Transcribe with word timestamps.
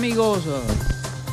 Amigos. 0.00 0.44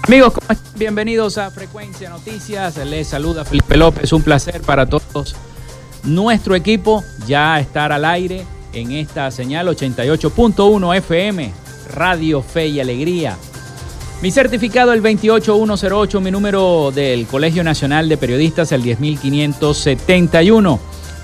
Amigos, 0.04 0.34
bienvenidos 0.76 1.38
a 1.38 1.50
Frecuencia 1.52 2.10
Noticias. 2.10 2.76
Les 2.86 3.08
saluda 3.08 3.46
Felipe 3.46 3.78
López. 3.78 4.12
Un 4.12 4.24
placer 4.24 4.60
para 4.60 4.86
todos. 4.86 5.38
Nuestro 6.04 6.54
equipo 6.54 7.02
ya 7.26 7.62
estar 7.62 7.94
al 7.94 8.04
aire 8.04 8.46
en 8.74 8.92
esta 8.92 9.32
señal 9.32 9.70
88.1 9.70 10.98
FM, 10.98 11.54
Radio 11.94 12.42
Fe 12.42 12.68
y 12.68 12.82
Alegría. 12.82 13.38
Mi 14.22 14.32
certificado 14.32 14.92
el 14.92 15.00
28108, 15.00 16.20
mi 16.20 16.32
número 16.32 16.92
del 16.94 17.26
Colegio 17.26 17.64
Nacional 17.64 18.10
de 18.10 18.18
Periodistas 18.18 18.74
el 18.74 18.84
10571. 18.84 20.97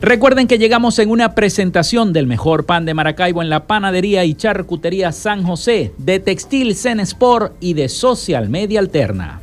Recuerden 0.00 0.48
que 0.48 0.56
llegamos 0.56 0.98
en 1.00 1.10
una 1.10 1.34
presentación 1.34 2.14
del 2.14 2.26
mejor 2.26 2.64
pan 2.64 2.86
de 2.86 2.94
Maracaibo 2.94 3.42
en 3.42 3.50
la 3.50 3.66
panadería 3.66 4.24
y 4.24 4.32
charcutería 4.32 5.12
San 5.12 5.42
José, 5.42 5.92
de 5.98 6.18
Textil 6.18 6.74
Zen 6.74 6.98
Sport 7.00 7.56
y 7.60 7.74
de 7.74 7.90
Social 7.90 8.48
Media 8.48 8.80
Alterna. 8.80 9.42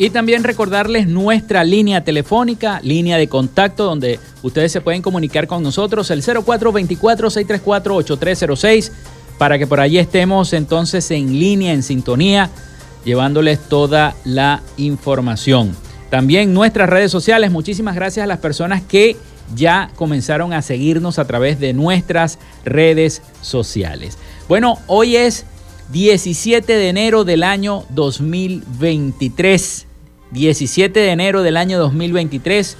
Y 0.00 0.08
también 0.08 0.44
recordarles 0.44 1.06
nuestra 1.06 1.62
línea 1.62 2.02
telefónica, 2.02 2.80
línea 2.82 3.18
de 3.18 3.28
contacto, 3.28 3.84
donde 3.84 4.18
ustedes 4.42 4.72
se 4.72 4.80
pueden 4.80 5.02
comunicar 5.02 5.46
con 5.46 5.62
nosotros, 5.62 6.10
el 6.10 6.22
0424-634-8306, 6.22 8.92
para 9.36 9.58
que 9.58 9.66
por 9.66 9.78
allí 9.78 9.98
estemos 9.98 10.54
entonces 10.54 11.10
en 11.10 11.38
línea, 11.38 11.74
en 11.74 11.82
sintonía, 11.82 12.48
llevándoles 13.04 13.58
toda 13.68 14.16
la 14.24 14.62
información. 14.78 15.76
También 16.08 16.54
nuestras 16.54 16.88
redes 16.88 17.12
sociales, 17.12 17.50
muchísimas 17.50 17.94
gracias 17.94 18.24
a 18.24 18.26
las 18.26 18.38
personas 18.38 18.80
que 18.80 19.18
ya 19.54 19.90
comenzaron 19.96 20.54
a 20.54 20.62
seguirnos 20.62 21.18
a 21.18 21.26
través 21.26 21.60
de 21.60 21.74
nuestras 21.74 22.38
redes 22.64 23.20
sociales. 23.42 24.16
Bueno, 24.48 24.78
hoy 24.86 25.16
es 25.16 25.44
17 25.92 26.72
de 26.72 26.88
enero 26.88 27.24
del 27.24 27.42
año 27.42 27.84
2023. 27.90 29.88
17 30.30 30.98
de 30.98 31.10
enero 31.10 31.42
del 31.42 31.56
año 31.56 31.78
2023. 31.78 32.76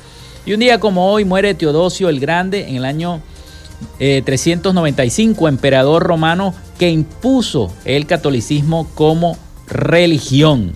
Y 0.46 0.52
un 0.54 0.60
día 0.60 0.80
como 0.80 1.10
hoy 1.10 1.24
muere 1.24 1.54
Teodosio 1.54 2.08
el 2.08 2.20
Grande 2.20 2.68
en 2.68 2.76
el 2.76 2.84
año 2.84 3.20
395, 3.98 5.46
eh, 5.46 5.48
emperador 5.48 6.02
romano 6.02 6.54
que 6.78 6.90
impuso 6.90 7.72
el 7.84 8.06
catolicismo 8.06 8.88
como 8.94 9.36
religión. 9.68 10.72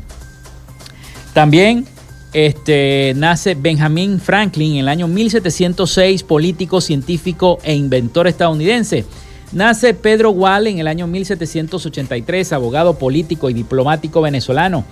También 1.32 1.86
este, 2.32 3.12
nace 3.16 3.54
Benjamin 3.54 4.20
Franklin 4.20 4.72
en 4.74 4.78
el 4.80 4.88
año 4.88 5.08
1706, 5.08 6.22
político, 6.24 6.80
científico 6.80 7.58
e 7.62 7.74
inventor 7.74 8.26
estadounidense. 8.26 9.04
Nace 9.52 9.94
Pedro 9.94 10.30
Wall 10.30 10.66
en 10.66 10.80
el 10.80 10.88
año 10.88 11.06
1783, 11.06 12.52
abogado 12.52 12.98
político 12.98 13.48
y 13.50 13.54
diplomático 13.54 14.20
venezolano. 14.20 14.84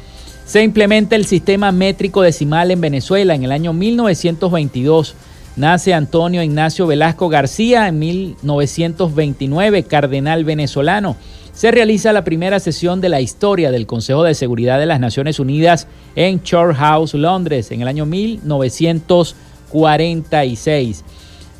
Se 0.45 0.63
implementa 0.63 1.17
el 1.17 1.25
sistema 1.25 1.73
métrico 1.73 2.21
decimal 2.23 2.71
en 2.71 2.81
Venezuela 2.81 3.35
en 3.35 3.43
el 3.45 3.53
año 3.53 3.73
1922. 3.73 5.15
Nace 5.55 5.93
Antonio 5.95 6.43
Ignacio 6.43 6.87
Velasco 6.87 7.29
García 7.29 7.87
en 7.89 7.99
1929, 7.99 9.83
cardenal 9.85 10.45
venezolano. 10.45 11.17
Se 11.53 11.71
realiza 11.71 12.13
la 12.13 12.25
primera 12.25 12.59
sesión 12.59 13.03
de 13.03 13.11
la 13.11 13.21
historia 13.21 13.71
del 13.71 13.87
Consejo 13.87 14.25
de 14.25 14.35
Seguridad 14.35 14.79
de 14.79 14.87
las 14.87 15.01
Naciones 15.01 15.39
Unidas 15.39 15.87
en 16.17 16.43
Church 16.43 16.75
House, 16.77 17.13
Londres, 17.15 17.71
en 17.71 17.83
el 17.83 17.89
año 17.89 18.07
1946. 18.07 21.05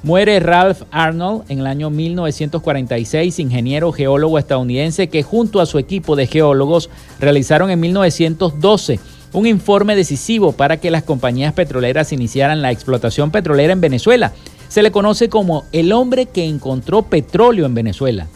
Muere 0.05 0.41
Ralph 0.41 0.83
Arnold 0.91 1.45
en 1.49 1.61
el 1.61 1.67
año 1.69 1.89
1946, 1.89 3.39
ingeniero 3.39 3.93
geólogo 3.93 4.37
estadounidense 4.37 5.09
que 5.09 5.23
junto 5.23 5.61
a 5.61 5.67
su 5.67 5.79
equipo 5.79 6.17
de 6.17 6.27
geólogos 6.27 6.91
realizaron 7.21 7.71
en 7.71 7.79
1912 7.79 8.99
un 9.33 9.47
informe 9.47 9.95
decisivo 9.95 10.51
para 10.51 10.79
que 10.79 10.91
las 10.91 11.05
compañías 11.05 11.53
petroleras 11.53 12.13
iniciaran 12.13 12.63
la 12.63 12.73
explotación 12.73 13.31
petrolera 13.31 13.73
en 13.73 13.81
Venezuela. 13.81 14.33
Se 14.69 14.83
le 14.83 14.91
conoce 14.91 15.29
como 15.29 15.67
el 15.71 15.93
hombre 15.93 16.27
que 16.27 16.47
encontró 16.47 17.03
petróleo 17.03 17.65
en 17.65 17.75
Venezuela. 17.75 18.27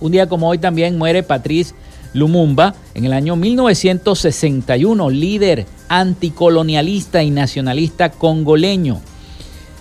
Un 0.00 0.10
día 0.10 0.28
como 0.28 0.48
hoy 0.48 0.58
también 0.58 0.98
muere 0.98 1.22
Patrice 1.22 1.72
Lumumba 2.14 2.74
en 2.94 3.04
el 3.04 3.12
año 3.12 3.36
1961, 3.36 5.08
líder 5.08 5.66
anticolonialista 5.88 7.22
y 7.22 7.30
nacionalista 7.30 8.10
congoleño. 8.10 9.00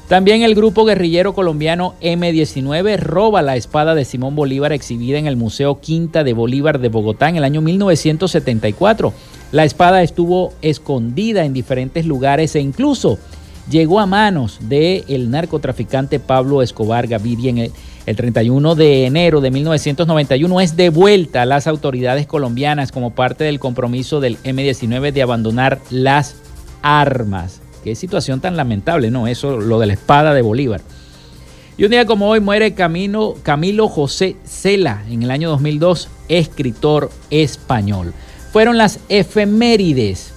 También 0.10 0.42
el 0.42 0.56
grupo 0.56 0.86
guerrillero 0.86 1.36
colombiano 1.36 1.94
M19 2.02 2.98
roba 2.98 3.44
la 3.44 3.56
espada 3.56 3.94
de 3.94 4.06
Simón 4.06 4.36
Bolívar 4.36 4.74
exhibida 4.74 5.20
en 5.20 5.28
el 5.28 5.38
Museo 5.38 5.80
Quinta 5.82 6.24
de 6.24 6.34
Bolívar 6.34 6.80
de 6.80 6.90
Bogotá 6.90 7.30
en 7.30 7.36
el 7.36 7.44
año 7.44 7.62
1974. 7.62 9.14
La 9.52 9.66
espada 9.66 10.02
estuvo 10.02 10.52
escondida 10.64 11.46
en 11.46 11.54
diferentes 11.54 12.08
lugares 12.08 12.56
e 12.56 12.60
incluso 12.60 13.20
llegó 13.70 14.00
a 14.00 14.08
manos 14.08 14.58
del 14.62 15.30
narcotraficante 15.30 16.20
Pablo 16.20 16.64
Escobar 16.64 17.06
Gaviria 17.06 17.52
en 17.52 17.58
el, 17.60 17.72
el 18.08 18.16
31 18.16 18.74
de 18.74 19.06
enero 19.06 19.42
de 19.42 19.52
1991. 19.52 20.60
Es 20.60 20.76
devuelta 20.76 21.44
a 21.44 21.46
las 21.46 21.68
autoridades 21.68 22.26
colombianas 22.26 22.92
como 22.92 23.12
parte 23.12 23.44
del 23.44 23.60
compromiso 23.60 24.20
del 24.20 24.40
M19 24.40 25.12
de 25.12 25.22
abandonar 25.22 25.78
las 25.92 26.36
armas. 26.82 27.59
Qué 27.84 27.96
situación 27.96 28.42
tan 28.42 28.58
lamentable, 28.58 29.12
¿no? 29.12 29.28
Eso, 29.28 29.58
lo 29.58 29.80
de 29.80 29.88
la 29.88 29.94
espada 29.94 30.34
de 30.34 30.42
Bolívar. 30.42 30.82
Y 31.78 31.86
un 31.86 31.92
día 31.92 32.06
como 32.06 32.28
hoy 32.30 32.42
muere 32.42 32.74
Camilo, 32.74 33.38
Camilo 33.42 33.88
José 33.88 34.36
Cela 34.44 35.04
en 35.10 35.24
el 35.24 35.32
año 35.32 35.50
2002, 35.50 36.10
escritor 36.28 37.10
español. 37.30 38.14
Fueron 38.52 38.78
las 38.78 39.00
efemérides 39.08 40.34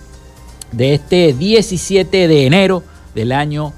de 0.71 0.95
este 0.95 1.33
17 1.33 2.29
de 2.29 2.47
enero 2.47 2.85
del 3.15 3.33
año 3.33 3.73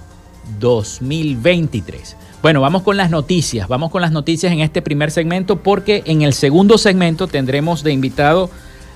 2023. 0.61 2.17
Bueno, 2.43 2.61
vamos 2.61 2.83
con 2.83 2.99
las 2.99 3.11
noticias, 3.11 3.69
vamos 3.69 3.91
con 3.91 4.03
las 4.03 4.13
noticias 4.13 4.53
en 4.53 4.61
este 4.61 4.83
primer 4.83 5.11
segmento 5.11 5.63
porque 5.63 6.03
en 6.05 6.21
el 6.21 6.35
segundo 6.35 6.77
segmento 6.77 7.27
tendremos 7.27 7.83
de 7.83 7.93
invitado 7.93 8.51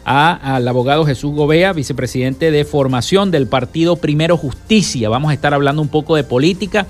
al 0.09 0.67
abogado 0.67 1.05
Jesús 1.05 1.35
Gobea, 1.35 1.75
vicepresidente 1.75 2.51
de 2.51 2.65
formación 2.65 3.31
del 3.31 3.47
partido 3.47 3.97
Primero 3.97 4.39
Justicia. 4.39 5.11
Vamos 5.11 5.31
a 5.31 5.35
estar 5.35 5.53
hablando 5.53 5.83
un 5.83 5.89
poco 5.89 6.17
de 6.17 6.25
política 6.25 6.87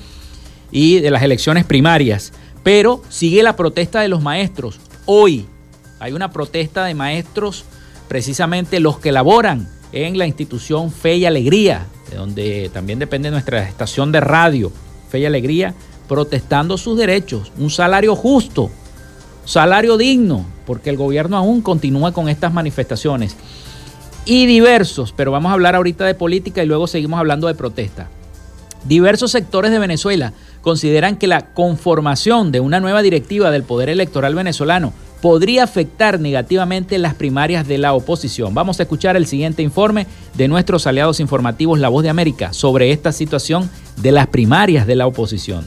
y 0.71 1.01
de 1.01 1.11
las 1.11 1.25
elecciones 1.25 1.65
primarias. 1.65 2.33
Pero 2.63 3.03
sigue 3.09 3.43
la 3.43 3.57
protesta 3.57 4.01
de 4.01 4.09
los 4.09 4.23
maestros. 4.23 4.79
Hoy 5.05 5.47
hay 5.99 6.13
una 6.13 6.31
protesta 6.31 6.85
de 6.85 6.95
maestros, 6.95 7.65
precisamente 8.07 8.79
los 8.79 9.01
que 9.01 9.11
laboran 9.11 9.69
en 9.91 10.17
la 10.17 10.27
institución 10.27 10.93
Fe 10.93 11.17
y 11.17 11.27
Alegría, 11.27 11.87
de 12.11 12.17
donde 12.19 12.71
también 12.73 13.01
depende 13.01 13.33
nuestra 13.33 13.65
estación 13.65 14.13
de 14.13 14.21
radio, 14.21 14.71
Fe 15.09 15.19
y 15.19 15.27
Alegría, 15.27 15.75
protestando 16.07 16.79
sus 16.79 16.97
derechos, 16.97 17.51
un 17.59 17.71
salario 17.71 18.15
justo, 18.15 18.71
salario 19.49 19.97
digno, 19.97 20.45
porque 20.67 20.91
el 20.91 20.99
gobierno 20.99 21.39
aún 21.39 21.63
continúa 21.63 22.13
con 22.13 22.29
estas 22.29 22.53
manifestaciones. 22.53 23.35
Y 24.27 24.45
diversos, 24.45 25.15
pero 25.17 25.33
vamos 25.33 25.49
a 25.49 25.55
hablar 25.55 25.75
ahorita 25.75 26.05
de 26.05 26.15
política 26.15 26.63
y 26.63 26.67
luego 26.67 26.87
seguimos 26.87 27.19
hablando 27.19 27.47
de 27.47 27.55
protesta. 27.55 28.09
Diversos 28.85 29.31
sectores 29.31 29.71
de 29.71 29.79
Venezuela 29.79 30.35
consideran 30.61 31.17
que 31.17 31.27
la 31.27 31.55
conformación 31.55 32.53
de 32.53 32.61
una 32.61 32.79
nueva 32.79 33.01
directiva 33.01 33.51
del 33.51 33.63
Poder 33.63 33.89
Electoral 33.89 34.35
venezolano 34.35 34.93
podría 35.23 35.65
afectar 35.65 36.21
negativamente 36.21 36.99
las 36.99 37.15
primarias 37.15 37.67
de 37.67 37.79
la 37.79 37.95
oposición. 37.95 38.53
Vamos 38.53 38.79
a 38.79 38.83
escuchar 38.83 39.17
el 39.17 39.27
siguiente 39.27 39.63
informe 39.63 40.07
de 40.35 40.47
nuestros 40.47 40.87
aliados 40.87 41.21
informativos 41.21 41.79
La 41.79 41.89
Voz 41.89 42.03
de 42.03 42.11
América 42.11 42.53
sobre 42.53 42.93
esta 42.93 43.13
situación 43.13 43.71
de 43.97 44.13
las 44.13 44.27
primarias 44.27 44.87
de 44.87 44.97
la 44.97 45.07
oposición. 45.07 45.65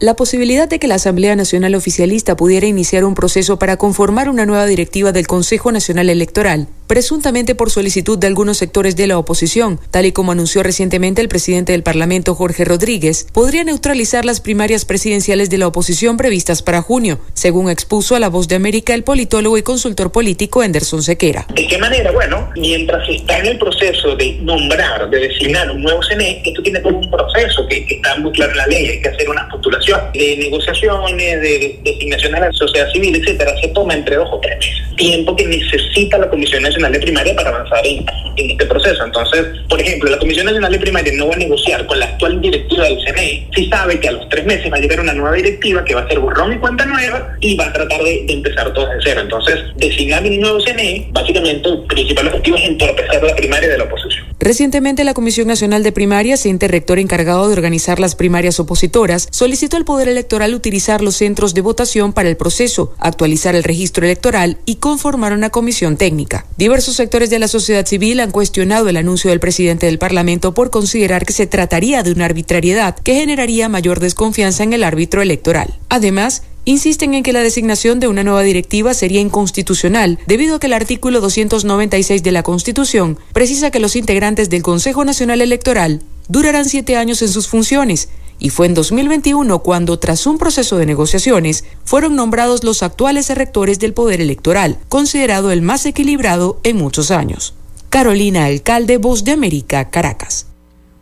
La 0.00 0.16
posibilidad 0.16 0.66
de 0.66 0.78
que 0.78 0.88
la 0.88 0.94
Asamblea 0.94 1.36
Nacional 1.36 1.74
Oficialista 1.74 2.34
pudiera 2.34 2.66
iniciar 2.66 3.04
un 3.04 3.14
proceso 3.14 3.58
para 3.58 3.76
conformar 3.76 4.30
una 4.30 4.46
nueva 4.46 4.64
directiva 4.64 5.12
del 5.12 5.26
Consejo 5.26 5.72
Nacional 5.72 6.08
Electoral 6.08 6.68
presuntamente 6.90 7.54
por 7.54 7.70
solicitud 7.70 8.18
de 8.18 8.26
algunos 8.26 8.56
sectores 8.56 8.96
de 8.96 9.06
la 9.06 9.16
oposición, 9.16 9.78
tal 9.92 10.06
y 10.06 10.10
como 10.12 10.32
anunció 10.32 10.64
recientemente 10.64 11.22
el 11.22 11.28
presidente 11.28 11.70
del 11.70 11.84
Parlamento, 11.84 12.34
Jorge 12.34 12.64
Rodríguez, 12.64 13.28
podría 13.32 13.62
neutralizar 13.62 14.24
las 14.24 14.40
primarias 14.40 14.84
presidenciales 14.84 15.50
de 15.50 15.58
la 15.58 15.68
oposición 15.68 16.16
previstas 16.16 16.62
para 16.62 16.82
junio, 16.82 17.20
según 17.32 17.70
expuso 17.70 18.16
a 18.16 18.18
La 18.18 18.28
Voz 18.28 18.48
de 18.48 18.56
América 18.56 18.92
el 18.92 19.04
politólogo 19.04 19.56
y 19.56 19.62
consultor 19.62 20.10
político 20.10 20.62
Anderson 20.62 21.04
Sequera. 21.04 21.46
¿De 21.54 21.68
qué 21.68 21.78
manera? 21.78 22.10
Bueno, 22.10 22.50
mientras 22.56 23.08
está 23.08 23.38
en 23.38 23.46
el 23.46 23.58
proceso 23.60 24.16
de 24.16 24.40
nombrar, 24.42 25.08
de 25.10 25.20
designar 25.20 25.70
un 25.70 25.82
nuevo 25.82 26.00
CNE, 26.02 26.42
esto 26.44 26.60
tiene 26.60 26.80
todo 26.80 26.96
un 26.96 27.08
proceso 27.08 27.68
que, 27.68 27.86
está 27.88 28.16
muy 28.16 28.32
claro 28.32 28.50
en 28.50 28.58
la 28.58 28.66
ley, 28.66 28.86
hay 28.86 29.00
que 29.00 29.10
hacer 29.10 29.28
una 29.28 29.48
postulación 29.48 29.89
de 30.12 30.36
negociaciones, 30.36 31.40
de 31.40 31.78
designación 31.82 32.32
de 32.32 32.40
la 32.40 32.52
sociedad 32.52 32.90
civil, 32.92 33.16
etcétera, 33.16 33.54
se 33.60 33.68
toma 33.68 33.94
entre 33.94 34.16
dos 34.16 34.28
o 34.32 34.38
tres 34.40 34.58
meses. 34.58 34.96
Tiempo 34.96 35.34
que 35.34 35.46
necesita 35.46 36.18
la 36.18 36.28
Comisión 36.28 36.62
Nacional 36.62 36.92
de 36.92 37.00
Primaria 37.00 37.34
para 37.34 37.50
avanzar 37.50 37.86
en, 37.86 38.04
este 38.36 38.66
proceso. 38.66 39.04
Entonces, 39.04 39.46
por 39.68 39.80
ejemplo, 39.80 40.10
la 40.10 40.18
Comisión 40.18 40.46
Nacional 40.46 40.72
de 40.72 40.78
Primaria 40.78 41.12
no 41.16 41.28
va 41.28 41.34
a 41.34 41.38
negociar 41.38 41.86
con 41.86 41.98
la 41.98 42.06
actual 42.06 42.40
directiva 42.40 42.84
del 42.84 42.98
CNE 43.04 43.48
si 43.54 43.68
sabe 43.68 44.00
que 44.00 44.08
a 44.08 44.12
los 44.12 44.28
tres 44.28 44.44
meses 44.46 44.72
va 44.72 44.76
a 44.76 44.80
llegar 44.80 45.00
una 45.00 45.12
nueva 45.12 45.34
directiva 45.36 45.84
que 45.84 45.94
va 45.94 46.02
a 46.02 46.08
ser 46.08 46.18
borrón 46.20 46.52
y 46.52 46.58
cuenta 46.58 46.86
nueva 46.86 47.36
y 47.40 47.56
va 47.56 47.66
a 47.66 47.72
tratar 47.72 48.02
de, 48.02 48.26
empezar 48.28 48.72
todo 48.72 48.86
de 48.86 48.98
cero. 49.02 49.20
Entonces, 49.22 49.58
designar 49.76 50.22
un 50.22 50.40
nuevo 50.40 50.60
CNE, 50.60 51.08
básicamente 51.12 51.68
el 51.68 51.82
principal 51.84 52.28
objetivo 52.28 52.56
es 52.56 52.64
entorpecer 52.64 53.22
la 53.22 53.34
primaria 53.34 53.68
de 53.68 53.78
la 53.78 53.84
oposición. 53.84 54.26
Recientemente, 54.38 55.04
la 55.04 55.12
Comisión 55.12 55.48
Nacional 55.48 55.82
de 55.82 55.92
Primarias, 55.92 56.46
ente 56.46 56.66
rector 56.66 56.98
encargado 56.98 57.46
de 57.46 57.52
organizar 57.52 58.00
las 58.00 58.14
primarias 58.14 58.58
opositoras, 58.58 59.28
solicitó 59.30 59.76
al 59.80 59.86
Poder 59.86 60.08
Electoral 60.08 60.54
utilizar 60.54 61.00
los 61.00 61.16
centros 61.16 61.54
de 61.54 61.62
votación 61.62 62.12
para 62.12 62.28
el 62.28 62.36
proceso, 62.36 62.92
actualizar 62.98 63.54
el 63.54 63.64
registro 63.64 64.04
electoral 64.04 64.58
y 64.66 64.76
conformar 64.76 65.32
una 65.32 65.48
comisión 65.48 65.96
técnica. 65.96 66.44
Diversos 66.58 66.96
sectores 66.96 67.30
de 67.30 67.38
la 67.38 67.48
sociedad 67.48 67.86
civil 67.86 68.20
han 68.20 68.30
cuestionado 68.30 68.90
el 68.90 68.98
anuncio 68.98 69.30
del 69.30 69.40
presidente 69.40 69.86
del 69.86 69.98
Parlamento 69.98 70.52
por 70.52 70.68
considerar 70.68 71.24
que 71.24 71.32
se 71.32 71.46
trataría 71.46 72.02
de 72.02 72.12
una 72.12 72.26
arbitrariedad 72.26 72.94
que 72.94 73.14
generaría 73.14 73.70
mayor 73.70 74.00
desconfianza 74.00 74.64
en 74.64 74.74
el 74.74 74.84
árbitro 74.84 75.22
electoral. 75.22 75.78
Además, 75.88 76.42
insisten 76.66 77.14
en 77.14 77.22
que 77.22 77.32
la 77.32 77.42
designación 77.42 78.00
de 78.00 78.08
una 78.08 78.22
nueva 78.22 78.42
directiva 78.42 78.92
sería 78.92 79.22
inconstitucional, 79.22 80.18
debido 80.26 80.56
a 80.56 80.60
que 80.60 80.66
el 80.66 80.74
artículo 80.74 81.22
296 81.22 82.22
de 82.22 82.32
la 82.32 82.42
Constitución 82.42 83.18
precisa 83.32 83.70
que 83.70 83.80
los 83.80 83.96
integrantes 83.96 84.50
del 84.50 84.62
Consejo 84.62 85.06
Nacional 85.06 85.40
Electoral 85.40 86.02
durarán 86.28 86.64
siete 86.64 86.96
años 86.96 87.22
en 87.22 87.28
sus 87.28 87.48
funciones, 87.48 88.08
y 88.40 88.50
fue 88.50 88.66
en 88.66 88.74
2021 88.74 89.60
cuando, 89.60 89.98
tras 89.98 90.26
un 90.26 90.38
proceso 90.38 90.78
de 90.78 90.86
negociaciones, 90.86 91.66
fueron 91.84 92.16
nombrados 92.16 92.64
los 92.64 92.82
actuales 92.82 93.28
rectores 93.36 93.78
del 93.78 93.92
Poder 93.92 94.20
Electoral, 94.20 94.78
considerado 94.88 95.52
el 95.52 95.60
más 95.62 95.84
equilibrado 95.86 96.58
en 96.64 96.78
muchos 96.78 97.10
años. 97.10 97.54
Carolina 97.90 98.46
Alcalde, 98.46 98.96
Voz 98.96 99.24
de 99.24 99.32
América, 99.32 99.90
Caracas. 99.90 100.46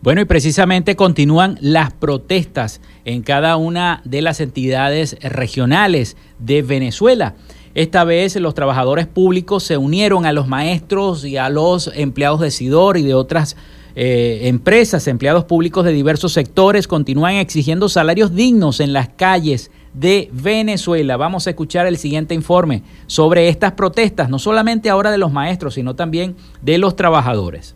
Bueno, 0.02 0.20
y 0.20 0.24
precisamente 0.24 0.96
continúan 0.96 1.58
las 1.60 1.92
protestas 1.92 2.80
en 3.04 3.22
cada 3.22 3.56
una 3.56 4.02
de 4.04 4.22
las 4.22 4.40
entidades 4.40 5.16
regionales 5.20 6.16
de 6.38 6.62
Venezuela. 6.62 7.34
Esta 7.74 8.04
vez 8.04 8.34
los 8.36 8.54
trabajadores 8.54 9.06
públicos 9.06 9.62
se 9.62 9.76
unieron 9.76 10.26
a 10.26 10.32
los 10.32 10.48
maestros 10.48 11.24
y 11.24 11.36
a 11.36 11.48
los 11.48 11.90
empleados 11.94 12.40
de 12.40 12.50
SIDOR 12.50 12.96
y 12.96 13.02
de 13.02 13.14
otras 13.14 13.56
eh, 14.00 14.46
empresas, 14.46 15.08
empleados 15.08 15.44
públicos 15.44 15.84
de 15.84 15.90
diversos 15.90 16.32
sectores 16.32 16.86
continúan 16.86 17.34
exigiendo 17.34 17.88
salarios 17.88 18.32
dignos 18.32 18.78
en 18.78 18.92
las 18.92 19.08
calles 19.08 19.72
de 19.92 20.30
Venezuela. 20.32 21.16
Vamos 21.16 21.48
a 21.48 21.50
escuchar 21.50 21.84
el 21.88 21.98
siguiente 21.98 22.32
informe 22.32 22.84
sobre 23.08 23.48
estas 23.48 23.72
protestas, 23.72 24.30
no 24.30 24.38
solamente 24.38 24.88
ahora 24.88 25.10
de 25.10 25.18
los 25.18 25.32
maestros, 25.32 25.74
sino 25.74 25.96
también 25.96 26.36
de 26.62 26.78
los 26.78 26.94
trabajadores. 26.94 27.74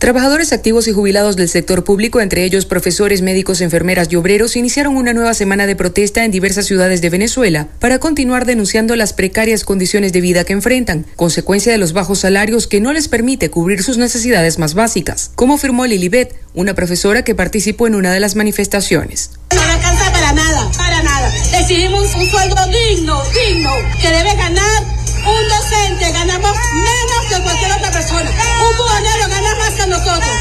Trabajadores 0.00 0.54
activos 0.54 0.88
y 0.88 0.92
jubilados 0.92 1.36
del 1.36 1.50
sector 1.50 1.84
público, 1.84 2.22
entre 2.22 2.42
ellos 2.44 2.64
profesores, 2.64 3.20
médicos, 3.20 3.60
enfermeras 3.60 4.08
y 4.10 4.16
obreros, 4.16 4.56
iniciaron 4.56 4.96
una 4.96 5.12
nueva 5.12 5.34
semana 5.34 5.66
de 5.66 5.76
protesta 5.76 6.24
en 6.24 6.30
diversas 6.30 6.64
ciudades 6.64 7.02
de 7.02 7.10
Venezuela 7.10 7.68
para 7.80 7.98
continuar 7.98 8.46
denunciando 8.46 8.96
las 8.96 9.12
precarias 9.12 9.62
condiciones 9.62 10.14
de 10.14 10.22
vida 10.22 10.44
que 10.44 10.54
enfrentan, 10.54 11.04
consecuencia 11.16 11.70
de 11.70 11.76
los 11.76 11.92
bajos 11.92 12.20
salarios 12.20 12.66
que 12.66 12.80
no 12.80 12.94
les 12.94 13.08
permite 13.08 13.50
cubrir 13.50 13.82
sus 13.82 13.98
necesidades 13.98 14.58
más 14.58 14.72
básicas, 14.72 15.32
como 15.34 15.56
afirmó 15.56 15.84
Lilibet, 15.84 16.34
una 16.54 16.72
profesora 16.72 17.22
que 17.22 17.34
participó 17.34 17.86
en 17.86 17.94
una 17.94 18.10
de 18.10 18.20
las 18.20 18.36
manifestaciones. 18.36 19.32
No 19.54 19.60
alcanza 19.60 20.10
para 20.12 20.32
nada, 20.32 20.72
para 20.78 21.02
nada. 21.02 21.30
Exigimos 21.60 22.14
un 22.14 22.26
sueldo 22.26 22.56
digno, 22.68 23.22
digno, 23.34 23.70
que 24.00 24.08
debe 24.08 24.34
ganar 24.34 24.99
un 25.26 25.48
docente 25.48 26.12
ganamos 26.12 26.56
menos 26.72 27.26
que 27.28 27.42
cualquier 27.42 27.72
otra 27.72 27.90
persona. 27.90 28.30
Un 28.30 28.76
buhonero 28.76 29.28
gana 29.28 29.54
más 29.56 29.70
que 29.70 29.86
nosotros. 29.86 30.36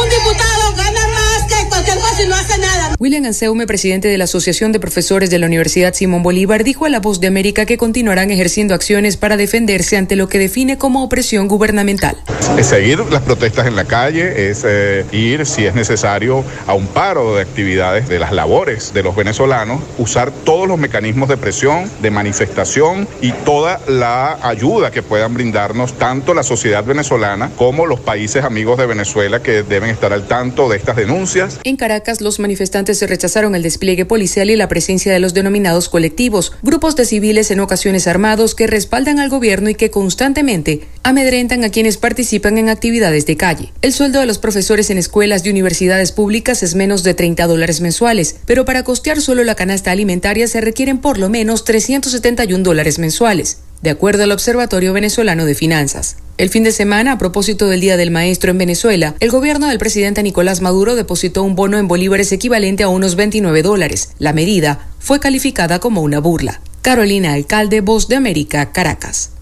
Un 0.00 0.08
diputado 0.08 0.72
gana 0.74 1.06
más 1.08 1.23
que 1.46 1.68
cualquier 1.68 1.96
cosa 1.96 2.22
y 2.22 2.28
no 2.28 2.34
hace 2.34 2.58
nada. 2.58 2.94
William 2.98 3.24
Anseume, 3.24 3.66
presidente 3.66 4.08
de 4.08 4.18
la 4.18 4.24
Asociación 4.24 4.72
de 4.72 4.80
Profesores 4.80 5.30
de 5.30 5.38
la 5.38 5.46
Universidad 5.46 5.94
Simón 5.94 6.22
Bolívar, 6.22 6.64
dijo 6.64 6.86
a 6.86 6.88
La 6.88 7.00
Voz 7.00 7.20
de 7.20 7.26
América 7.26 7.66
que 7.66 7.76
continuarán 7.76 8.30
ejerciendo 8.30 8.74
acciones 8.74 9.16
para 9.16 9.36
defenderse 9.36 9.96
ante 9.96 10.16
lo 10.16 10.28
que 10.28 10.38
define 10.38 10.78
como 10.78 11.02
opresión 11.02 11.48
gubernamental. 11.48 12.16
Es 12.58 12.66
seguir 12.66 13.00
las 13.10 13.22
protestas 13.22 13.66
en 13.66 13.76
la 13.76 13.84
calle, 13.84 14.50
es 14.50 14.64
eh, 14.66 15.04
ir, 15.12 15.44
si 15.46 15.66
es 15.66 15.74
necesario, 15.74 16.44
a 16.66 16.74
un 16.74 16.86
paro 16.86 17.34
de 17.36 17.42
actividades 17.42 18.08
de 18.08 18.18
las 18.18 18.32
labores 18.32 18.92
de 18.94 19.02
los 19.02 19.16
venezolanos, 19.16 19.82
usar 19.98 20.30
todos 20.30 20.68
los 20.68 20.78
mecanismos 20.78 21.28
de 21.28 21.36
presión, 21.36 21.90
de 22.00 22.10
manifestación 22.10 23.08
y 23.20 23.32
toda 23.32 23.80
la 23.88 24.38
ayuda 24.42 24.90
que 24.90 25.02
puedan 25.02 25.34
brindarnos 25.34 25.94
tanto 25.94 26.34
la 26.34 26.42
sociedad 26.42 26.84
venezolana 26.84 27.50
como 27.56 27.86
los 27.86 28.00
países 28.00 28.44
amigos 28.44 28.78
de 28.78 28.86
Venezuela 28.86 29.42
que 29.42 29.62
deben 29.62 29.90
estar 29.90 30.12
al 30.12 30.26
tanto 30.26 30.68
de 30.68 30.76
estas 30.76 30.96
denuncias. 30.96 31.33
En 31.64 31.76
Caracas, 31.76 32.20
los 32.20 32.38
manifestantes 32.38 33.02
rechazaron 33.02 33.54
el 33.54 33.62
despliegue 33.62 34.04
policial 34.04 34.50
y 34.50 34.56
la 34.56 34.68
presencia 34.68 35.12
de 35.12 35.18
los 35.18 35.34
denominados 35.34 35.88
colectivos, 35.88 36.52
grupos 36.62 36.94
de 36.96 37.04
civiles 37.04 37.50
en 37.50 37.60
ocasiones 37.60 38.06
armados 38.06 38.54
que 38.54 38.66
respaldan 38.66 39.18
al 39.18 39.30
gobierno 39.30 39.68
y 39.68 39.74
que 39.74 39.90
constantemente 39.90 40.86
amedrentan 41.02 41.64
a 41.64 41.70
quienes 41.70 41.96
participan 41.96 42.58
en 42.58 42.68
actividades 42.68 43.26
de 43.26 43.36
calle. 43.36 43.72
El 43.82 43.92
sueldo 43.92 44.20
de 44.20 44.26
los 44.26 44.38
profesores 44.38 44.90
en 44.90 44.98
escuelas 44.98 45.44
y 45.44 45.50
universidades 45.50 46.12
públicas 46.12 46.62
es 46.62 46.74
menos 46.74 47.02
de 47.02 47.14
30 47.14 47.46
dólares 47.46 47.80
mensuales, 47.80 48.36
pero 48.46 48.64
para 48.64 48.84
costear 48.84 49.20
solo 49.20 49.44
la 49.44 49.54
canasta 49.54 49.90
alimentaria 49.90 50.46
se 50.46 50.60
requieren 50.60 50.98
por 50.98 51.18
lo 51.18 51.28
menos 51.28 51.64
371 51.64 52.62
dólares 52.62 52.98
mensuales 52.98 53.58
de 53.84 53.90
acuerdo 53.90 54.24
al 54.24 54.32
Observatorio 54.32 54.94
Venezolano 54.94 55.44
de 55.44 55.54
Finanzas. 55.54 56.16
El 56.38 56.48
fin 56.48 56.64
de 56.64 56.72
semana, 56.72 57.12
a 57.12 57.18
propósito 57.18 57.68
del 57.68 57.82
Día 57.82 57.98
del 57.98 58.10
Maestro 58.10 58.50
en 58.50 58.56
Venezuela, 58.56 59.14
el 59.20 59.30
gobierno 59.30 59.68
del 59.68 59.78
presidente 59.78 60.22
Nicolás 60.22 60.62
Maduro 60.62 60.96
depositó 60.96 61.42
un 61.42 61.54
bono 61.54 61.76
en 61.76 61.86
bolívares 61.86 62.32
equivalente 62.32 62.82
a 62.82 62.88
unos 62.88 63.14
29 63.14 63.62
dólares. 63.62 64.12
La 64.18 64.32
medida 64.32 64.88
fue 65.00 65.20
calificada 65.20 65.80
como 65.80 66.00
una 66.00 66.18
burla. 66.18 66.62
Carolina 66.80 67.34
Alcalde, 67.34 67.82
Voz 67.82 68.08
de 68.08 68.16
América, 68.16 68.72
Caracas. 68.72 69.32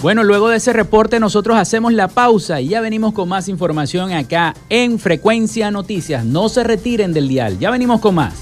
Bueno, 0.00 0.22
luego 0.22 0.48
de 0.48 0.58
ese 0.58 0.72
reporte 0.72 1.18
nosotros 1.18 1.58
hacemos 1.58 1.92
la 1.92 2.06
pausa 2.06 2.60
y 2.60 2.68
ya 2.68 2.80
venimos 2.80 3.12
con 3.12 3.28
más 3.28 3.48
información 3.48 4.12
acá 4.12 4.54
en 4.68 5.00
Frecuencia 5.00 5.72
Noticias. 5.72 6.24
No 6.24 6.48
se 6.48 6.62
retiren 6.62 7.12
del 7.12 7.26
dial, 7.26 7.58
ya 7.58 7.70
venimos 7.72 8.00
con 8.00 8.14
más. 8.14 8.34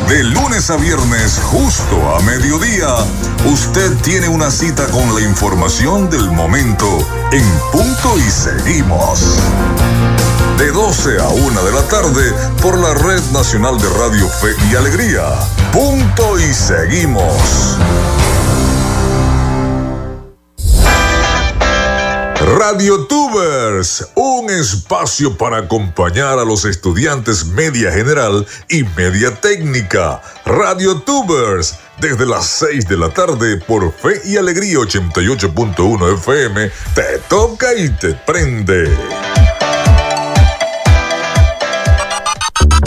De 0.09 0.23
lunes 0.23 0.71
a 0.71 0.77
viernes, 0.77 1.41
justo 1.45 2.17
a 2.17 2.21
mediodía, 2.23 2.89
usted 3.45 3.93
tiene 3.99 4.29
una 4.29 4.51
cita 4.51 4.87
con 4.87 5.15
la 5.15 5.21
información 5.21 6.09
del 6.09 6.31
momento 6.31 6.87
en 7.33 7.45
punto 7.73 8.17
y 8.17 8.31
seguimos 8.31 9.37
de 10.59 10.71
12 10.71 11.21
a 11.21 11.29
1 11.29 11.65
de 11.65 11.73
la 11.73 11.83
tarde 11.89 12.33
por 12.63 12.79
la 12.79 12.95
Red 12.95 13.23
Nacional 13.33 13.79
de 13.79 13.89
Radio 13.91 14.29
Fe 14.29 14.55
y 14.71 14.75
Alegría. 14.75 15.35
Punto 15.73 16.39
y 16.39 16.53
seguimos. 16.55 17.77
Radio 22.59 23.07
Tubers, 23.07 24.09
un 24.15 24.51
espacio 24.51 25.37
para 25.37 25.59
acompañar 25.59 26.39
a 26.39 26.45
los 26.45 26.65
estudiantes 26.65 27.45
media 27.47 27.93
general 27.93 28.47
y 28.69 28.85
media 28.97 29.35
técnica. 29.35 30.23
Radio 30.45 31.01
Tubers, 31.03 31.77
desde 32.01 32.25
las 32.25 32.47
6 32.47 32.89
de 32.89 32.97
la 32.97 33.11
tarde 33.11 33.59
por 33.59 33.93
Fe 33.93 34.23
y 34.25 34.37
Alegría 34.37 34.79
88.1 34.79 36.15
FM, 36.15 36.71
te 36.95 37.19
toca 37.29 37.75
y 37.75 37.91
te 37.91 38.15
prende. 38.15 39.46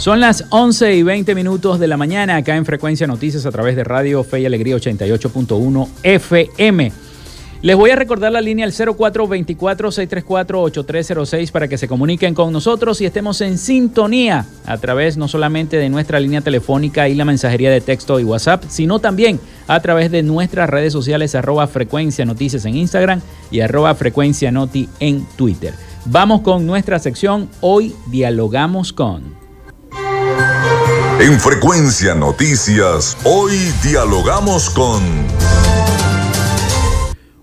Son 0.00 0.18
las 0.18 0.46
11 0.48 0.94
y 0.94 1.02
20 1.02 1.34
minutos 1.34 1.78
de 1.78 1.86
la 1.86 1.98
mañana 1.98 2.36
acá 2.36 2.56
en 2.56 2.64
Frecuencia 2.64 3.06
Noticias 3.06 3.44
a 3.44 3.50
través 3.50 3.76
de 3.76 3.84
Radio 3.84 4.24
Fe 4.24 4.40
y 4.40 4.46
Alegría 4.46 4.76
88.1 4.76 5.88
FM. 6.02 6.90
Les 7.60 7.76
voy 7.76 7.90
a 7.90 7.96
recordar 7.96 8.32
la 8.32 8.40
línea 8.40 8.64
al 8.64 8.72
0424-634-8306 8.72 11.52
para 11.52 11.68
que 11.68 11.76
se 11.76 11.86
comuniquen 11.86 12.32
con 12.32 12.50
nosotros 12.50 13.02
y 13.02 13.04
estemos 13.04 13.42
en 13.42 13.58
sintonía 13.58 14.46
a 14.64 14.78
través 14.78 15.18
no 15.18 15.28
solamente 15.28 15.76
de 15.76 15.90
nuestra 15.90 16.18
línea 16.18 16.40
telefónica 16.40 17.06
y 17.06 17.14
la 17.14 17.26
mensajería 17.26 17.70
de 17.70 17.82
texto 17.82 18.18
y 18.18 18.24
WhatsApp, 18.24 18.64
sino 18.68 19.00
también 19.00 19.38
a 19.68 19.80
través 19.80 20.10
de 20.10 20.22
nuestras 20.22 20.70
redes 20.70 20.94
sociales 20.94 21.34
arroba 21.34 21.66
frecuencia 21.66 22.24
noticias 22.24 22.64
en 22.64 22.74
Instagram 22.74 23.20
y 23.50 23.60
arroba 23.60 23.94
frecuencia 23.94 24.50
noti 24.50 24.88
en 24.98 25.26
Twitter. 25.36 25.74
Vamos 26.06 26.40
con 26.40 26.66
nuestra 26.66 26.98
sección 26.98 27.50
Hoy 27.60 27.94
Dialogamos 28.06 28.94
con... 28.94 29.39
En 31.20 31.38
Frecuencia 31.38 32.14
Noticias, 32.14 33.16
hoy 33.24 33.52
dialogamos 33.82 34.70
con... 34.70 35.02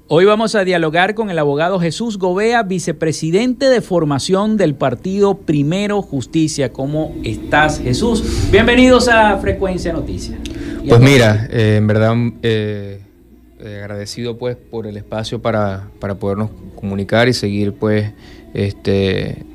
Hoy 0.10 0.26
vamos 0.26 0.56
a 0.56 0.64
dialogar 0.64 1.16
con 1.16 1.30
el 1.30 1.38
abogado 1.38 1.80
Jesús 1.80 2.18
Gobea, 2.18 2.64
vicepresidente 2.64 3.70
de 3.70 3.82
formación 3.82 4.56
del 4.56 4.74
partido 4.74 5.40
Primero 5.40 6.02
Justicia. 6.02 6.72
¿Cómo 6.72 7.14
estás, 7.24 7.80
Jesús? 7.80 8.50
Bienvenidos 8.50 9.10
a 9.10 9.38
Frecuencia 9.38 9.92
Noticias. 9.92 10.40
Pues 10.88 11.02
mira, 11.02 11.48
eh, 11.52 11.76
en 11.76 11.88
verdad 11.88 12.16
eh, 12.42 13.02
eh, 13.60 13.80
agradecido 13.82 14.38
pues 14.38 14.56
por 14.56 14.88
el 14.88 14.96
espacio 14.96 15.42
para, 15.42 15.90
para, 16.00 16.16
podernos 16.16 16.52
comunicar 16.76 17.28
y 17.28 17.34
seguir 17.34 17.74
pues 17.74 18.14
este, 18.54 19.46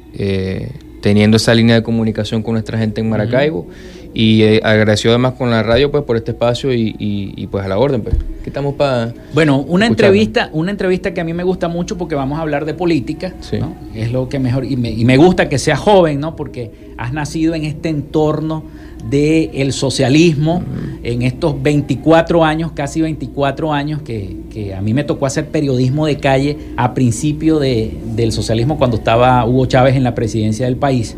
teniendo 1.03 1.37
esa 1.37 1.55
línea 1.55 1.75
de 1.75 1.83
comunicación 1.83 2.43
con 2.43 2.55
nuestra 2.55 2.79
gente 2.79 3.03
en 3.03 3.11
Maracaibo. 3.11 3.67
Y 4.15 4.43
eh, 4.43 4.61
agradecido 4.63 5.13
además 5.13 5.35
con 5.35 5.51
la 5.51 5.63
radio 5.63 5.91
pues 5.91 6.05
por 6.05 6.17
este 6.17 6.33
espacio 6.33 6.71
y, 6.73 7.49
pues 7.51 7.65
a 7.65 7.69
la 7.69 7.79
orden 7.79 8.03
pues. 8.03 8.15
¿Qué 8.43 8.51
estamos 8.51 8.75
para 8.75 9.13
Bueno, 9.33 9.59
una 9.61 9.87
entrevista, 9.87 10.51
una 10.53 10.71
entrevista 10.71 11.15
que 11.15 11.21
a 11.21 11.25
mí 11.25 11.33
me 11.33 11.45
gusta 11.45 11.69
mucho 11.69 11.97
porque 11.97 12.15
vamos 12.15 12.39
a 12.39 12.43
hablar 12.43 12.65
de 12.65 12.75
política, 12.75 13.35
¿no? 13.59 13.75
Es 13.95 14.13
lo 14.13 14.29
que 14.29 14.39
mejor 14.39 14.65
y 14.65 14.77
me, 14.77 14.91
y 14.91 15.05
me, 15.05 15.17
gusta 15.17 15.49
que 15.49 15.59
sea 15.59 15.77
joven, 15.77 16.21
¿no? 16.21 16.37
Porque 16.37 16.71
has 16.99 17.13
nacido 17.13 17.55
en 17.55 17.65
este 17.65 17.89
entorno 17.89 18.65
del 19.09 19.51
el 19.55 19.73
socialismo 19.73 20.63
en 21.03 21.23
estos 21.23 21.61
24 21.63 22.45
años, 22.45 22.73
casi 22.73 23.01
24 23.01 23.73
años 23.73 24.03
que, 24.03 24.75
a 24.77 24.81
mí 24.81 24.95
me 24.95 25.05
tocó 25.05 25.27
hacer 25.27 25.49
periodismo 25.49 26.07
de 26.07 26.19
calle 26.19 26.57
a 26.77 26.95
principio 26.95 27.59
de, 27.59 27.97
del 28.15 28.33
socialismo 28.33 28.79
cuando 28.79 28.97
estaba 28.97 29.45
Hugo 29.47 29.67
Chávez 29.67 29.97
en 29.97 30.05
la 30.05 30.15
presidencia 30.15 30.67
del 30.67 30.77
país. 30.77 31.17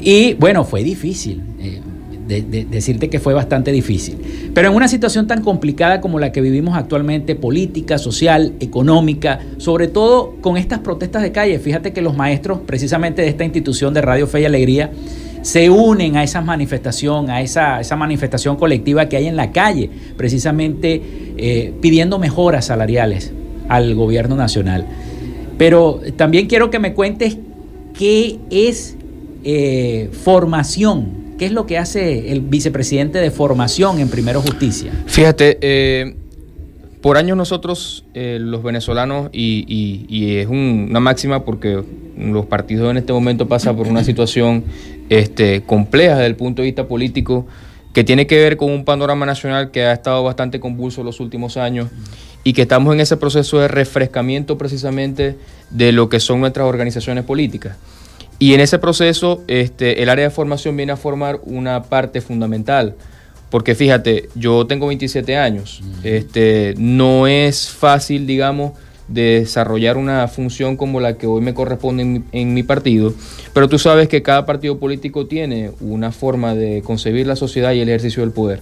Y 0.00 0.34
bueno, 0.34 0.64
fue 0.64 0.82
difícil. 0.82 1.42
Eh, 1.60 1.80
de, 2.28 2.66
decirte 2.70 3.08
que 3.08 3.18
fue 3.18 3.34
bastante 3.34 3.72
difícil. 3.72 4.18
Pero 4.54 4.68
en 4.68 4.74
una 4.74 4.86
situación 4.86 5.26
tan 5.26 5.42
complicada 5.42 6.00
como 6.00 6.18
la 6.18 6.30
que 6.30 6.40
vivimos 6.40 6.76
actualmente, 6.76 7.34
política, 7.34 7.98
social, 7.98 8.52
económica, 8.60 9.40
sobre 9.56 9.88
todo 9.88 10.36
con 10.40 10.56
estas 10.56 10.80
protestas 10.80 11.22
de 11.22 11.32
calle, 11.32 11.58
fíjate 11.58 11.92
que 11.92 12.02
los 12.02 12.16
maestros 12.16 12.60
precisamente 12.66 13.22
de 13.22 13.28
esta 13.28 13.44
institución 13.44 13.94
de 13.94 14.02
Radio 14.02 14.26
Fe 14.26 14.42
y 14.42 14.44
Alegría 14.44 14.90
se 15.42 15.70
unen 15.70 16.16
a 16.16 16.22
esa 16.22 16.40
manifestación, 16.40 17.30
a 17.30 17.40
esa, 17.40 17.80
esa 17.80 17.96
manifestación 17.96 18.56
colectiva 18.56 19.08
que 19.08 19.16
hay 19.16 19.26
en 19.26 19.36
la 19.36 19.52
calle, 19.52 19.90
precisamente 20.16 21.02
eh, 21.36 21.72
pidiendo 21.80 22.18
mejoras 22.18 22.66
salariales 22.66 23.32
al 23.68 23.94
gobierno 23.94 24.36
nacional. 24.36 24.86
Pero 25.56 26.00
también 26.16 26.46
quiero 26.46 26.70
que 26.70 26.78
me 26.78 26.94
cuentes 26.94 27.38
qué 27.94 28.38
es 28.50 28.96
eh, 29.44 30.10
formación 30.24 31.28
¿Qué 31.38 31.46
es 31.46 31.52
lo 31.52 31.66
que 31.66 31.78
hace 31.78 32.32
el 32.32 32.40
vicepresidente 32.40 33.18
de 33.18 33.30
formación 33.30 34.00
en 34.00 34.08
Primero 34.08 34.42
Justicia? 34.42 34.90
Fíjate, 35.06 35.56
eh, 35.60 36.16
por 37.08 37.16
años 37.16 37.38
nosotros, 37.38 38.04
eh, 38.12 38.36
los 38.38 38.62
venezolanos, 38.62 39.30
y, 39.32 40.36
es 40.36 40.46
una 40.46 41.00
máxima 41.00 41.42
porque 41.42 41.82
los 42.18 42.44
partidos 42.44 42.90
en 42.90 42.98
este 42.98 43.14
momento 43.14 43.48
pasan 43.48 43.78
por 43.78 43.88
una 43.88 44.04
situación 44.04 44.62
este, 45.08 45.62
compleja 45.62 46.16
desde 46.16 46.26
el 46.26 46.36
punto 46.36 46.60
de 46.60 46.66
vista 46.66 46.86
político, 46.86 47.46
que 47.94 48.04
tiene 48.04 48.26
que 48.26 48.36
ver 48.36 48.58
con 48.58 48.70
un 48.70 48.84
panorama 48.84 49.24
nacional 49.24 49.70
que 49.70 49.86
ha 49.86 49.94
estado 49.94 50.22
bastante 50.22 50.60
convulso 50.60 51.02
los 51.02 51.18
últimos 51.18 51.56
años 51.56 51.88
y 52.44 52.52
que 52.52 52.60
estamos 52.60 52.92
en 52.92 53.00
ese 53.00 53.16
proceso 53.16 53.58
de 53.58 53.68
refrescamiento 53.68 54.58
precisamente 54.58 55.38
de 55.70 55.92
lo 55.92 56.10
que 56.10 56.20
son 56.20 56.40
nuestras 56.40 56.66
organizaciones 56.66 57.24
políticas. 57.24 57.78
Y 58.38 58.52
en 58.52 58.60
ese 58.60 58.78
proceso, 58.78 59.42
este, 59.48 60.02
el 60.02 60.10
área 60.10 60.24
de 60.26 60.30
formación 60.30 60.76
viene 60.76 60.92
a 60.92 60.96
formar 60.98 61.40
una 61.44 61.84
parte 61.84 62.20
fundamental. 62.20 62.96
Porque 63.50 63.74
fíjate, 63.74 64.28
yo 64.34 64.66
tengo 64.66 64.88
27 64.88 65.36
años. 65.36 65.82
Este, 66.02 66.74
no 66.76 67.26
es 67.26 67.70
fácil, 67.70 68.26
digamos, 68.26 68.72
desarrollar 69.08 69.96
una 69.96 70.28
función 70.28 70.76
como 70.76 71.00
la 71.00 71.14
que 71.16 71.26
hoy 71.26 71.40
me 71.40 71.54
corresponde 71.54 72.22
en 72.30 72.54
mi, 72.54 72.62
partido, 72.62 73.14
pero 73.54 73.68
tú 73.68 73.78
sabes 73.78 74.08
que 74.08 74.22
cada 74.22 74.44
partido 74.44 74.78
político 74.78 75.26
tiene 75.26 75.70
una 75.80 76.12
forma 76.12 76.54
de 76.54 76.82
concebir 76.82 77.26
la 77.26 77.34
sociedad 77.34 77.72
y 77.72 77.80
el 77.80 77.88
ejercicio 77.88 78.22
del 78.22 78.32
poder. 78.32 78.60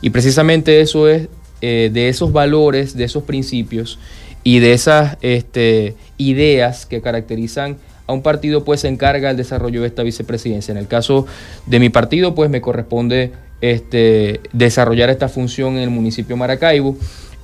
Y 0.00 0.10
precisamente 0.10 0.80
eso 0.80 1.08
es 1.08 1.28
eh, 1.62 1.90
de 1.92 2.08
esos 2.08 2.32
valores, 2.32 2.96
de 2.96 3.04
esos 3.04 3.22
principios 3.22 3.98
y 4.42 4.58
de 4.58 4.72
esas 4.72 5.16
este, 5.22 5.94
ideas 6.18 6.86
que 6.86 7.00
caracterizan 7.00 7.76
a 8.06 8.12
un 8.12 8.22
partido 8.22 8.64
pues 8.64 8.80
se 8.80 8.88
encarga 8.88 9.30
el 9.30 9.36
desarrollo 9.36 9.80
de 9.80 9.86
esta 9.86 10.02
vicepresidencia. 10.02 10.72
En 10.72 10.78
el 10.78 10.88
caso 10.88 11.26
de 11.66 11.78
mi 11.78 11.88
partido 11.88 12.34
pues 12.34 12.50
me 12.50 12.60
corresponde 12.60 13.32
este, 13.72 14.40
desarrollar 14.52 15.10
esta 15.10 15.28
función 15.28 15.76
en 15.76 15.82
el 15.84 15.90
municipio 15.90 16.34
de 16.34 16.40
Maracaibo. 16.40 16.96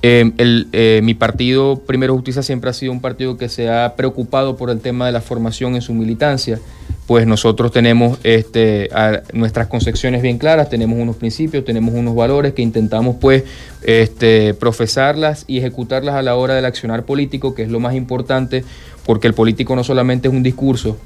Em, 0.03 0.33
eh, 0.37 0.99
mi 1.03 1.13
partido, 1.13 1.81
Primero 1.85 2.15
Justicia, 2.15 2.41
siempre 2.41 2.69
ha 2.69 2.73
sido 2.73 2.91
un 2.91 3.01
partido 3.01 3.37
que 3.37 3.49
se 3.49 3.69
ha 3.69 3.95
preocupado 3.95 4.57
por 4.57 4.69
el 4.69 4.79
tema 4.79 5.05
de 5.05 5.11
la 5.11 5.21
formación 5.21 5.75
en 5.75 5.81
su 5.81 5.93
militancia. 5.93 6.59
Pues 7.05 7.27
nosotros 7.27 7.71
tenemos 7.71 8.19
este, 8.23 8.89
nuestras 9.33 9.67
concepciones 9.67 10.21
bien 10.21 10.37
claras, 10.37 10.69
tenemos 10.69 10.97
unos 10.97 11.17
principios, 11.17 11.65
tenemos 11.65 11.93
unos 11.93 12.15
valores 12.15 12.53
que 12.53 12.61
intentamos 12.61 13.17
pues 13.19 13.43
este, 13.83 14.53
profesarlas 14.53 15.43
y 15.47 15.57
ejecutarlas 15.57 16.15
a 16.15 16.21
la 16.21 16.35
hora 16.35 16.55
del 16.55 16.65
accionar 16.65 17.03
político, 17.03 17.53
que 17.53 17.63
es 17.63 17.69
lo 17.69 17.79
más 17.79 17.95
importante 17.95 18.63
porque 19.05 19.27
el 19.27 19.33
político 19.33 19.75
no 19.75 19.83
solamente 19.83 20.27
es 20.27 20.33
un 20.33 20.43
discurso, 20.43 20.97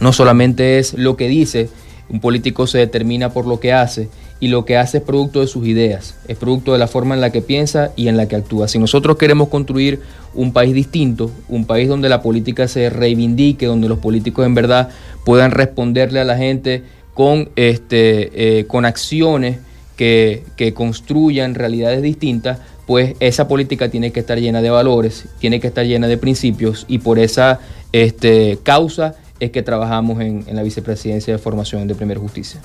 no 0.00 0.12
solamente 0.12 0.78
es 0.78 0.94
lo 0.94 1.16
que 1.16 1.28
dice, 1.28 1.68
un 2.08 2.20
político 2.20 2.66
se 2.66 2.78
determina 2.78 3.32
por 3.32 3.46
lo 3.46 3.60
que 3.60 3.72
hace 3.72 4.08
y 4.38 4.48
lo 4.48 4.64
que 4.64 4.76
hace 4.76 4.98
es 4.98 5.04
producto 5.04 5.40
de 5.40 5.46
sus 5.46 5.66
ideas, 5.66 6.14
es 6.28 6.36
producto 6.36 6.72
de 6.72 6.78
la 6.78 6.86
forma 6.86 7.14
en 7.14 7.20
la 7.20 7.30
que 7.30 7.40
piensa 7.40 7.92
y 7.96 8.08
en 8.08 8.16
la 8.16 8.28
que 8.28 8.36
actúa. 8.36 8.68
Si 8.68 8.78
nosotros 8.78 9.16
queremos 9.16 9.48
construir 9.48 10.00
un 10.34 10.52
país 10.52 10.74
distinto, 10.74 11.30
un 11.48 11.64
país 11.64 11.88
donde 11.88 12.08
la 12.08 12.22
política 12.22 12.68
se 12.68 12.90
reivindique, 12.90 13.66
donde 13.66 13.88
los 13.88 13.98
políticos 13.98 14.44
en 14.44 14.54
verdad 14.54 14.90
puedan 15.24 15.50
responderle 15.50 16.20
a 16.20 16.24
la 16.24 16.36
gente 16.36 16.84
con, 17.14 17.48
este, 17.56 18.58
eh, 18.58 18.66
con 18.66 18.84
acciones 18.84 19.58
que, 19.96 20.44
que 20.56 20.74
construyan 20.74 21.54
realidades 21.54 22.02
distintas, 22.02 22.58
pues 22.86 23.16
esa 23.20 23.48
política 23.48 23.88
tiene 23.88 24.12
que 24.12 24.20
estar 24.20 24.38
llena 24.38 24.62
de 24.62 24.70
valores, 24.70 25.26
tiene 25.40 25.60
que 25.60 25.66
estar 25.66 25.86
llena 25.86 26.06
de 26.06 26.18
principios 26.18 26.84
y 26.88 26.98
por 26.98 27.18
esa 27.18 27.58
este, 27.92 28.58
causa 28.62 29.14
es 29.40 29.50
que 29.50 29.62
trabajamos 29.62 30.20
en, 30.20 30.44
la 30.50 30.62
vicepresidencia 30.62 31.32
de 31.34 31.38
formación 31.38 31.86
de 31.86 31.94
Primera 31.94 32.20
Justicia. 32.20 32.60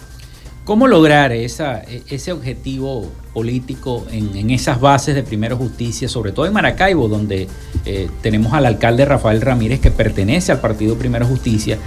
¿Cómo 0.64 0.88
lograr 0.88 1.32
e, 1.32 1.44
ese 1.44 2.32
objetivo 2.32 3.12
político 3.34 4.06
en, 4.12 4.50
esas 4.52 4.80
bases 4.80 5.16
de 5.16 5.24
Primera 5.24 5.56
Justicia, 5.56 6.08
sobre 6.08 6.32
todo 6.32 6.46
en 6.46 6.54
Maracaibo, 6.54 7.08
donde 7.08 7.48
eh, 7.86 8.10
tenemos 8.22 8.54
al 8.54 8.66
alcalde 8.66 9.06
Rafael 9.06 9.42
Ramírez 9.42 9.80
que 9.80 9.92
pertenece 9.92 10.52
al 10.52 10.62
partido 10.62 10.98
Primera 10.98 11.26
Justicia? 11.26 11.78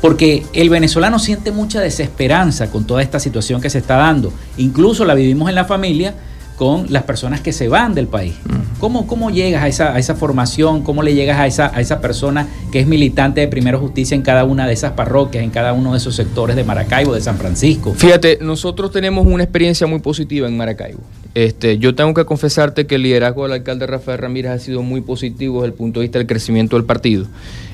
Porque 0.00 0.44
el 0.52 0.70
venezolano 0.70 1.18
siente 1.18 1.50
mucha 1.50 1.80
desesperanza 1.80 2.70
con 2.70 2.86
toda 2.86 3.02
esta 3.02 3.18
situación 3.18 3.60
que 3.60 3.70
se 3.70 3.78
está 3.78 3.96
dando. 3.96 4.32
Incluso 4.56 5.04
la 5.04 5.14
vivimos 5.14 5.48
en 5.48 5.56
la 5.56 5.64
familia 5.64 6.14
con 6.58 6.92
las 6.92 7.04
personas 7.04 7.40
que 7.40 7.52
se 7.52 7.68
van 7.68 7.94
del 7.94 8.08
país. 8.08 8.34
¿Cómo, 8.80 9.06
¿Cómo, 9.06 9.30
llegas 9.30 9.62
a 9.62 9.68
esa, 9.68 9.94
a 9.94 9.98
esa, 9.98 10.16
formación? 10.16 10.82
¿Cómo 10.82 11.04
le 11.04 11.14
llegas 11.14 11.38
a 11.38 11.46
esa, 11.46 11.70
a 11.74 11.80
esa 11.80 12.00
persona 12.00 12.48
que 12.72 12.80
es 12.80 12.86
militante 12.86 13.40
de 13.40 13.48
Primero 13.48 13.78
Justicia 13.78 14.16
en 14.16 14.22
cada 14.22 14.44
una 14.44 14.66
de 14.66 14.72
esas 14.72 14.92
parroquias, 14.92 15.44
en 15.44 15.50
cada 15.50 15.72
uno 15.72 15.92
de 15.92 15.98
esos 15.98 16.16
sectores 16.16 16.56
de 16.56 16.64
Maracaibo, 16.64 17.14
de 17.14 17.20
San 17.20 17.38
Francisco? 17.38 17.94
Fíjate, 17.94 18.38
nosotros 18.40 18.90
tenemos 18.90 19.24
una 19.24 19.44
experiencia 19.44 19.86
muy 19.86 20.00
positiva 20.00 20.48
en 20.48 20.56
Maracaibo. 20.56 20.98
Este, 21.34 21.78
yo 21.78 21.94
tengo 21.94 22.12
que 22.12 22.24
confesarte 22.24 22.88
que 22.88 22.96
el 22.96 23.02
liderazgo 23.02 23.44
del 23.44 23.52
alcalde 23.52 23.86
Rafael 23.86 24.18
Ramírez 24.18 24.50
ha 24.50 24.58
sido 24.58 24.82
muy 24.82 25.00
positivo 25.00 25.62
desde 25.62 25.68
el 25.68 25.74
punto 25.74 26.00
de 26.00 26.04
vista 26.06 26.18
del 26.18 26.26
crecimiento 26.26 26.74
del 26.74 26.84
partido. 26.84 27.26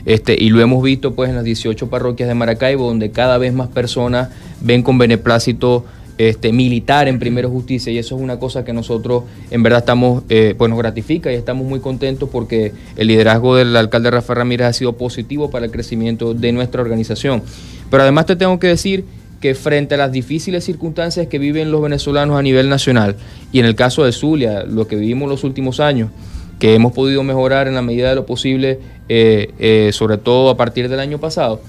Este, 0.05 0.37
y 0.39 0.51
lo 0.51 0.61
hemos 0.61 0.83
visto 0.83 1.15
pues 1.15 1.31
en 1.31 1.37
las 1.37 1.45
18 1.45 1.89
parroquias 1.89 2.29
de 2.29 2.35
Maracaibo, 2.35 2.87
donde 2.87 3.11
cada 3.11 3.39
vez 3.39 3.55
más 3.55 3.69
personas 3.69 4.29
ven 4.61 4.83
con 4.83 4.99
beneplácito 4.99 5.87
este, 6.19 6.53
militar 6.53 7.09
en 7.09 7.19
Primero 7.19 7.51
Justicia 7.51 7.93
y 7.93 7.99
eso 7.99 8.17
es 8.17 8.23
una 8.23 8.39
cosa 8.39 8.65
que 8.65 8.73
nosotros 8.73 9.25
en 9.51 9.63
verdad 9.63 9.81
estamos, 9.81 10.23
eh, 10.29 10.55
pues 10.57 10.69
nos 10.69 10.79
gratifica 10.79 11.33
y 11.33 11.35
estamos 11.35 11.67
muy 11.67 11.81
contentos 11.81 12.29
porque 12.31 12.73
el 12.97 13.09
liderazgo 13.09 13.57
del 13.57 13.77
alcalde 13.77 14.11
Rafael 14.11 14.39
Ramírez 14.39 14.67
ha 14.69 14.73
sido 14.73 14.95
positivo 14.95 15.51
para 15.51 15.67
el 15.67 15.73
crecimiento 15.73 16.35
de 16.35 16.53
nuestra 16.53 16.83
organización. 16.83 17.43
Pero 17.91 18.03
además 18.03 18.27
te 18.27 18.37
tengo 18.37 18.59
que 18.59 18.69
decir 18.69 19.05
que 19.41 19.55
frente 19.55 19.95
a 19.95 19.99
las 19.99 20.13
difíciles 20.13 20.65
circunstancias 20.65 21.27
que 21.27 21.39
viven 21.39 21.71
los 21.71 21.83
venezolanos 21.83 22.39
a 22.39 22.43
nivel 22.43 22.69
nacional 22.69 23.17
y 23.53 23.59
en 23.59 23.67
el 23.67 23.75
caso 23.75 24.05
de 24.05 24.13
Zulia, 24.13 24.65
lo 24.65 24.87
que 24.87 24.97
vivimos 24.97 25.29
los 25.29 25.45
últimos 25.45 25.81
años, 25.81 26.11
que 26.59 26.75
hemos 26.75 26.93
podido 26.93 27.23
mejorar 27.23 27.69
en 27.69 27.75
la 27.75 27.83
medida 27.83 28.09
de 28.09 28.15
lo 28.15 28.25
posible, 28.25 28.79
eh, 29.09 29.53
eh, 29.59 29.91
sobre 29.93 30.17
todo 30.17 30.49
a 30.49 30.57
partir 30.57 30.89
del 30.89 31.01
año 31.01 31.19
pasado, 31.19 31.61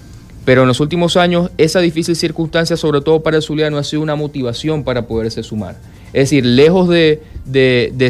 pero 0.45 0.61
en 0.61 0.67
los 0.67 0.79
últimos 0.79 1.17
años 1.17 1.49
esa 1.57 1.79
difícil 1.79 2.15
circunstancia, 2.15 2.77
sobre 2.77 3.01
todo 3.01 3.21
para 3.21 3.37
el 3.37 3.43
zuliano, 3.43 3.77
ha 3.77 3.83
sido 3.83 4.03
una 4.03 4.15
motivación 4.15 4.83
para 4.83 5.07
poderse 5.07 5.43
sumar. 5.43 5.75
Es 6.13 6.29
decir, 6.29 6.45
lejos 6.45 6.87
de, 6.87 7.19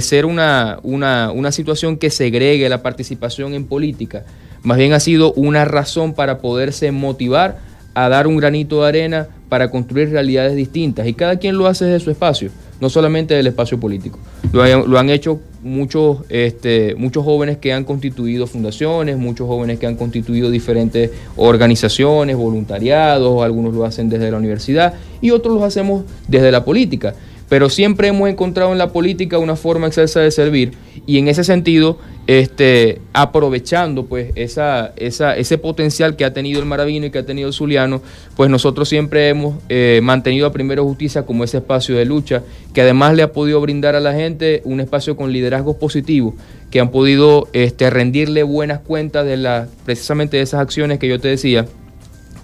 ser 0.02 0.26
una, 0.26 0.80
una, 0.84 1.52
situación 1.52 1.98
que 1.98 2.10
segregue 2.12 2.70
la 2.70 2.84
participación 2.84 3.54
en 3.54 3.66
política, 3.66 4.26
más 4.62 4.78
bien 4.78 4.94
ha 4.94 5.00
sido 5.00 5.34
una 5.34 5.66
razón 5.66 6.14
para 6.14 6.40
poderse 6.40 6.92
motivar 6.92 7.58
a 7.96 8.10
dar 8.10 8.28
un 8.28 8.38
granito 8.38 8.82
de 8.82 8.90
arena 8.90 9.28
para 9.48 9.72
construir 9.72 10.10
realidades 10.10 10.56
distintas. 10.56 11.08
Y 11.08 11.14
cada 11.14 11.38
quien 11.38 11.58
lo 11.58 11.68
hace 11.68 11.86
desde 11.86 12.04
su 12.04 12.12
espacio 12.12 12.52
no 12.80 12.90
solamente 12.90 13.34
del 13.34 13.48
espacio 13.48 13.80
político. 13.80 14.20
Lo, 14.52 15.00
han 15.00 15.10
hecho 15.10 15.40
muchos, 15.64 16.20
este, 16.30 16.96
muchos 16.96 17.24
jóvenes 17.24 17.58
que 17.58 17.74
han 17.74 17.84
constituido 17.84 18.48
fundaciones, 18.48 19.18
muchos 19.18 19.48
jóvenes 19.48 19.80
que 19.80 19.88
han 19.88 19.96
constituido 19.96 20.50
diferentes 20.50 21.12
organizaciones, 21.36 22.36
voluntariados, 22.36 23.44
algunos 23.44 23.74
lo 23.74 23.86
hacen 23.86 24.10
desde 24.10 24.32
la 24.32 24.38
universidad 24.38 24.94
y 25.22 25.32
otros 25.32 25.56
lo 25.56 25.66
hacemos 25.66 26.04
desde 26.28 26.52
la 26.52 26.64
política 26.64 27.16
pero 27.50 27.70
siempre 27.70 28.08
hemos 28.08 28.30
encontrado 28.30 28.72
en 28.72 28.78
la 28.78 28.92
política 28.92 29.38
una 29.38 29.56
forma 29.56 29.88
excelsa 29.88 30.20
de 30.20 30.32
servir 30.32 30.74
y 31.06 31.20
en 31.20 31.28
ese 31.28 31.44
sentido, 31.44 31.98
este, 32.28 33.02
aprovechando 33.14 34.06
pues 34.06 34.32
esa, 34.36 34.94
esa, 34.96 35.38
ese 35.38 35.58
potencial 35.58 36.16
que 36.16 36.26
ha 36.26 36.34
tenido 36.34 36.60
el 36.60 36.66
Maravino 36.66 37.06
y 37.06 37.12
que 37.12 37.20
ha 37.20 37.26
tenido 37.26 37.48
el 37.48 37.54
Zuliano, 37.54 38.02
pues 38.36 38.50
nosotros 38.50 38.90
siempre 38.90 39.30
hemos 39.30 39.56
eh, 39.70 40.00
mantenido 40.02 40.48
a 40.48 40.52
Primero 40.52 40.84
Justicia 40.84 41.24
como 41.24 41.44
ese 41.44 41.58
espacio 41.58 41.96
de 41.96 42.06
lucha 42.06 42.44
que 42.74 42.82
además 42.82 43.16
le 43.16 43.24
ha 43.24 43.32
podido 43.32 43.62
brindar 43.62 43.96
a 43.96 44.00
la 44.00 44.14
gente 44.14 44.62
un 44.66 44.80
espacio 44.80 45.16
con 45.16 45.32
liderazgos 45.32 45.76
positivos 45.76 46.34
que 46.72 46.80
han 46.80 46.90
podido 46.90 47.48
este, 47.54 47.90
rendirle 47.90 48.44
buenas 48.44 48.80
cuentas 48.80 49.26
de 49.26 49.38
la, 49.38 49.68
precisamente 49.86 50.38
de 50.38 50.44
esas 50.44 50.60
acciones 50.60 51.00
que 51.00 51.08
yo 51.08 51.20
te 51.20 51.28
decía, 51.28 51.66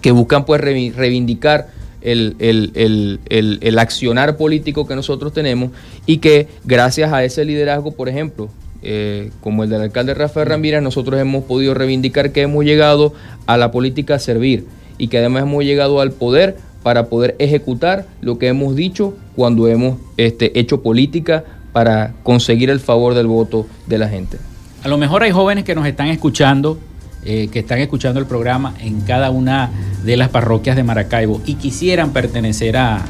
que 0.00 0.10
buscan 0.10 0.44
pues 0.44 0.60
reivindicar 0.60 1.68
el, 2.02 3.78
accionar 3.78 4.36
político 4.36 4.86
que 4.86 4.96
nosotros 4.96 5.32
tenemos 5.32 5.70
y 6.06 6.18
que 6.18 6.48
gracias 6.64 7.12
a 7.12 7.24
ese 7.24 7.44
liderazgo, 7.44 7.92
por 7.92 8.08
ejemplo, 8.08 8.48
eh, 8.82 9.30
como 9.40 9.64
el 9.64 9.70
del 9.70 9.82
alcalde 9.82 10.14
Rafael 10.14 10.46
Ramírez, 10.46 10.82
nosotros 10.82 11.20
hemos 11.20 11.44
podido 11.44 11.74
reivindicar 11.74 12.32
que 12.32 12.42
hemos 12.42 12.64
llegado 12.64 13.14
a 13.46 13.56
la 13.56 13.70
política 13.70 14.16
a 14.16 14.18
servir 14.18 14.66
y 14.98 15.08
que 15.08 15.18
además 15.18 15.44
hemos 15.44 15.64
llegado 15.64 16.00
al 16.00 16.12
poder 16.12 16.56
para 16.82 17.06
poder 17.06 17.36
ejecutar 17.38 18.06
lo 18.20 18.38
que 18.38 18.48
hemos 18.48 18.74
dicho 18.74 19.14
cuando 19.36 19.68
hemos 19.68 19.98
este, 20.16 20.58
hecho 20.58 20.82
política 20.82 21.44
para 21.72 22.14
conseguir 22.22 22.70
el 22.70 22.80
favor 22.80 23.14
del 23.14 23.26
voto 23.26 23.66
de 23.86 23.98
la 23.98 24.08
gente. 24.08 24.38
A 24.82 24.88
lo 24.88 24.98
mejor 24.98 25.22
hay 25.22 25.30
jóvenes 25.30 25.64
que 25.64 25.74
nos 25.74 25.86
están 25.86 26.08
escuchando 26.08 26.78
eh, 27.24 27.48
que 27.52 27.60
están 27.60 27.78
escuchando 27.78 28.18
el 28.18 28.26
programa 28.26 28.74
en 28.80 29.00
cada 29.02 29.30
una 29.30 29.70
de 30.02 30.16
las 30.16 30.28
parroquias 30.28 30.74
de 30.74 30.82
Maracaibo 30.82 31.40
y 31.46 31.54
quisieran 31.54 32.12
pertenecer 32.12 32.76
a, 32.76 33.04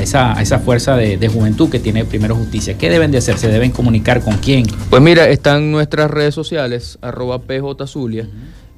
esa, 0.00 0.58
fuerza 0.58 0.96
de, 0.96 1.28
juventud 1.28 1.70
que 1.70 1.78
tiene 1.78 2.04
Primero 2.04 2.34
Justicia, 2.34 2.76
¿qué 2.76 2.90
deben 2.90 3.12
de 3.12 3.18
hacer? 3.18 3.38
¿Se 3.38 3.46
deben 3.48 3.70
comunicar 3.70 4.22
con 4.22 4.38
quién? 4.38 4.66
Pues 4.90 5.00
mira, 5.00 5.28
están 5.28 5.70
nuestras 5.70 6.10
redes 6.10 6.34
sociales, 6.34 6.98
arroba 7.00 7.42
PJ 7.42 7.86
Zulia, 7.86 8.28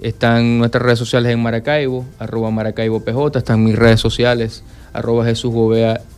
están 0.03 0.59
nuestras 0.59 0.85
redes 0.85 0.99
sociales 0.99 1.33
en 1.33 1.41
Maracaibo, 1.41 2.05
arroba 2.19 2.51
Maracaibo 2.51 3.01
PJ, 3.01 3.39
están 3.39 3.65
mis 3.65 3.77
redes 3.77 4.01
sociales, 4.01 4.63
arroba 4.93 5.25
Jesús 5.25 5.55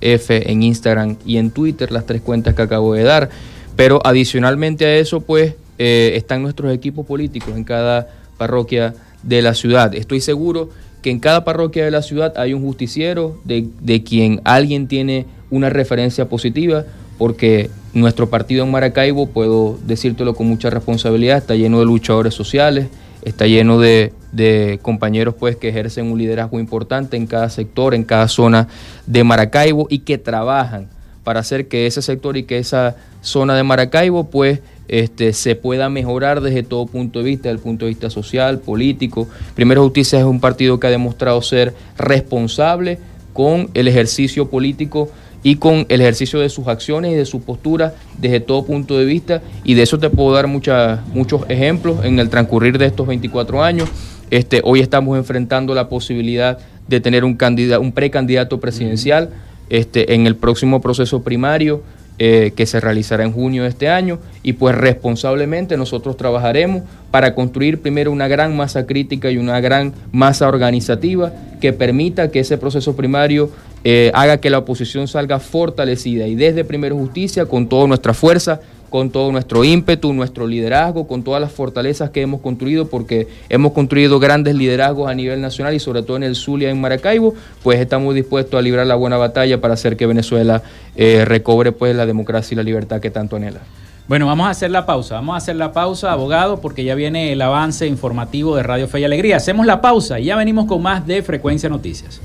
F 0.01 0.51
en 0.51 0.63
Instagram 0.65 1.17
y 1.25 1.37
en 1.37 1.53
Twitter, 1.53 1.93
las 1.93 2.07
tres 2.07 2.23
cuentas 2.23 2.55
que 2.55 2.63
acabo 2.63 2.93
de 2.95 3.05
dar. 3.05 3.31
Pero 3.77 4.01
adicionalmente 4.05 4.85
a 4.85 4.97
eso, 4.97 5.21
pues 5.21 5.55
eh, 5.83 6.13
están 6.17 6.43
nuestros 6.43 6.75
equipos 6.75 7.07
políticos 7.07 7.57
en 7.57 7.65
cada 7.65 8.07
parroquia 8.37 8.93
de 9.23 9.41
la 9.41 9.55
ciudad. 9.55 9.95
Estoy 9.95 10.21
seguro 10.21 10.69
que 11.01 11.09
en 11.11 11.21
cada 11.21 11.43
parroquia 11.43 11.87
de 11.87 11.91
la 11.91 12.03
ciudad 12.03 12.35
hay 12.37 12.53
un 12.53 12.63
justiciero 12.63 13.41
de, 13.45 13.67
de 13.81 14.03
quien 14.03 14.43
alguien 14.45 14.89
tiene 14.89 15.25
una 15.49 15.71
referencia 15.71 16.29
positiva, 16.29 16.85
porque 17.17 17.71
nuestro 17.95 18.29
partido 18.29 18.63
en 18.63 18.71
Maracaibo, 18.71 19.29
puedo 19.29 19.79
decírtelo 19.87 20.35
con 20.35 20.49
mucha 20.49 20.69
responsabilidad, 20.69 21.39
está 21.39 21.55
lleno 21.55 21.79
de 21.79 21.87
luchadores 21.87 22.35
sociales, 22.35 22.89
está 23.23 23.47
lleno 23.47 23.81
de, 23.81 24.13
de, 24.33 24.81
compañeros 24.83 25.35
pues 25.35 25.57
que 25.57 25.71
ejercen 25.71 26.13
un 26.13 26.19
liderazgo 26.19 26.61
importante 26.61 27.17
en 27.17 27.27
cada 27.27 27.49
sector, 27.49 27.95
en 27.95 28.05
cada 28.05 28.29
zona 28.29 28.69
de 29.07 29.25
Maracaibo 29.25 29.87
y 29.89 30.01
que 30.01 30.19
trabajan 30.19 30.89
para 31.25 31.41
hacer 31.41 31.69
que 31.69 31.87
ese 31.87 32.03
sector 32.03 32.37
y 32.37 32.43
que 32.43 32.59
esa 32.59 32.97
zona 33.23 33.55
de 33.55 33.63
Maracaibo 33.63 34.29
pues 34.29 34.61
este, 34.91 35.33
se 35.33 35.55
pueda 35.55 35.89
mejorar 35.89 36.41
desde 36.41 36.65
todo 36.65 36.85
punto 36.87 37.21
de 37.21 37.27
vista, 37.27 37.45
desde 37.45 37.59
el 37.59 37.63
punto 37.63 37.85
de 37.85 37.91
vista 37.91 38.11
social, 38.11 38.59
político. 38.59 39.29
Primero 39.55 39.85
Justicia 39.85 40.19
es 40.19 40.25
un 40.25 40.41
partido 40.41 40.81
que 40.81 40.89
ha 40.89 40.91
demostrado 40.91 41.41
ser 41.43 41.75
responsable 41.97 42.99
con 43.33 43.71
el 43.75 43.87
ejercicio 43.87 44.51
político 44.51 45.09
y 45.45 45.57
con 45.57 45.87
el 45.89 46.01
ejercicio 46.01 46.41
de 46.41 46.49
sus 46.49 46.67
acciones 46.67 47.13
y 47.13 47.15
de 47.15 47.25
su 47.25 47.41
postura 47.41 47.95
desde 48.19 48.41
todo 48.41 48.65
punto 48.65 48.99
de 48.99 49.05
vista 49.05 49.43
y 49.63 49.75
de 49.75 49.83
eso 49.83 49.99
te 50.01 50.11
puedo 50.11 50.33
dar 50.33 50.49
muchos 50.49 51.45
ejemplos 51.49 52.05
en 52.05 52.19
el 52.19 52.29
transcurrir 52.29 52.77
de 52.77 52.87
estos 52.87 53.07
24 53.07 53.63
años. 53.63 53.89
Este, 54.31 54.61
hoy 54.65 54.81
estamos 54.81 55.17
enfrentando 55.17 55.73
la 55.73 55.89
posibilidad 55.89 56.59
de 56.89 57.01
tener 57.01 57.25
un, 57.25 57.37
candidato, 57.37 57.81
un 57.81 57.93
precandidato 57.93 58.59
presidencial 58.59 59.31
este, 59.69 60.15
en 60.15 60.27
el 60.27 60.35
próximo 60.35 60.81
proceso 60.81 61.23
primario. 61.23 61.83
Eh, 62.23 62.53
que 62.55 62.67
se 62.67 62.81
realizará 62.81 63.25
en 63.25 63.33
junio 63.33 63.63
de 63.63 63.71
este 63.71 63.89
año 63.89 64.19
y 64.43 64.53
pues 64.53 64.75
responsablemente 64.75 65.79
nosotros 65.79 66.19
trabajaremos 66.19 66.83
para 67.11 67.35
construir 67.35 67.81
primero 67.81 68.13
una 68.13 68.29
gran 68.29 68.55
masa 68.55 68.85
crítica 68.85 69.31
y 69.31 69.39
una 69.39 69.59
gran 69.61 69.95
masa 70.13 70.47
organizativa 70.47 71.33
que 71.63 71.73
permita 71.73 72.31
que 72.31 72.41
ese 72.41 72.59
proceso 72.59 72.95
primario 72.95 73.49
eh, 73.85 74.11
haga 74.13 74.37
que 74.37 74.51
la 74.51 74.59
oposición 74.59 75.09
salga 75.09 75.41
fortalecida 75.41 76.27
y 76.27 76.35
desde 76.35 76.63
Primero 76.63 76.95
Justicia 76.95 77.47
con 77.47 77.71
toda 77.71 77.87
nuestra 77.87 78.13
fuerza 78.13 78.61
con 78.91 79.11
todo 79.11 79.33
nuestro 79.33 79.65
ímpetu, 79.65 80.13
nuestro 80.13 80.47
liderazgo, 80.47 81.07
con 81.07 81.23
todas 81.23 81.41
las 81.41 81.53
fortalezas 81.53 82.11
que 82.11 82.21
hemos 82.21 82.41
construido, 82.41 82.89
porque 82.89 83.29
hemos 83.49 83.73
construido 83.73 84.19
grandes 84.19 84.55
liderazgos 84.55 85.09
a 85.09 85.15
nivel 85.15 85.41
nacional 85.41 85.75
y 85.75 85.81
sobre 85.81 86.03
todo 86.03 86.17
en 86.17 86.25
el 86.25 86.37
Zulia, 86.37 86.69
en 86.69 86.81
Maracaibo, 86.81 87.35
pues 87.63 87.81
estamos 87.81 88.15
dispuestos 88.15 88.59
a 88.59 88.63
librar 88.63 88.87
la 88.87 88.97
buena 88.97 89.17
batalla 89.17 89.61
para 89.61 89.75
hacer 89.75 89.97
que 89.97 90.07
Venezuela 90.07 90.63
eh, 90.97 91.25
recobre 91.25 91.73
pues 91.73 91.97
la 91.97 92.05
democracia 92.05 92.55
y 92.55 92.57
la 92.57 92.63
libertad 92.63 93.01
que 93.01 93.11
tanto 93.11 93.37
anhela. 93.37 93.61
Bueno, 94.09 94.27
vamos 94.27 94.49
a 94.49 94.51
hacer 94.51 94.73
la 94.73 94.87
pausa, 94.87 95.15
vamos 95.15 95.35
a 95.35 95.37
hacer 95.37 95.55
la 95.55 95.73
pausa, 95.73 96.11
abogado, 96.11 96.61
porque 96.61 96.83
ya 96.83 96.97
viene 96.97 97.33
el 97.33 97.41
avance 97.41 97.87
informativo 97.87 98.57
de 98.57 98.65
Radio 98.65 98.89
Fe 98.89 98.99
y 98.99 99.05
Alegría. 99.05 99.37
Hacemos 99.37 99.67
la 99.67 99.81
pausa 99.81 100.19
y 100.19 100.25
ya 100.25 100.37
venimos 100.37 100.67
con 100.67 100.83
más 100.83 101.07
de 101.07 101.23
Frecuencia 101.23 101.69
Noticias. 101.69 102.21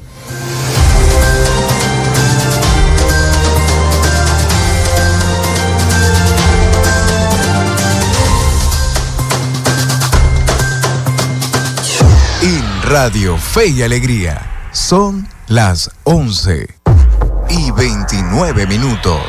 Radio 12.88 13.36
Fe 13.40 13.66
y 13.70 13.82
Alegría. 13.82 14.70
Son 14.72 15.28
las 15.48 15.90
11 16.04 16.68
y 17.50 17.72
29 17.72 18.68
minutos. 18.68 19.24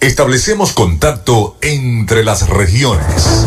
Establecemos 0.00 0.72
contacto 0.72 1.56
entre 1.60 2.24
las 2.24 2.48
regiones. 2.48 3.46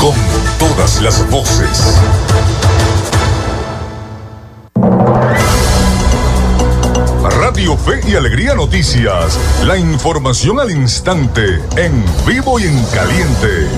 con 0.00 0.14
todas 0.58 1.02
las 1.02 1.28
voces. 1.30 2.00
Radio 7.22 7.76
Fe 7.76 8.00
y 8.08 8.14
Alegría 8.14 8.54
Noticias, 8.54 9.38
la 9.66 9.76
información 9.76 10.58
al 10.58 10.70
instante, 10.70 11.60
en 11.76 12.02
vivo 12.26 12.58
y 12.58 12.64
en 12.64 12.82
caliente. 12.86 13.68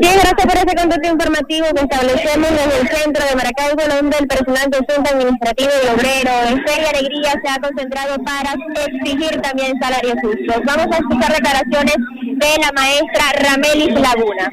Es, 0.00 0.14
gracias 0.14 0.46
por 0.46 0.56
ese 0.56 0.76
contacto 0.76 1.08
informativo 1.08 1.66
que 1.74 1.82
establecemos 1.82 2.48
desde 2.50 2.80
el 2.80 2.88
centro 2.88 3.22
de 3.26 3.36
Maracaibo, 3.36 3.82
donde 3.84 4.16
el 4.16 4.26
personal 4.26 4.70
docente 4.70 5.10
administrativo 5.10 5.70
y 5.70 5.88
obrero 5.92 6.32
de 6.48 6.62
Fe 6.64 6.74
y 6.80 6.96
Alegría 6.96 7.32
se 7.44 7.48
ha 7.50 7.58
concentrado 7.60 8.16
para 8.24 8.54
exigir 8.86 9.40
también 9.42 9.74
salarios 9.78 10.16
justos. 10.22 10.56
Vamos 10.64 10.86
a 10.90 10.98
escuchar 10.98 11.32
declaraciones 11.34 11.96
de 11.96 12.52
la 12.64 12.72
maestra 12.72 13.24
Ramelis 13.44 14.00
Laguna. 14.00 14.48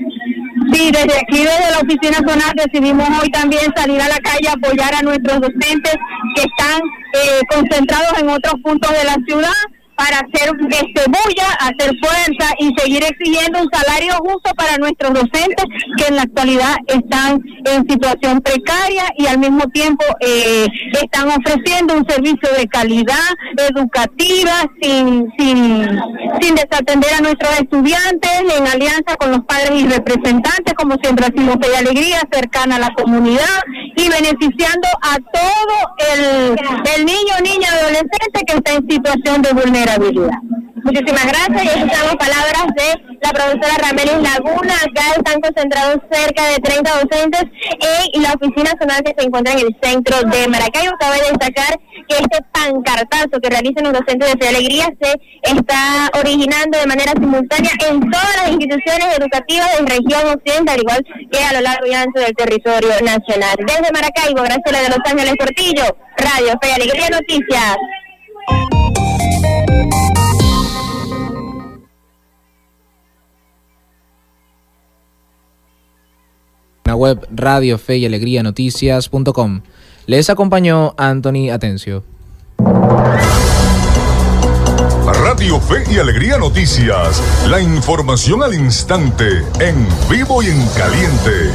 Sí, 0.73 0.91
desde 0.91 1.15
aquí, 1.15 1.39
desde 1.39 1.71
la 1.71 1.79
oficina 1.79 2.17
zonal, 2.27 2.51
decidimos 2.55 3.07
hoy 3.21 3.29
también 3.31 3.71
salir 3.73 4.01
a 4.01 4.09
la 4.09 4.19
calle 4.19 4.49
apoyar 4.49 4.95
a 4.95 5.01
nuestros 5.01 5.39
docentes 5.39 5.95
que 6.35 6.43
están 6.43 6.81
eh, 7.13 7.41
concentrados 7.49 8.19
en 8.19 8.29
otros 8.29 8.55
puntos 8.61 8.91
de 8.91 9.03
la 9.05 9.15
ciudad 9.25 9.76
para 9.97 10.19
hacer 10.19 10.53
este, 10.69 11.03
bulla, 11.07 11.47
hacer 11.59 11.91
fuerza 11.99 12.53
y 12.59 12.71
seguir 12.77 13.03
exigiendo 13.03 13.61
un 13.63 13.69
salario 13.71 14.13
justo 14.19 14.51
para 14.55 14.77
nuestros 14.77 15.11
docentes 15.13 15.65
que 15.97 16.05
en 16.05 16.15
la 16.15 16.21
actualidad 16.21 16.75
están 16.85 17.41
en 17.65 17.89
situación 17.89 18.39
precaria 18.41 19.05
y 19.17 19.25
al 19.25 19.39
mismo 19.39 19.63
tiempo 19.73 20.05
eh, 20.19 20.67
están 21.01 21.29
ofreciendo 21.29 21.95
un 21.95 22.07
servicio 22.07 22.49
de 22.57 22.67
calidad 22.67 23.27
educativa 23.69 24.69
sin, 24.81 25.33
sin, 25.37 25.99
sin 26.41 26.55
desatender 26.55 27.13
a 27.15 27.21
nuestros 27.21 27.59
estudiantes 27.59 28.31
en 28.55 28.67
alianza 28.67 29.15
con 29.17 29.31
los 29.31 29.41
padres 29.45 29.71
y 29.81 29.87
representantes, 29.87 30.73
como 30.75 30.95
siempre 31.01 31.25
ha 31.25 31.29
sido 31.29 31.55
de 31.55 31.75
alegría, 31.75 32.21
cercana 32.31 32.75
a 32.75 32.79
la 32.79 32.93
comunidad 32.93 33.63
y 33.95 34.09
beneficiando 34.09 34.87
a 35.01 35.15
todo 35.17 35.75
el, 36.13 36.55
el 36.95 37.05
niño, 37.05 37.33
niña, 37.43 37.67
adolescente 37.71 38.41
que 38.45 38.57
está 38.57 38.73
en 38.73 38.87
situación 38.87 39.41
de 39.41 39.53
vulnerabilidad. 39.53 39.86
Muchísimas 40.83 41.25
gracias 41.25 41.63
y 41.63 41.67
escuchamos 41.67 42.15
palabras 42.17 42.65
de 42.75 43.17
la 43.21 43.29
profesora 43.31 43.73
Ramelis 43.81 44.21
Laguna. 44.21 44.73
Acá 44.75 45.15
están 45.15 45.39
concentrados 45.39 45.99
cerca 46.11 46.45
de 46.45 46.57
30 46.59 46.91
docentes 46.91 47.43
en 48.13 48.21
la 48.21 48.33
oficina 48.33 48.71
zonal 48.79 49.01
que 49.03 49.13
se 49.17 49.25
encuentra 49.25 49.53
en 49.53 49.59
el 49.59 49.75
centro 49.81 50.17
de 50.23 50.47
Maracaibo. 50.49 50.93
Cabe 50.99 51.17
destacar 51.29 51.79
que 52.07 52.15
este 52.15 52.39
pancartazo 52.51 53.39
que 53.41 53.49
realizan 53.49 53.85
los 53.85 53.93
docentes 53.93 54.33
de 54.33 54.39
Fe 54.39 54.49
Alegría 54.49 54.89
se 55.01 55.13
está 55.43 56.09
originando 56.19 56.79
de 56.79 56.87
manera 56.87 57.13
simultánea 57.13 57.71
en 57.89 57.99
todas 58.11 58.35
las 58.43 58.49
instituciones 58.51 59.17
educativas 59.17 59.71
de 59.71 59.85
región 59.85 60.35
occidental, 60.35 60.75
al 60.75 60.81
igual 60.81 61.05
que 61.31 61.43
a 61.43 61.53
lo 61.53 61.61
largo 61.61 61.85
y 61.87 61.93
ancho 61.93 62.19
del 62.19 62.35
territorio 62.35 62.91
nacional. 63.03 63.55
Desde 63.65 63.91
Maracaibo, 63.93 64.43
Graciela 64.43 64.81
de 64.83 64.89
Los 64.89 64.99
Ángeles 65.05 65.35
Portillo, 65.39 65.97
Radio 66.17 66.59
Fe 66.61 66.73
Alegría 66.73 67.09
Noticias. 67.09 67.77
La 76.87 76.95
web 76.95 77.27
Radio 77.31 77.77
Fe 77.77 77.97
y 77.97 78.05
Alegría 78.05 78.41
Noticias.com. 78.41 79.61
Les 80.05 80.29
acompañó 80.29 80.95
Anthony 80.97 81.51
Atencio. 81.51 82.03
Radio 85.03 85.59
Fe 85.59 85.83
y 85.91 85.99
Alegría 85.99 86.37
Noticias, 86.37 87.21
la 87.49 87.61
información 87.61 88.41
al 88.41 88.53
instante, 88.53 89.43
en 89.59 89.85
vivo 90.09 90.41
y 90.41 90.47
en 90.47 90.65
caliente. 90.69 91.51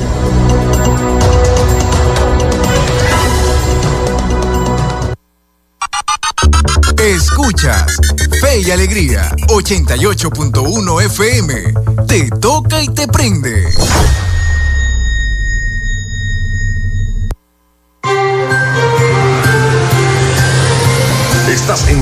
Escuchas 6.98 7.96
Fe 8.40 8.60
y 8.60 8.70
Alegría 8.70 9.30
88.1 9.48 11.02
FM. 11.06 11.54
Te 12.06 12.28
toca 12.38 12.82
y 12.82 12.88
te 12.88 13.08
prende. 13.08 13.64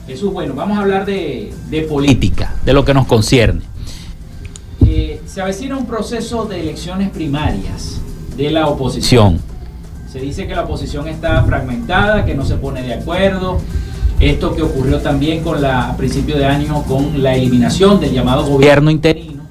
Jesús, 0.08 0.34
bueno, 0.34 0.54
vamos 0.54 0.78
a 0.78 0.82
hablar 0.82 1.06
de, 1.06 1.54
política, 1.88 2.56
de 2.66 2.74
lo 2.74 2.84
que 2.84 2.94
nos 2.94 3.08
concierne. 3.08 3.62
Eh, 4.86 5.22
se 5.26 5.42
avecina 5.42 5.78
un 5.78 5.86
proceso 5.86 6.44
de 6.46 6.60
elecciones 6.60 7.10
primarias 7.10 8.02
de 8.36 8.52
la 8.52 8.68
oposición. 8.68 9.40
Se 10.12 10.20
dice 10.20 10.46
que 10.46 10.56
la 10.56 10.64
oposición 10.64 11.08
está 11.08 11.42
fragmentada, 11.44 12.26
que 12.26 12.36
no 12.36 12.46
se 12.46 12.56
pone 12.56 12.82
de 12.82 12.96
acuerdo. 12.96 13.60
Esto 14.20 14.54
que 14.56 14.62
ocurrió 14.62 15.00
también 15.00 15.42
con 15.42 15.62
la, 15.62 15.90
a 15.90 15.98
principio 15.98 16.38
de 16.38 16.46
año 16.46 16.84
con 16.84 17.24
la 17.24 17.36
eliminación 17.36 18.00
del 18.00 18.14
llamado 18.14 18.46
gobierno 18.46 18.92
interino, 18.92 19.44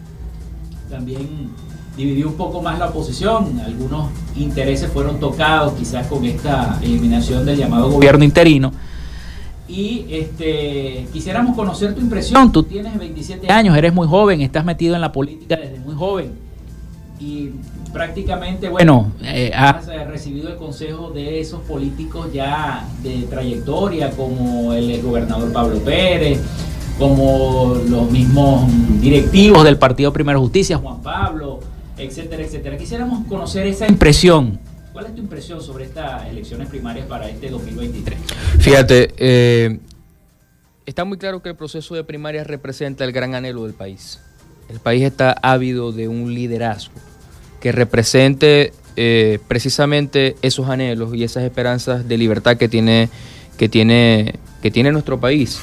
también 0.88 1.50
dividió 1.96 2.28
un 2.28 2.34
poco 2.34 2.62
más 2.62 2.78
la 2.78 2.88
oposición. 2.88 3.60
Algunos 3.64 4.10
intereses 4.36 4.90
fueron 4.92 5.18
tocados 5.18 5.72
quizás 5.72 6.06
con 6.06 6.24
esta 6.24 6.78
eliminación 6.82 7.44
del 7.44 7.56
llamado 7.56 7.90
gobierno 7.90 8.22
interino 8.22 8.72
y 9.68 10.06
este, 10.10 11.06
quisiéramos 11.12 11.56
conocer 11.56 11.94
tu 11.94 12.00
impresión. 12.00 12.52
Tú 12.52 12.62
tienes 12.62 12.98
27 12.98 13.50
años, 13.50 13.76
eres 13.76 13.94
muy 13.94 14.06
joven, 14.06 14.40
estás 14.40 14.64
metido 14.64 14.94
en 14.94 15.00
la 15.00 15.12
política 15.12 15.56
desde 15.56 15.78
muy 15.78 15.94
joven 15.94 16.32
y 17.22 17.50
prácticamente, 17.92 18.68
bueno, 18.68 19.12
eh, 19.22 19.52
has 19.54 19.86
recibido 20.08 20.48
el 20.48 20.56
consejo 20.56 21.10
de 21.10 21.40
esos 21.40 21.60
políticos 21.60 22.32
ya 22.32 22.86
de 23.02 23.22
trayectoria, 23.22 24.10
como 24.10 24.72
el 24.72 25.00
gobernador 25.02 25.52
Pablo 25.52 25.78
Pérez, 25.78 26.40
como 26.98 27.76
los 27.88 28.10
mismos 28.10 28.68
directivos 29.00 29.64
del 29.64 29.78
Partido 29.78 30.12
Primera 30.12 30.38
Justicia, 30.38 30.78
Juan 30.78 31.00
Pablo, 31.00 31.60
etcétera, 31.96 32.42
etcétera. 32.42 32.76
Quisiéramos 32.76 33.24
conocer 33.26 33.66
esa 33.66 33.86
impresión 33.86 34.58
¿Cuál 34.92 35.06
es 35.06 35.14
tu 35.14 35.22
impresión 35.22 35.62
sobre 35.62 35.84
estas 35.84 36.26
elecciones 36.26 36.68
primarias 36.68 37.06
para 37.06 37.28
este 37.28 37.48
2023? 37.48 38.18
Fíjate, 38.58 39.14
eh, 39.16 39.78
está 40.84 41.04
muy 41.06 41.16
claro 41.16 41.40
que 41.40 41.48
el 41.48 41.56
proceso 41.56 41.94
de 41.94 42.04
primarias 42.04 42.46
representa 42.46 43.04
el 43.04 43.12
gran 43.12 43.34
anhelo 43.34 43.64
del 43.64 43.72
país. 43.72 44.20
El 44.68 44.80
país 44.80 45.02
está 45.02 45.32
ávido 45.42 45.92
de 45.92 46.08
un 46.08 46.34
liderazgo 46.34 46.92
que 47.60 47.72
represente 47.72 48.74
eh, 48.96 49.38
precisamente 49.48 50.36
esos 50.42 50.68
anhelos 50.68 51.14
y 51.14 51.24
esas 51.24 51.44
esperanzas 51.44 52.06
de 52.06 52.18
libertad 52.18 52.58
que 52.58 52.68
tiene, 52.68 53.08
que, 53.56 53.70
tiene, 53.70 54.34
que 54.60 54.70
tiene 54.70 54.92
nuestro 54.92 55.18
país. 55.18 55.58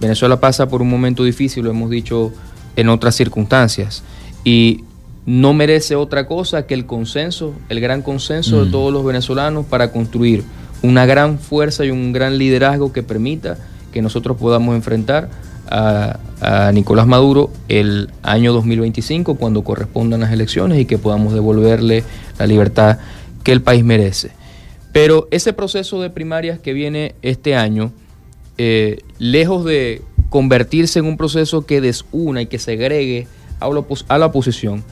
Venezuela 0.00 0.40
pasa 0.40 0.70
por 0.70 0.80
un 0.80 0.88
momento 0.88 1.22
difícil, 1.22 1.64
lo 1.64 1.70
hemos 1.70 1.90
dicho 1.90 2.32
en 2.76 2.88
otras 2.88 3.14
circunstancias. 3.14 4.02
Y 4.42 4.84
no 5.30 5.54
merece 5.54 5.94
otra 5.94 6.26
cosa 6.26 6.66
que 6.66 6.74
el 6.74 6.86
consenso, 6.86 7.54
el 7.68 7.78
gran 7.78 8.02
consenso 8.02 8.64
de 8.64 8.68
mm. 8.68 8.72
todos 8.72 8.92
los 8.92 9.04
venezolanos 9.04 9.64
para 9.64 9.92
construir 9.92 10.42
una 10.82 11.06
gran 11.06 11.38
fuerza 11.38 11.84
y 11.84 11.92
un 11.92 12.12
gran 12.12 12.36
liderazgo 12.36 12.92
que 12.92 13.04
permita 13.04 13.56
que 13.92 14.02
nosotros 14.02 14.36
podamos 14.36 14.74
enfrentar 14.74 15.30
a, 15.70 16.18
Nicolás 16.74 17.06
Maduro 17.06 17.52
el 17.68 18.10
año 18.24 18.52
2025 18.52 19.36
cuando 19.36 19.62
correspondan 19.62 20.20
las 20.20 20.32
elecciones 20.32 20.80
y 20.80 20.84
que 20.84 20.98
podamos 20.98 21.32
devolverle 21.32 22.02
la 22.36 22.46
libertad 22.48 22.98
que 23.44 23.52
el 23.52 23.62
país 23.62 23.84
merece. 23.84 24.32
Pero 24.90 25.28
ese 25.30 25.52
proceso 25.52 26.00
de 26.00 26.10
primarias 26.10 26.58
que 26.58 26.72
viene 26.72 27.14
este 27.22 27.54
año, 27.54 27.92
eh, 28.58 28.98
lejos 29.20 29.64
de 29.64 30.02
convertirse 30.28 30.98
en 30.98 31.04
un 31.04 31.16
proceso 31.16 31.66
que 31.66 31.80
desuna 31.80 32.42
y 32.42 32.46
que 32.46 32.58
segregue 32.58 33.28
a 33.60 33.68
a 34.08 34.18
la 34.18 34.26
oposición, 34.26 34.82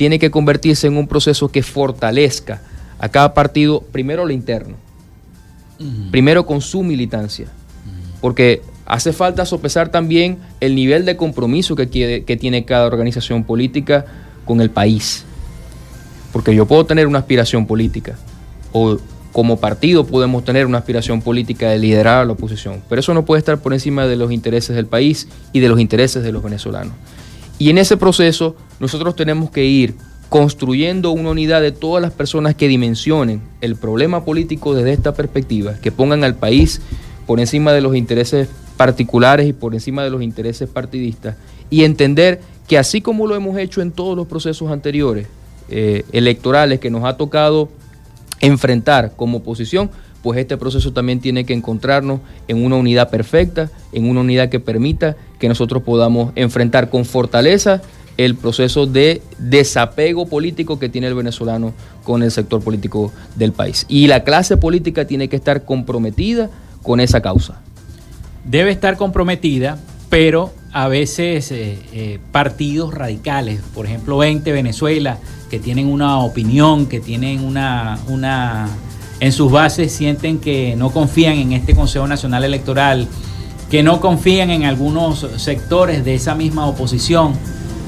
tiene 0.00 0.18
que 0.18 0.30
convertirse 0.30 0.86
en 0.86 0.96
un 0.96 1.06
proceso 1.06 1.50
que 1.52 1.62
fortalezca 1.62 2.62
a 2.98 3.10
cada 3.10 3.34
partido, 3.34 3.82
primero 3.82 4.24
lo 4.24 4.32
interno, 4.32 4.76
primero 6.10 6.46
con 6.46 6.62
su 6.62 6.82
militancia, 6.82 7.48
porque 8.22 8.62
hace 8.86 9.12
falta 9.12 9.44
sopesar 9.44 9.90
también 9.90 10.38
el 10.60 10.74
nivel 10.74 11.04
de 11.04 11.18
compromiso 11.18 11.76
que, 11.76 11.90
que 12.26 12.36
tiene 12.38 12.64
cada 12.64 12.86
organización 12.86 13.44
política 13.44 14.06
con 14.46 14.62
el 14.62 14.70
país. 14.70 15.26
Porque 16.32 16.54
yo 16.54 16.64
puedo 16.64 16.86
tener 16.86 17.06
una 17.06 17.18
aspiración 17.18 17.66
política, 17.66 18.16
o 18.72 18.96
como 19.32 19.58
partido 19.58 20.06
podemos 20.06 20.46
tener 20.46 20.64
una 20.64 20.78
aspiración 20.78 21.20
política 21.20 21.68
de 21.68 21.78
liderar 21.78 22.22
a 22.22 22.24
la 22.24 22.32
oposición, 22.32 22.82
pero 22.88 23.00
eso 23.00 23.12
no 23.12 23.26
puede 23.26 23.40
estar 23.40 23.58
por 23.58 23.74
encima 23.74 24.06
de 24.06 24.16
los 24.16 24.32
intereses 24.32 24.74
del 24.74 24.86
país 24.86 25.28
y 25.52 25.60
de 25.60 25.68
los 25.68 25.78
intereses 25.78 26.22
de 26.22 26.32
los 26.32 26.42
venezolanos. 26.42 26.94
Y 27.60 27.68
en 27.68 27.76
ese 27.76 27.98
proceso 27.98 28.56
nosotros 28.80 29.14
tenemos 29.14 29.50
que 29.50 29.66
ir 29.66 29.94
construyendo 30.30 31.10
una 31.10 31.30
unidad 31.30 31.60
de 31.60 31.72
todas 31.72 32.00
las 32.00 32.10
personas 32.10 32.54
que 32.54 32.68
dimensionen 32.68 33.42
el 33.60 33.76
problema 33.76 34.24
político 34.24 34.74
desde 34.74 34.94
esta 34.94 35.12
perspectiva, 35.12 35.74
que 35.74 35.92
pongan 35.92 36.24
al 36.24 36.36
país 36.36 36.80
por 37.26 37.38
encima 37.38 37.72
de 37.72 37.82
los 37.82 37.94
intereses 37.94 38.48
particulares 38.78 39.46
y 39.46 39.52
por 39.52 39.74
encima 39.74 40.02
de 40.02 40.08
los 40.08 40.22
intereses 40.22 40.70
partidistas, 40.70 41.36
y 41.68 41.84
entender 41.84 42.40
que 42.66 42.78
así 42.78 43.02
como 43.02 43.26
lo 43.26 43.36
hemos 43.36 43.58
hecho 43.58 43.82
en 43.82 43.92
todos 43.92 44.16
los 44.16 44.26
procesos 44.26 44.70
anteriores 44.70 45.26
eh, 45.68 46.06
electorales 46.12 46.80
que 46.80 46.88
nos 46.88 47.04
ha 47.04 47.18
tocado 47.18 47.68
enfrentar 48.40 49.12
como 49.16 49.38
oposición, 49.38 49.90
pues 50.22 50.38
este 50.38 50.56
proceso 50.56 50.94
también 50.94 51.20
tiene 51.20 51.44
que 51.44 51.52
encontrarnos 51.52 52.20
en 52.48 52.64
una 52.64 52.76
unidad 52.76 53.10
perfecta, 53.10 53.70
en 53.92 54.08
una 54.08 54.20
unidad 54.20 54.48
que 54.48 54.60
permita 54.60 55.16
que 55.40 55.48
nosotros 55.48 55.82
podamos 55.82 56.32
enfrentar 56.36 56.90
con 56.90 57.04
fortaleza 57.04 57.82
el 58.16 58.36
proceso 58.36 58.86
de 58.86 59.22
desapego 59.38 60.26
político 60.26 60.78
que 60.78 60.88
tiene 60.88 61.06
el 61.06 61.14
venezolano 61.14 61.72
con 62.04 62.22
el 62.22 62.30
sector 62.30 62.62
político 62.62 63.10
del 63.34 63.52
país. 63.52 63.86
Y 63.88 64.06
la 64.06 64.22
clase 64.24 64.58
política 64.58 65.06
tiene 65.06 65.28
que 65.28 65.36
estar 65.36 65.64
comprometida 65.64 66.50
con 66.82 67.00
esa 67.00 67.22
causa. 67.22 67.62
Debe 68.44 68.70
estar 68.70 68.96
comprometida, 68.98 69.78
pero 70.10 70.52
a 70.72 70.88
veces 70.88 71.50
eh, 71.50 71.78
eh, 71.92 72.18
partidos 72.30 72.92
radicales, 72.92 73.60
por 73.74 73.86
ejemplo 73.86 74.18
20 74.18 74.52
Venezuela, 74.52 75.18
que 75.48 75.58
tienen 75.58 75.86
una 75.86 76.18
opinión, 76.18 76.86
que 76.86 77.00
tienen 77.00 77.42
una, 77.42 77.98
una 78.06 78.68
en 79.20 79.32
sus 79.32 79.50
bases 79.50 79.92
sienten 79.92 80.38
que 80.38 80.74
no 80.76 80.90
confían 80.90 81.34
en 81.34 81.52
este 81.52 81.74
Consejo 81.74 82.06
Nacional 82.06 82.44
Electoral, 82.44 83.06
que 83.70 83.84
no 83.84 84.00
confían 84.00 84.50
en 84.50 84.64
algunos 84.64 85.20
sectores 85.36 86.04
de 86.04 86.14
esa 86.14 86.34
misma 86.34 86.66
oposición. 86.66 87.34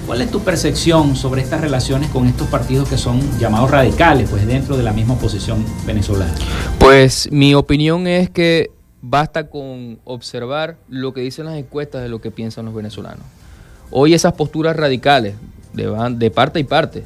¿Cuál 0.07 0.21
es 0.23 0.31
tu 0.31 0.41
percepción 0.41 1.17
sobre 1.17 1.43
estas 1.43 1.61
relaciones 1.61 2.09
con 2.11 2.27
estos 2.27 2.47
partidos 2.49 2.89
que 2.89 2.97
son 2.97 3.21
llamados 3.39 3.71
radicales, 3.71 4.31
pues 4.31 4.47
dentro 4.47 4.77
de 4.77 4.85
la 4.85 4.93
misma 4.93 5.15
oposición 5.15 5.65
venezolana? 5.85 6.35
Pues 6.79 7.29
mi 7.33 7.55
opinión 7.55 8.07
es 8.07 8.31
que 8.31 8.71
basta 9.01 9.49
con 9.49 9.99
observar 10.05 10.77
lo 10.89 11.13
que 11.13 11.21
dicen 11.21 11.47
las 11.47 11.57
encuestas 11.57 12.03
de 12.03 12.09
lo 12.09 12.21
que 12.21 12.31
piensan 12.31 12.65
los 12.65 12.75
venezolanos. 12.75 13.25
Hoy 13.91 14.15
esas 14.15 14.35
posturas 14.35 14.77
radicales, 14.77 15.35
de, 15.73 16.15
de 16.17 16.31
parte 16.31 16.61
y 16.61 16.65
parte, 16.65 17.05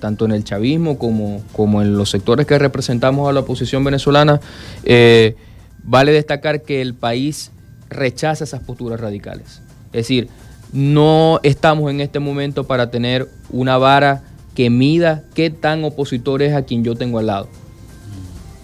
tanto 0.00 0.26
en 0.26 0.32
el 0.32 0.44
chavismo 0.44 0.98
como, 0.98 1.42
como 1.52 1.80
en 1.80 1.96
los 1.96 2.10
sectores 2.10 2.46
que 2.46 2.58
representamos 2.58 3.28
a 3.28 3.32
la 3.32 3.40
oposición 3.40 3.84
venezolana, 3.84 4.40
eh, 4.84 5.34
vale 5.82 6.12
destacar 6.12 6.62
que 6.62 6.82
el 6.82 6.94
país 6.94 7.50
rechaza 7.88 8.44
esas 8.44 8.62
posturas 8.62 9.00
radicales. 9.00 9.62
Es 9.86 10.04
decir, 10.04 10.28
no 10.72 11.40
estamos 11.42 11.90
en 11.90 12.00
este 12.00 12.18
momento 12.18 12.64
para 12.64 12.90
tener 12.90 13.28
una 13.50 13.78
vara 13.78 14.22
que 14.54 14.70
mida 14.70 15.22
qué 15.34 15.50
tan 15.50 15.84
opositor 15.84 16.42
es 16.42 16.54
a 16.54 16.62
quien 16.62 16.84
yo 16.84 16.94
tengo 16.94 17.18
al 17.18 17.26
lado. 17.26 17.48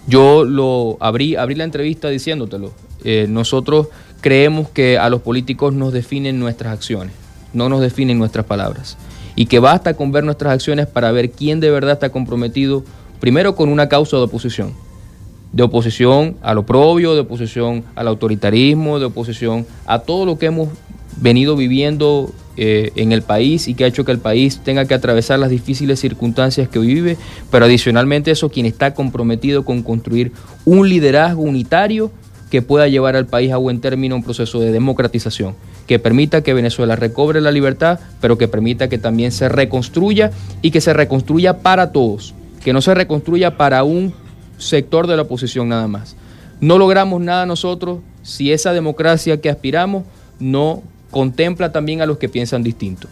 Yo 0.07 0.43
lo 0.43 0.97
abrí, 0.99 1.35
abrí 1.35 1.55
la 1.55 1.63
entrevista 1.63 2.09
diciéndotelo. 2.09 2.73
Eh, 3.03 3.27
nosotros 3.29 3.87
creemos 4.21 4.69
que 4.69 4.97
a 4.97 5.09
los 5.09 5.21
políticos 5.21 5.73
nos 5.73 5.93
definen 5.93 6.39
nuestras 6.39 6.73
acciones, 6.73 7.13
no 7.53 7.69
nos 7.69 7.81
definen 7.81 8.17
nuestras 8.19 8.45
palabras. 8.45 8.97
Y 9.35 9.47
que 9.47 9.59
basta 9.59 9.95
con 9.95 10.11
ver 10.11 10.23
nuestras 10.23 10.53
acciones 10.53 10.87
para 10.87 11.11
ver 11.11 11.31
quién 11.31 11.59
de 11.59 11.71
verdad 11.71 11.93
está 11.93 12.09
comprometido, 12.09 12.83
primero 13.19 13.55
con 13.55 13.69
una 13.69 13.89
causa 13.89 14.17
de 14.17 14.23
oposición. 14.23 14.73
De 15.55 15.63
oposición 15.63 16.35
a 16.41 16.53
lo 16.53 16.65
propio, 16.65 17.15
de 17.15 17.21
oposición 17.21 17.85
al 17.95 18.09
autoritarismo, 18.09 18.99
de 18.99 19.05
oposición 19.05 19.65
a 19.87 19.99
todo 19.99 20.25
lo 20.25 20.37
que 20.37 20.47
hemos 20.47 20.67
venido 21.15 21.55
viviendo 21.55 22.29
eh, 22.57 22.91
en 22.97 23.13
el 23.13 23.21
país 23.21 23.69
y 23.69 23.73
que 23.73 23.85
ha 23.85 23.87
hecho 23.87 24.03
que 24.03 24.11
el 24.11 24.19
país 24.19 24.59
tenga 24.65 24.85
que 24.85 24.93
atravesar 24.93 25.39
las 25.39 25.49
difíciles 25.49 25.97
circunstancias 25.99 26.67
que 26.67 26.79
vive, 26.79 27.17
pero 27.51 27.63
adicionalmente 27.63 28.31
eso 28.31 28.49
quien 28.49 28.65
está 28.65 28.93
comprometido 28.93 29.63
con 29.63 29.81
construir 29.81 30.33
un 30.65 30.89
liderazgo 30.89 31.41
unitario 31.41 32.11
que 32.51 32.61
pueda 32.61 32.89
llevar 32.89 33.15
al 33.15 33.25
país 33.25 33.53
a 33.53 33.57
buen 33.57 33.79
término 33.79 34.15
un 34.15 34.23
proceso 34.23 34.59
de 34.59 34.73
democratización, 34.73 35.55
que 35.87 35.99
permita 35.99 36.41
que 36.41 36.53
Venezuela 36.53 36.97
recobre 36.97 37.41
la 37.41 37.51
libertad, 37.51 37.99
pero 38.21 38.37
que 38.37 38.49
permita 38.49 38.89
que 38.89 38.97
también 38.97 39.31
se 39.31 39.49
reconstruya 39.49 40.31
y 40.61 40.71
que 40.71 40.81
se 40.81 40.93
reconstruya 40.93 41.59
para 41.59 41.93
todos, 41.93 42.33
que 42.61 42.73
no 42.73 42.81
se 42.81 42.93
reconstruya 42.93 43.57
para 43.57 43.83
un 43.83 44.13
sector 44.57 45.07
de 45.07 45.15
la 45.15 45.23
oposición 45.23 45.69
nada 45.69 45.87
más. 45.87 46.15
No 46.61 46.77
logramos 46.77 47.21
nada 47.21 47.45
nosotros 47.45 47.99
si 48.23 48.51
esa 48.51 48.73
democracia 48.73 49.39
que 49.41 49.49
aspiramos 49.49 50.03
no 50.39 50.81
contempla 51.11 51.71
también 51.71 52.01
a 52.01 52.05
los 52.05 52.17
que 52.17 52.29
piensan 52.29 52.63
distinto. 52.63 53.07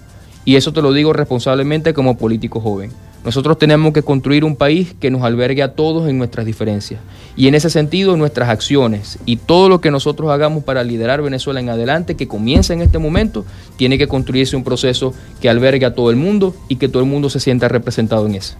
Y 0.46 0.56
eso 0.56 0.74
te 0.74 0.82
lo 0.82 0.92
digo 0.92 1.14
responsablemente 1.14 1.94
como 1.94 2.18
político 2.18 2.60
joven. 2.60 2.92
Nosotros 3.24 3.58
tenemos 3.58 3.94
que 3.94 4.04
construir 4.04 4.44
un 4.44 4.58
país 4.58 4.94
que 5.00 5.10
nos 5.10 5.22
albergue 5.22 5.64
a 5.64 5.76
todos 5.76 6.10
en 6.10 6.18
nuestras 6.18 6.46
diferencias. 6.46 7.00
Y 7.38 7.48
en 7.48 7.56
ese 7.56 7.70
sentido, 7.70 8.18
nuestras 8.18 8.50
acciones 8.50 9.18
y 9.26 9.38
todo 9.38 9.70
lo 9.70 9.80
que 9.80 9.92
nosotros 9.92 10.30
hagamos 10.30 10.66
para 10.66 10.84
liderar 10.84 11.22
Venezuela 11.22 11.62
en 11.62 11.70
adelante, 11.70 12.16
que 12.16 12.28
comienza 12.28 12.74
en 12.74 12.82
este 12.82 13.00
momento, 13.00 13.46
tiene 13.78 13.98
que 13.98 14.10
construirse 14.10 14.58
un 14.58 14.66
proceso 14.66 15.14
que 15.40 15.50
albergue 15.50 15.86
a 15.86 15.96
todo 15.96 16.10
el 16.10 16.18
mundo 16.18 16.54
y 16.68 16.76
que 16.76 16.90
todo 16.90 17.02
el 17.02 17.10
mundo 17.10 17.30
se 17.30 17.40
sienta 17.40 17.70
representado 17.70 18.26
en 18.26 18.36
eso. 18.36 18.56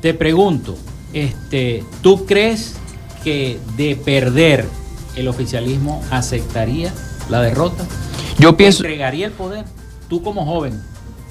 Te 0.00 0.14
pregunto, 0.14 0.76
este, 1.12 1.84
¿tú 2.02 2.26
crees 2.26 2.76
que 3.24 3.58
de 3.76 3.96
perder 3.96 4.64
el 5.16 5.28
oficialismo 5.28 6.02
aceptaría 6.10 6.92
la 7.28 7.42
derrota? 7.42 7.86
Yo 8.38 8.56
pienso. 8.56 8.82
¿Entregaría 8.84 9.26
el 9.26 9.32
poder? 9.32 9.64
Tú 10.08 10.22
como 10.22 10.44
joven. 10.44 10.80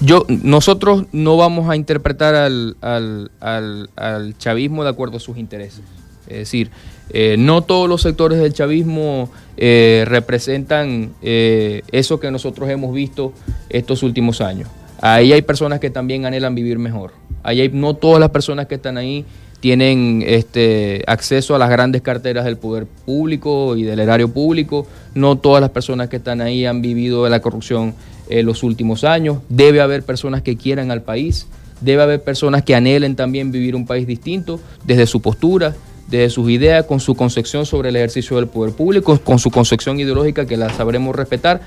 Yo, 0.00 0.24
nosotros 0.28 1.04
no 1.12 1.36
vamos 1.36 1.70
a 1.70 1.76
interpretar 1.76 2.34
al, 2.34 2.76
al, 2.80 3.30
al, 3.40 4.36
chavismo 4.36 4.82
de 4.82 4.90
acuerdo 4.90 5.18
a 5.18 5.20
sus 5.20 5.36
intereses. 5.38 5.82
Es 6.26 6.38
decir, 6.38 6.70
eh, 7.10 7.36
no 7.38 7.62
todos 7.62 7.88
los 7.88 8.02
sectores 8.02 8.38
del 8.38 8.52
chavismo 8.52 9.30
eh, 9.56 10.04
representan 10.08 11.12
eh, 11.22 11.82
eso 11.92 12.18
que 12.18 12.30
nosotros 12.30 12.68
hemos 12.68 12.92
visto 12.92 13.32
estos 13.68 14.02
últimos 14.02 14.40
años. 14.40 14.68
Ahí 15.00 15.32
hay 15.32 15.42
personas 15.42 15.78
que 15.78 15.90
también 15.90 16.26
anhelan 16.26 16.54
vivir 16.54 16.78
mejor. 16.78 17.12
Ahí 17.44 17.60
hay, 17.60 17.68
no 17.68 17.94
todas 17.94 18.18
las 18.18 18.30
personas 18.30 18.66
que 18.66 18.76
están 18.76 18.96
ahí 18.96 19.24
tienen 19.62 20.24
este, 20.26 21.04
acceso 21.06 21.54
a 21.54 21.58
las 21.58 21.70
grandes 21.70 22.02
carteras 22.02 22.44
del 22.44 22.56
poder 22.56 22.84
público 22.84 23.76
y 23.76 23.84
del 23.84 24.00
erario 24.00 24.26
público. 24.26 24.88
No 25.14 25.38
todas 25.38 25.60
las 25.60 25.70
personas 25.70 26.08
que 26.08 26.16
están 26.16 26.40
ahí 26.40 26.66
han 26.66 26.82
vivido 26.82 27.28
la 27.28 27.40
corrupción 27.40 27.94
en 28.28 28.44
los 28.44 28.64
últimos 28.64 29.04
años. 29.04 29.38
Debe 29.48 29.80
haber 29.80 30.02
personas 30.02 30.42
que 30.42 30.56
quieran 30.56 30.90
al 30.90 31.02
país. 31.02 31.46
Debe 31.80 32.02
haber 32.02 32.24
personas 32.24 32.64
que 32.64 32.74
anhelen 32.74 33.14
también 33.14 33.52
vivir 33.52 33.76
un 33.76 33.86
país 33.86 34.04
distinto 34.04 34.58
desde 34.84 35.06
su 35.06 35.22
postura, 35.22 35.76
desde 36.08 36.30
sus 36.30 36.50
ideas, 36.50 36.84
con 36.86 36.98
su 36.98 37.14
concepción 37.14 37.64
sobre 37.64 37.90
el 37.90 37.96
ejercicio 37.96 38.38
del 38.38 38.48
poder 38.48 38.74
público, 38.74 39.16
con 39.20 39.38
su 39.38 39.52
concepción 39.52 40.00
ideológica 40.00 40.44
que 40.44 40.56
la 40.56 40.70
sabremos 40.70 41.14
respetar. 41.14 41.60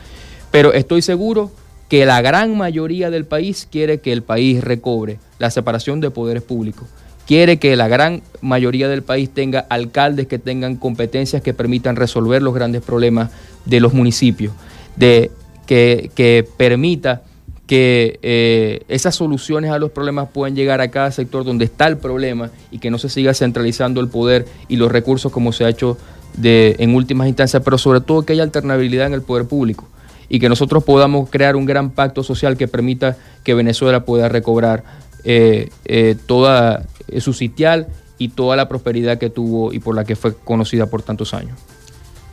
Pero 0.51 0.73
estoy 0.73 1.01
seguro 1.01 1.49
que 1.87 2.05
la 2.05 2.21
gran 2.21 2.57
mayoría 2.57 3.09
del 3.09 3.23
país 3.23 3.65
quiere 3.71 4.01
que 4.01 4.11
el 4.11 4.21
país 4.21 4.61
recobre 4.61 5.17
la 5.39 5.49
separación 5.49 6.01
de 6.01 6.11
poderes 6.11 6.43
públicos 6.43 6.89
quiere 7.25 7.57
que 7.57 7.75
la 7.75 7.87
gran 7.87 8.21
mayoría 8.41 8.87
del 8.87 9.03
país 9.03 9.29
tenga 9.29 9.65
alcaldes 9.69 10.27
que 10.27 10.39
tengan 10.39 10.75
competencias 10.75 11.41
que 11.41 11.53
permitan 11.53 11.95
resolver 11.95 12.41
los 12.41 12.53
grandes 12.53 12.81
problemas 12.81 13.31
de 13.65 13.79
los 13.79 13.93
municipios, 13.93 14.53
de, 14.95 15.31
que, 15.65 16.47
permita 16.57 17.23
que 17.67 18.19
eh, 18.21 18.83
esas 18.87 19.15
soluciones 19.15 19.71
a 19.71 19.79
los 19.79 19.91
problemas 19.91 20.29
puedan 20.31 20.55
llegar 20.55 20.81
a 20.81 20.91
cada 20.91 21.11
sector 21.11 21.43
donde 21.43 21.65
está 21.65 21.87
el 21.87 21.97
problema 21.97 22.51
y 22.69 22.77
que 22.77 22.91
no 22.91 22.99
se 22.99 23.09
siga 23.09 23.33
centralizando 23.33 24.01
el 24.01 24.07
poder 24.07 24.45
y 24.67 24.75
los 24.75 24.91
recursos 24.91 25.31
como 25.31 25.51
se 25.51 25.65
ha 25.65 25.69
hecho 25.69 25.97
en 26.43 26.93
últimas 26.93 27.27
instancias, 27.27 27.63
pero 27.63 27.77
sobre 27.77 28.01
todo 28.01 28.23
que 28.23 28.33
haya 28.33 28.43
alternabilidad 28.43 29.07
en 29.07 29.13
el 29.13 29.21
poder 29.21 29.47
público 29.47 29.87
y 30.27 30.39
que 30.39 30.49
nosotros 30.49 30.83
podamos 30.83 31.29
crear 31.29 31.55
un 31.55 31.65
gran 31.65 31.91
pacto 31.91 32.23
social 32.23 32.57
que 32.57 32.67
permita 32.67 33.17
que 33.43 33.53
Venezuela 33.53 34.05
pueda 34.05 34.27
recobrar 34.27 34.83
eh, 35.23 35.69
eh, 35.85 36.15
toda 36.27 36.85
su 37.19 37.33
sitial 37.33 37.87
y 38.17 38.29
toda 38.29 38.55
la 38.55 38.67
prosperidad 38.67 39.17
que 39.17 39.29
tuvo 39.29 39.73
y 39.73 39.79
por 39.79 39.95
la 39.95 40.03
que 40.03 40.15
fue 40.15 40.35
conocida 40.35 40.87
por 40.87 41.01
tantos 41.01 41.33
años. 41.33 41.57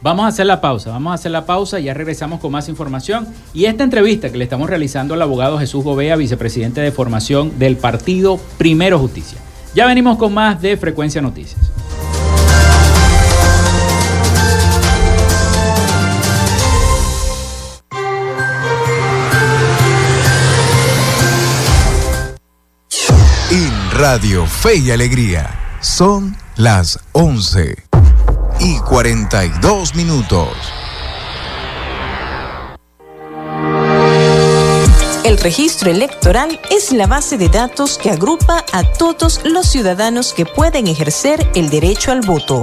Vamos 0.02 0.24
a 0.24 0.28
hacer 0.28 0.46
la 0.46 0.60
pausa, 0.60 0.90
vamos 0.90 1.12
a 1.12 1.14
hacer 1.14 1.30
la 1.30 1.46
pausa 1.46 1.78
ya 1.78 1.94
regresamos 1.94 2.40
con 2.40 2.50
más 2.50 2.68
información. 2.68 3.28
Y 3.54 3.66
esta 3.66 3.84
entrevista 3.84 4.30
que 4.30 4.38
le 4.38 4.44
estamos 4.44 4.68
realizando 4.68 5.14
al 5.14 5.22
abogado 5.22 5.58
Jesús 5.58 5.84
Gobea, 5.84 6.16
vicepresidente 6.16 6.80
de 6.80 6.90
formación 6.90 7.56
del 7.58 7.76
partido 7.76 8.40
Primero 8.58 8.98
Justicia. 8.98 9.38
Ya 9.76 9.86
venimos 9.86 10.18
con 10.18 10.34
más 10.34 10.60
de 10.60 10.76
Frecuencia 10.76 11.22
Noticias. 11.22 11.70
Radio 24.02 24.46
Fe 24.48 24.78
y 24.78 24.90
Alegría. 24.90 25.78
Son 25.80 26.36
las 26.56 26.98
11 27.12 27.76
y 28.58 28.78
42 28.80 29.94
minutos. 29.94 30.48
El 35.22 35.38
registro 35.38 35.88
electoral 35.88 36.60
es 36.68 36.90
la 36.90 37.06
base 37.06 37.38
de 37.38 37.48
datos 37.48 37.96
que 37.96 38.10
agrupa 38.10 38.64
a 38.72 38.82
todos 38.82 39.40
los 39.44 39.68
ciudadanos 39.68 40.32
que 40.32 40.46
pueden 40.46 40.88
ejercer 40.88 41.48
el 41.54 41.70
derecho 41.70 42.10
al 42.10 42.22
voto 42.22 42.62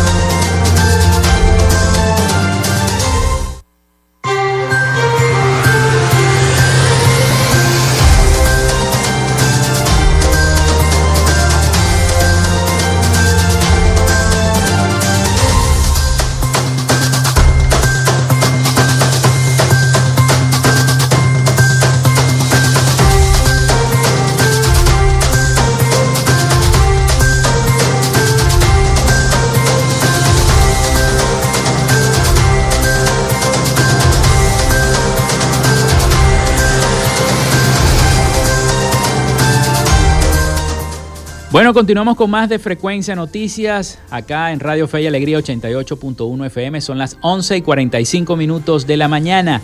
Bueno, 41.61 41.75
continuamos 41.75 42.15
con 42.15 42.31
más 42.31 42.49
de 42.49 42.57
Frecuencia 42.57 43.15
Noticias 43.15 43.99
acá 44.09 44.51
en 44.51 44.59
Radio 44.59 44.87
Fe 44.87 45.03
y 45.03 45.05
Alegría 45.05 45.37
88.1 45.37 46.47
FM. 46.47 46.81
Son 46.81 46.97
las 46.97 47.17
11 47.21 47.57
y 47.57 47.61
45 47.61 48.35
minutos 48.35 48.87
de 48.87 48.97
la 48.97 49.07
mañana 49.07 49.61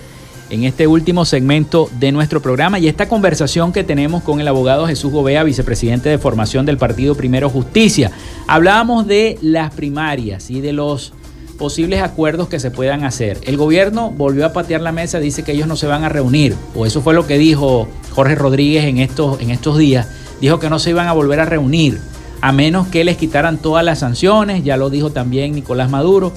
en 0.52 0.64
este 0.64 0.86
último 0.86 1.26
segmento 1.26 1.90
de 2.00 2.12
nuestro 2.12 2.40
programa 2.40 2.78
y 2.78 2.88
esta 2.88 3.10
conversación 3.10 3.74
que 3.74 3.84
tenemos 3.84 4.22
con 4.22 4.40
el 4.40 4.48
abogado 4.48 4.86
Jesús 4.86 5.12
Gobea, 5.12 5.42
vicepresidente 5.42 6.08
de 6.10 6.20
formación 6.20 6.68
del 6.68 6.78
Partido 6.78 7.16
Primero 7.16 7.50
Justicia. 7.50 8.12
Hablábamos 8.46 9.08
de 9.08 9.40
las 9.42 9.74
primarias 9.74 10.52
y 10.52 10.62
de 10.62 10.74
los 10.74 11.14
posibles 11.58 12.04
acuerdos 12.04 12.48
que 12.48 12.60
se 12.60 12.70
puedan 12.70 13.06
hacer. 13.06 13.40
El 13.42 13.58
gobierno 13.58 14.12
volvió 14.12 14.46
a 14.46 14.54
patear 14.54 14.82
la 14.82 14.92
mesa, 14.92 15.20
dice 15.20 15.42
que 15.42 15.54
ellos 15.54 15.68
no 15.68 15.76
se 15.76 15.88
van 15.88 16.04
a 16.04 16.10
reunir, 16.10 16.56
o 16.76 16.86
eso 16.86 17.02
fue 17.02 17.16
lo 17.16 17.26
que 17.26 17.40
dijo 17.40 17.88
Jorge 18.12 18.36
Rodríguez 18.36 18.86
en 18.86 19.00
estos, 19.00 19.42
en 19.42 19.50
estos 19.50 19.80
días 19.80 20.08
dijo 20.42 20.60
que 20.60 20.70
no 20.70 20.80
se 20.80 20.92
iban 20.92 21.08
a 21.08 21.14
volver 21.14 21.40
a 21.40 21.46
reunir, 21.46 22.00
a 22.42 22.52
menos 22.52 22.88
que 22.88 23.04
les 23.04 23.18
quitaran 23.18 23.58
todas 23.58 23.84
las 23.84 24.00
sanciones, 24.00 24.64
ya 24.64 24.78
lo 24.78 24.90
dijo 24.90 25.12
también 25.12 25.54
Nicolás 25.54 25.90
Maduro, 25.90 26.34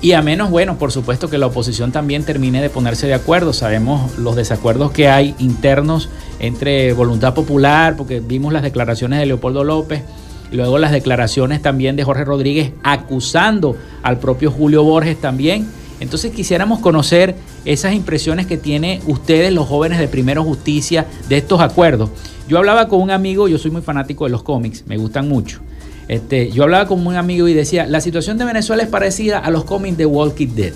y 0.00 0.12
a 0.12 0.22
menos, 0.22 0.50
bueno, 0.50 0.78
por 0.78 0.92
supuesto 0.92 1.28
que 1.28 1.38
la 1.38 1.46
oposición 1.46 1.90
también 1.90 2.22
termine 2.22 2.62
de 2.62 2.70
ponerse 2.70 3.08
de 3.08 3.14
acuerdo. 3.14 3.52
Sabemos 3.52 4.16
los 4.16 4.36
desacuerdos 4.36 4.92
que 4.92 5.08
hay 5.08 5.34
internos 5.40 6.08
entre 6.38 6.92
Voluntad 6.92 7.34
Popular, 7.34 7.96
porque 7.96 8.20
vimos 8.20 8.52
las 8.52 8.62
declaraciones 8.62 9.18
de 9.18 9.26
Leopoldo 9.26 9.64
López, 9.64 10.04
luego 10.52 10.78
las 10.78 10.92
declaraciones 10.92 11.62
también 11.62 11.96
de 11.96 12.04
Jorge 12.04 12.24
Rodríguez 12.24 12.72
acusando 12.84 13.76
al 14.04 14.18
propio 14.18 14.52
Julio 14.52 14.84
Borges 14.84 15.20
también. 15.20 15.68
Entonces 16.00 16.32
quisiéramos 16.32 16.80
conocer 16.80 17.34
esas 17.64 17.92
impresiones 17.92 18.46
que 18.46 18.56
tienen 18.56 19.00
ustedes, 19.06 19.52
los 19.52 19.66
jóvenes 19.66 19.98
de 19.98 20.08
Primero 20.08 20.44
Justicia, 20.44 21.06
de 21.28 21.38
estos 21.38 21.60
acuerdos. 21.60 22.10
Yo 22.48 22.58
hablaba 22.58 22.88
con 22.88 23.00
un 23.00 23.10
amigo, 23.10 23.48
yo 23.48 23.58
soy 23.58 23.70
muy 23.70 23.82
fanático 23.82 24.24
de 24.24 24.30
los 24.30 24.42
cómics, 24.42 24.84
me 24.86 24.96
gustan 24.96 25.28
mucho. 25.28 25.60
Este, 26.06 26.50
yo 26.50 26.62
hablaba 26.62 26.86
con 26.86 27.06
un 27.06 27.16
amigo 27.16 27.48
y 27.48 27.54
decía, 27.54 27.86
la 27.86 28.00
situación 28.00 28.38
de 28.38 28.44
Venezuela 28.44 28.82
es 28.82 28.88
parecida 28.88 29.38
a 29.38 29.50
los 29.50 29.64
cómics 29.64 29.98
de 29.98 30.06
Walking 30.06 30.54
Dead. 30.54 30.72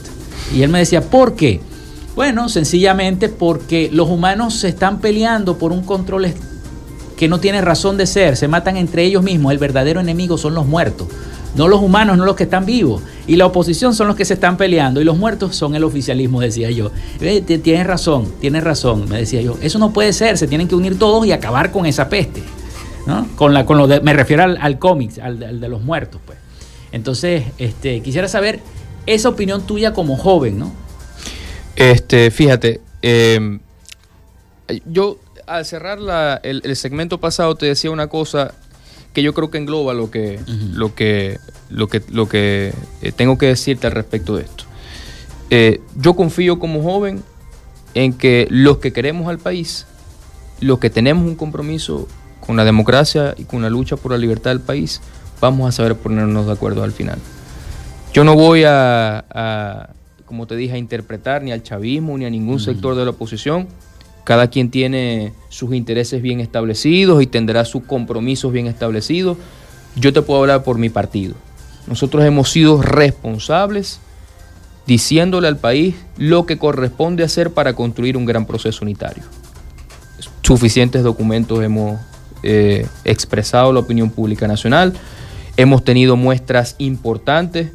Y 0.55 0.63
él 0.63 0.71
me 0.71 0.81
decía, 0.81 1.01
¿por 1.01 1.35
qué? 1.35 1.61
Bueno, 2.15 2.51
sencillamente 2.51 3.31
porque 3.31 3.89
los 3.91 4.11
humanos 4.11 4.55
se 4.55 4.69
están 4.69 5.01
peleando 5.01 5.57
por 5.57 5.73
un 5.73 5.83
control 5.83 6.27
que 7.17 7.29
no 7.29 7.41
tiene 7.41 7.63
razón 7.63 7.97
de 7.97 8.07
ser, 8.07 8.37
se 8.37 8.49
matan 8.49 8.77
entre 8.77 9.05
ellos 9.05 9.23
mismos, 9.23 9.53
el 9.53 9.59
verdadero 9.59 10.01
enemigo 10.01 10.37
son 10.37 10.55
los 10.55 10.67
muertos 10.67 11.07
no 11.55 11.69
los 11.69 11.81
humanos, 11.81 12.17
no 12.17 12.25
los 12.25 12.37
que 12.37 12.45
están 12.45 12.67
vivos. 12.67 13.03
Y 13.27 13.37
la 13.37 13.47
oposición 13.47 13.95
son 13.95 14.09
los 14.09 14.17
que 14.17 14.25
se 14.25 14.35
están 14.35 14.57
peleando 14.57 15.01
y 15.01 15.05
los 15.05 15.17
muertos 15.17 15.55
son 15.55 15.75
el 15.75 15.85
oficialismo, 15.85 16.41
decía 16.41 16.71
yo. 16.71 16.91
Tienes 17.19 17.87
razón, 17.87 18.33
tienes 18.41 18.65
razón, 18.65 19.09
me 19.09 19.19
decía 19.19 19.41
yo. 19.43 19.57
Eso 19.63 19.79
no 19.79 19.93
puede 19.93 20.13
ser, 20.13 20.39
se 20.39 20.47
tienen 20.47 20.69
que 20.69 20.75
unir 20.75 20.99
todos 20.99 21.27
y 21.27 21.33
acabar 21.33 21.71
con 21.71 21.87
esa 21.87 22.09
peste. 22.09 22.43
¿no? 23.07 23.27
Con 23.37 23.53
la, 23.53 23.67
con 23.67 23.79
lo 23.79 23.89
me 24.03 24.13
refiero 24.13 24.45
al, 24.45 24.59
al 24.61 24.79
cómics, 24.79 25.19
al, 25.19 25.39
de 25.39 25.69
los 25.69 25.83
muertos. 25.83 26.21
pues. 26.25 26.39
Entonces, 26.93 27.45
este, 27.59 28.01
quisiera 28.01 28.29
saber 28.29 28.61
esa 29.07 29.31
opinión 29.31 29.67
tuya 29.67 29.93
como 29.93 30.17
joven, 30.17 30.59
¿no? 30.59 30.73
Este, 31.75 32.31
fíjate, 32.31 32.81
em, 33.01 33.61
yo 34.87 35.19
al 35.47 35.65
cerrar 35.65 36.41
el, 36.43 36.77
segmento 36.77 37.19
pasado 37.19 37.55
te 37.55 37.67
decía 37.67 37.91
una 37.91 38.09
cosa 38.09 38.55
que 39.13 39.23
yo 39.23 39.35
creo 39.35 39.51
que 39.51 39.59
engloba 39.59 39.95
lo 39.95 40.11
que, 40.11 40.41
lo 40.75 40.95
que, 40.95 41.39
lo 41.71 41.89
que, 41.89 42.03
lo 42.11 42.29
que 42.29 42.73
eh, 43.03 43.13
tengo 43.13 43.39
que 43.39 43.47
decirte 43.47 43.87
al 43.87 43.93
respecto 43.93 44.37
de 44.37 44.45
esto. 44.45 44.65
Eh, 45.51 45.81
yo 45.97 46.15
confío 46.15 46.59
como 46.59 46.83
joven 46.83 47.23
en 47.95 48.15
que 48.15 48.47
los 48.51 48.79
que 48.79 48.93
queremos 48.93 49.29
al 49.29 49.39
país, 49.39 49.87
los 50.61 50.79
que 50.79 50.89
tenemos 50.89 51.27
un 51.27 51.35
compromiso 51.35 52.09
con 52.41 52.57
la 52.57 52.65
democracia 52.65 53.35
y 53.37 53.45
con 53.45 53.63
la 53.63 53.69
lucha 53.69 53.97
por 53.97 54.13
la 54.13 54.19
libertad 54.19 54.51
del 54.51 54.61
país, 54.61 55.03
vamos 55.41 55.69
a 55.69 55.73
saber 55.73 55.97
ponernos 55.97 56.47
de 56.47 56.53
acuerdo 56.53 56.83
al 56.83 56.93
final. 56.93 57.19
Yo 58.15 58.25
no 58.25 58.35
voy 58.35 58.65
a, 58.67 59.91
como 60.25 60.47
te 60.47 60.57
dije, 60.57 60.75
a 60.75 60.79
interpretar 60.79 61.43
ni 61.43 61.53
al 61.53 61.63
chavismo 61.63 62.17
ni 62.17 62.25
a 62.25 62.31
ningún 62.31 62.61
sector 62.61 62.95
de 62.95 63.05
la 63.05 63.11
oposición 63.11 63.69
cada 64.25 64.49
quien 64.49 64.71
tiene 64.71 65.33
sus 65.49 65.75
intereses 65.75 66.23
bien 66.23 66.41
establecidos 66.41 67.23
y 67.23 67.27
tendrá 67.27 67.65
sus 67.65 67.85
compromisos 67.85 68.53
bien 68.53 68.67
establecidos. 68.67 69.37
Yo 69.97 70.13
te 70.13 70.23
puedo 70.23 70.41
hablar 70.41 70.65
por 70.65 70.79
mi 70.79 70.89
partido. 70.89 71.35
Nosotros 71.87 72.25
hemos 72.25 72.51
sido 72.51 72.81
responsables 72.81 74.01
diciéndole 74.87 75.49
al 75.49 75.59
país 75.59 75.95
lo 76.17 76.47
que 76.47 76.59
corresponde 76.59 77.25
hacer 77.25 77.51
para 77.51 77.75
construir 77.75 78.17
un 78.17 78.25
gran 78.25 78.47
proceso 78.47 78.85
unitario. 78.85 79.25
Suficientes 80.43 81.03
documentos 81.03 81.63
hemos 81.63 82.01
eh, 82.43 82.87
expresado 83.05 83.73
la 83.73 83.81
opinión 83.81 84.11
pública 84.11 84.49
nacional, 84.49 84.93
hemos 85.57 85.85
tenido 85.85 86.17
muestras 86.17 86.75
importantes 86.79 87.71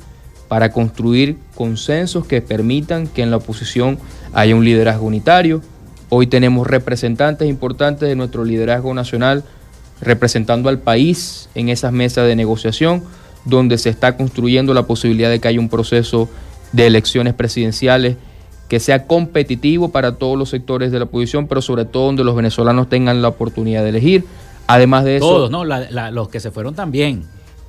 para 0.47 0.71
construir 0.71 1.37
consensos 1.55 2.25
que 2.25 2.41
permitan 2.41 3.07
que 3.07 3.21
en 3.21 3.31
la 3.31 3.37
oposición 3.37 3.99
haya 4.33 4.55
un 4.55 4.63
liderazgo 4.63 5.05
unitario, 5.05 5.61
Hoy 6.09 6.27
tenemos 6.27 6.67
representantes 6.67 7.49
importantes 7.49 8.07
de 8.07 8.15
nuestro 8.15 8.45
liderazgo 8.45 8.93
nacional 8.93 9.43
representando 9.99 10.69
al 10.69 10.79
país 10.79 11.49
en 11.55 11.69
esas 11.69 11.91
mesas 11.91 12.27
de 12.27 12.35
negociación, 12.35 13.03
donde 13.45 13.77
se 13.77 13.89
está 13.89 14.15
construyendo 14.15 14.73
la 14.73 14.83
posibilidad 14.83 15.29
de 15.29 15.39
que 15.39 15.47
haya 15.47 15.59
un 15.59 15.69
proceso 15.69 16.29
de 16.71 16.87
elecciones 16.87 17.33
presidenciales 17.33 18.17
que 18.69 18.79
sea 18.79 19.07
competitivo 19.07 19.89
para 19.89 20.15
todos 20.15 20.37
los 20.37 20.49
sectores 20.49 20.91
de 20.91 20.99
la 20.99 21.05
oposición, 21.05 21.47
pero 21.47 21.61
sobre 21.61 21.85
todo 21.85 22.07
donde 22.07 22.23
los 22.23 22.35
venezolanos 22.35 22.89
tengan 22.89 23.21
la 23.21 23.29
oportunidad 23.29 23.83
de 23.83 23.89
elegir. 23.89 24.25
Además 24.67 25.05
de 25.05 25.17
eso... 25.17 25.27
Todos, 25.27 25.51
¿no? 25.51 25.63
los 25.65 26.29
que 26.29 26.39
se 26.39 26.51
fueron 26.51 26.75
también. 26.75 27.23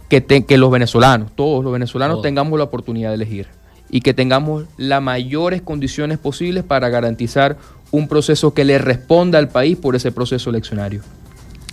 Que, 0.09 0.25
que 0.25 0.59
los 0.59 0.71
venezolanos, 0.71 1.31
todos 1.35 1.63
los 1.63 1.73
venezolanos 1.73 2.23
tengamos 2.23 2.59
la 2.59 2.65
oportunidad 2.65 3.11
de 3.11 3.17
elegir 3.17 3.47
y 3.91 4.01
que 4.01 4.15
tengamos 4.15 4.65
las 4.77 5.03
mayores 5.03 5.63
condiciones 5.63 6.19
posibles 6.19 6.65
para 6.65 6.89
garantizar 6.89 7.57
un 7.91 8.09
proceso 8.09 8.55
que 8.55 8.65
le 8.65 8.79
responda 8.79 9.39
al 9.39 9.49
país 9.49 9.77
por 9.77 9.97
ese 9.97 10.13
proceso 10.13 10.51
eleccionario. 10.51 11.03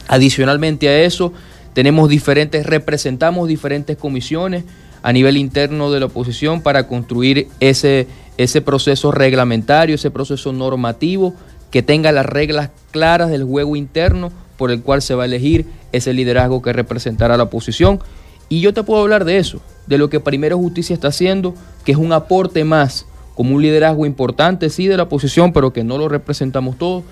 Adicionalmente 0.08 0.88
a 0.88 1.02
eso, 1.02 1.34
tenemos 1.74 2.10
diferentes, 2.10 2.66
representamos 2.66 3.48
diferentes 3.48 3.98
comisiones 3.98 4.64
a 5.04 5.12
nivel 5.14 5.38
interno 5.38 5.92
de 5.92 6.00
la 6.00 6.08
oposición 6.08 6.62
para 6.62 6.88
construir 6.88 7.48
ese, 7.60 8.08
ese 8.38 8.62
proceso 8.62 9.12
reglamentario, 9.12 9.96
ese 9.96 10.12
proceso 10.12 10.54
normativo 10.54 11.34
que 11.70 11.84
tenga 11.84 12.12
las 12.12 12.26
reglas 12.26 12.70
claras 12.92 13.30
del 13.30 13.44
juego 13.44 13.76
interno 13.76 14.32
por 14.58 14.72
el 14.72 14.82
cual 14.82 15.02
se 15.02 15.16
va 15.16 15.24
a 15.24 15.26
elegir 15.26 15.66
ese 15.92 16.14
liderazgo 16.14 16.62
que 16.62 16.74
representará 16.74 17.38
la 17.38 17.44
oposición. 17.44 18.00
Y 18.48 18.62
yo 18.62 18.74
te 18.74 18.84
puedo 18.84 19.02
hablar 19.02 19.26
de 19.26 19.38
eso, 19.38 19.60
de 19.88 19.98
lo 19.98 20.10
que 20.10 20.20
Primero 20.20 20.58
Justicia 20.58 20.94
está 20.94 21.10
haciendo, 21.10 21.54
que 21.84 21.92
es 21.92 21.98
un 21.98 22.14
aporte 22.14 22.64
más, 22.64 23.06
como 23.36 23.56
un 23.56 23.62
liderazgo 23.62 24.06
importante, 24.06 24.70
sí, 24.70 24.88
de 24.88 24.98
la 24.98 25.04
oposición, 25.04 25.54
pero 25.54 25.74
que 25.74 25.84
no 25.84 25.98
lo 25.98 26.10
representamos 26.10 26.78
todos, 26.78 27.04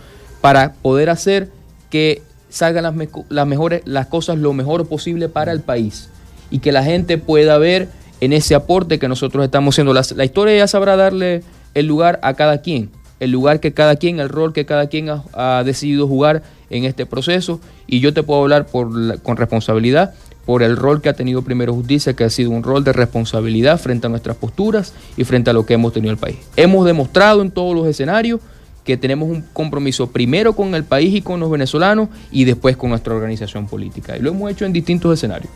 para 0.42 0.74
poder 0.74 1.10
hacer 1.10 1.50
que 1.90 2.22
salgan 2.50 2.84
las, 2.84 2.96
las, 3.30 3.48
mejores, 3.48 3.82
las 3.86 4.08
cosas 4.08 4.38
lo 4.38 4.54
mejor 4.54 4.88
posible 4.88 5.30
para 5.30 5.52
el 5.52 5.62
país 5.62 6.10
y 6.50 6.60
que 6.60 6.72
la 6.72 6.84
gente 6.84 7.18
pueda 7.18 7.58
ver 7.58 7.90
en 8.22 8.32
ese 8.32 8.56
aporte 8.56 9.00
que 9.00 9.08
nosotros 9.08 9.44
estamos 9.44 9.76
haciendo. 9.76 9.94
La, 9.94 10.04
la 10.16 10.26
historia 10.26 10.58
ya 10.58 10.68
sabrá 10.68 10.96
darle 10.96 11.44
el 11.74 11.88
lugar 11.88 12.20
a 12.24 12.36
cada 12.36 12.62
quien, 12.62 12.90
el 13.20 13.32
lugar 13.32 13.60
que 13.60 13.74
cada 13.74 13.96
quien, 13.96 14.20
el 14.20 14.30
rol 14.30 14.54
que 14.54 14.66
cada 14.66 14.88
quien 14.88 15.10
ha, 15.10 15.64
decidido 15.66 16.08
jugar 16.08 16.44
en 16.70 16.86
este 16.86 17.06
proceso. 17.06 17.60
Y 17.88 18.00
yo 18.00 18.14
te 18.14 18.24
puedo 18.24 18.42
hablar 18.42 18.66
por 18.66 19.20
con 19.22 19.38
responsabilidad 19.38 20.14
por 20.46 20.64
el 20.64 20.76
rol 20.76 21.02
que 21.02 21.10
ha 21.10 21.14
tenido 21.14 21.42
Primero 21.42 21.74
Justicia, 21.74 22.14
que 22.14 22.24
ha 22.24 22.30
sido 22.30 22.52
un 22.52 22.64
rol 22.64 22.84
de 22.84 22.94
responsabilidad 22.94 23.80
frente 23.80 24.08
a 24.08 24.10
nuestras 24.10 24.36
posturas 24.36 24.94
y 25.16 25.24
frente 25.24 25.50
a 25.50 25.54
lo 25.54 25.66
que 25.66 25.76
hemos 25.76 25.94
tenido 25.94 26.12
el 26.12 26.18
país. 26.18 26.38
Hemos 26.56 26.86
demostrado 26.86 27.42
en 27.42 27.52
todos 27.52 27.76
los 27.76 27.88
escenarios 27.88 28.42
que 28.84 28.98
tenemos 28.98 29.30
un 29.30 29.42
compromiso 29.54 30.08
primero 30.08 30.54
con 30.54 30.76
el 30.76 30.84
país 30.84 31.14
y 31.16 31.22
con 31.22 31.40
los 31.40 31.50
venezolanos 31.50 32.10
y 32.32 32.44
después 32.44 32.76
con 32.76 32.90
nuestra 32.90 33.16
organización 33.16 33.68
política. 33.68 34.18
Y 34.18 34.22
lo 34.22 34.32
hemos 34.32 34.52
hecho 34.52 34.66
en 34.66 34.74
distintos 34.74 35.14
escenarios. 35.14 35.52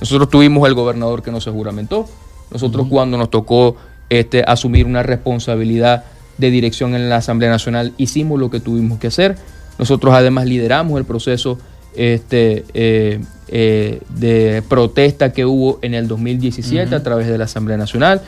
Nosotros 0.00 0.28
tuvimos 0.28 0.68
el 0.68 0.74
gobernador 0.74 1.22
que 1.22 1.30
no 1.30 1.40
se 1.40 1.50
juramentó. 1.50 2.06
Nosotros 2.50 2.86
cuando 2.88 3.16
nos 3.16 3.30
tocó 3.30 3.76
este, 4.10 4.44
asumir 4.46 4.84
una 4.86 5.02
responsabilidad 5.02 6.04
de 6.36 6.50
dirección 6.50 6.94
en 6.94 7.08
la 7.08 7.16
Asamblea 7.16 7.50
Nacional, 7.50 7.94
hicimos 7.96 8.38
lo 8.38 8.50
que 8.50 8.60
tuvimos 8.60 8.98
que 8.98 9.06
hacer. 9.06 9.36
Nosotros 9.78 10.14
además 10.14 10.46
lideramos 10.46 10.98
el 10.98 11.06
proceso 11.06 11.58
este, 11.96 12.64
eh, 12.74 13.20
eh, 13.48 14.00
de 14.10 14.62
protesta 14.68 15.32
que 15.32 15.44
hubo 15.44 15.78
en 15.82 15.94
el 15.94 16.08
2017 16.08 16.94
a 16.94 17.02
través 17.02 17.26
de 17.26 17.38
la 17.38 17.44
Asamblea 17.44 17.76
Nacional. 17.76 18.22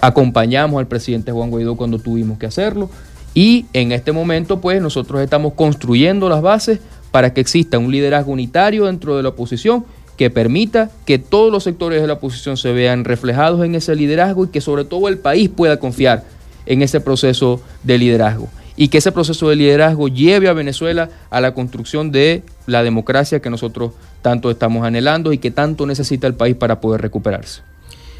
Acompañamos 0.00 0.78
al 0.78 0.86
presidente 0.86 1.32
Juan 1.32 1.50
Guaidó 1.50 1.76
cuando 1.76 1.98
tuvimos 1.98 2.38
que 2.38 2.46
hacerlo. 2.46 2.90
Y 3.34 3.66
en 3.72 3.92
este 3.92 4.12
momento, 4.12 4.60
pues, 4.60 4.80
nosotros 4.82 5.22
estamos 5.22 5.54
construyendo 5.54 6.28
las 6.28 6.42
bases 6.42 6.80
para 7.10 7.32
que 7.32 7.40
exista 7.40 7.78
un 7.78 7.90
liderazgo 7.90 8.32
unitario 8.32 8.86
dentro 8.86 9.16
de 9.16 9.22
la 9.22 9.30
oposición 9.30 9.84
que 10.16 10.30
permita 10.30 10.90
que 11.06 11.18
todos 11.18 11.50
los 11.50 11.64
sectores 11.64 12.00
de 12.00 12.06
la 12.06 12.14
oposición 12.14 12.56
se 12.56 12.72
vean 12.72 13.04
reflejados 13.04 13.64
en 13.64 13.74
ese 13.74 13.94
liderazgo 13.96 14.44
y 14.44 14.48
que 14.48 14.60
sobre 14.60 14.84
todo 14.84 15.08
el 15.08 15.18
país 15.18 15.48
pueda 15.48 15.78
confiar 15.78 16.24
en 16.66 16.82
ese 16.82 17.00
proceso 17.00 17.60
de 17.82 17.98
liderazgo 17.98 18.48
y 18.76 18.88
que 18.88 18.98
ese 18.98 19.12
proceso 19.12 19.48
de 19.48 19.56
liderazgo 19.56 20.08
lleve 20.08 20.48
a 20.48 20.52
Venezuela 20.52 21.10
a 21.30 21.40
la 21.40 21.54
construcción 21.54 22.10
de 22.10 22.42
la 22.66 22.82
democracia 22.82 23.40
que 23.40 23.50
nosotros 23.50 23.92
tanto 24.22 24.50
estamos 24.50 24.84
anhelando 24.84 25.32
y 25.32 25.38
que 25.38 25.50
tanto 25.50 25.86
necesita 25.86 26.26
el 26.26 26.34
país 26.34 26.56
para 26.56 26.80
poder 26.80 27.02
recuperarse. 27.02 27.62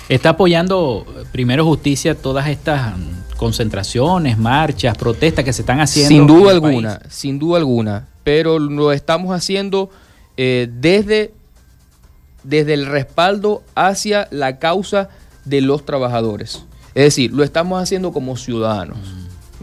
Está 0.08 0.30
apoyando 0.30 1.06
eh, 1.08 1.24
Primero 1.32 1.64
Justicia 1.64 2.14
todas 2.14 2.48
estas 2.48 2.98
mm, 2.98 3.36
concentraciones, 3.36 4.36
marchas, 4.36 4.96
protestas 4.98 5.44
que 5.44 5.52
se 5.52 5.62
están 5.62 5.80
haciendo. 5.80 6.08
Sin 6.08 6.26
duda 6.26 6.50
alguna, 6.50 7.00
sin 7.08 7.38
duda 7.38 7.58
alguna, 7.58 8.08
pero 8.24 8.58
lo 8.58 8.92
estamos 8.92 9.34
haciendo 9.34 9.90
eh, 10.36 10.68
desde, 10.70 11.32
desde 12.42 12.74
el 12.74 12.86
respaldo 12.86 13.62
hacia 13.74 14.28
la 14.30 14.58
causa 14.58 15.08
de 15.44 15.60
los 15.60 15.86
trabajadores. 15.86 16.64
Es 16.94 17.04
decir, 17.04 17.32
lo 17.32 17.42
estamos 17.42 17.82
haciendo 17.82 18.12
como 18.12 18.36
ciudadanos. 18.36 18.98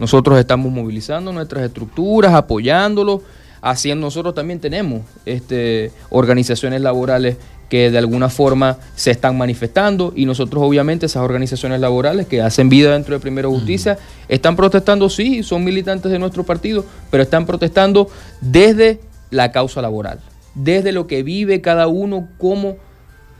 Nosotros 0.00 0.38
estamos 0.38 0.72
movilizando 0.72 1.30
nuestras 1.30 1.62
estructuras, 1.62 2.32
apoyándolos, 2.32 3.20
haciendo, 3.60 4.06
nosotros 4.06 4.34
también 4.34 4.58
tenemos 4.58 5.02
este, 5.26 5.92
organizaciones 6.08 6.80
laborales 6.80 7.36
que 7.68 7.90
de 7.90 7.98
alguna 7.98 8.30
forma 8.30 8.78
se 8.96 9.10
están 9.10 9.36
manifestando 9.36 10.14
y 10.16 10.24
nosotros 10.24 10.62
obviamente 10.64 11.04
esas 11.04 11.22
organizaciones 11.22 11.80
laborales 11.80 12.26
que 12.26 12.40
hacen 12.40 12.70
vida 12.70 12.94
dentro 12.94 13.14
de 13.14 13.20
Primero 13.20 13.50
Justicia 13.50 13.98
están 14.26 14.56
protestando, 14.56 15.10
sí, 15.10 15.42
son 15.42 15.64
militantes 15.64 16.10
de 16.10 16.18
nuestro 16.18 16.44
partido, 16.44 16.86
pero 17.10 17.22
están 17.22 17.44
protestando 17.44 18.08
desde 18.40 19.00
la 19.28 19.52
causa 19.52 19.82
laboral, 19.82 20.20
desde 20.54 20.92
lo 20.92 21.06
que 21.06 21.22
vive 21.22 21.60
cada 21.60 21.88
uno 21.88 22.26
como 22.38 22.78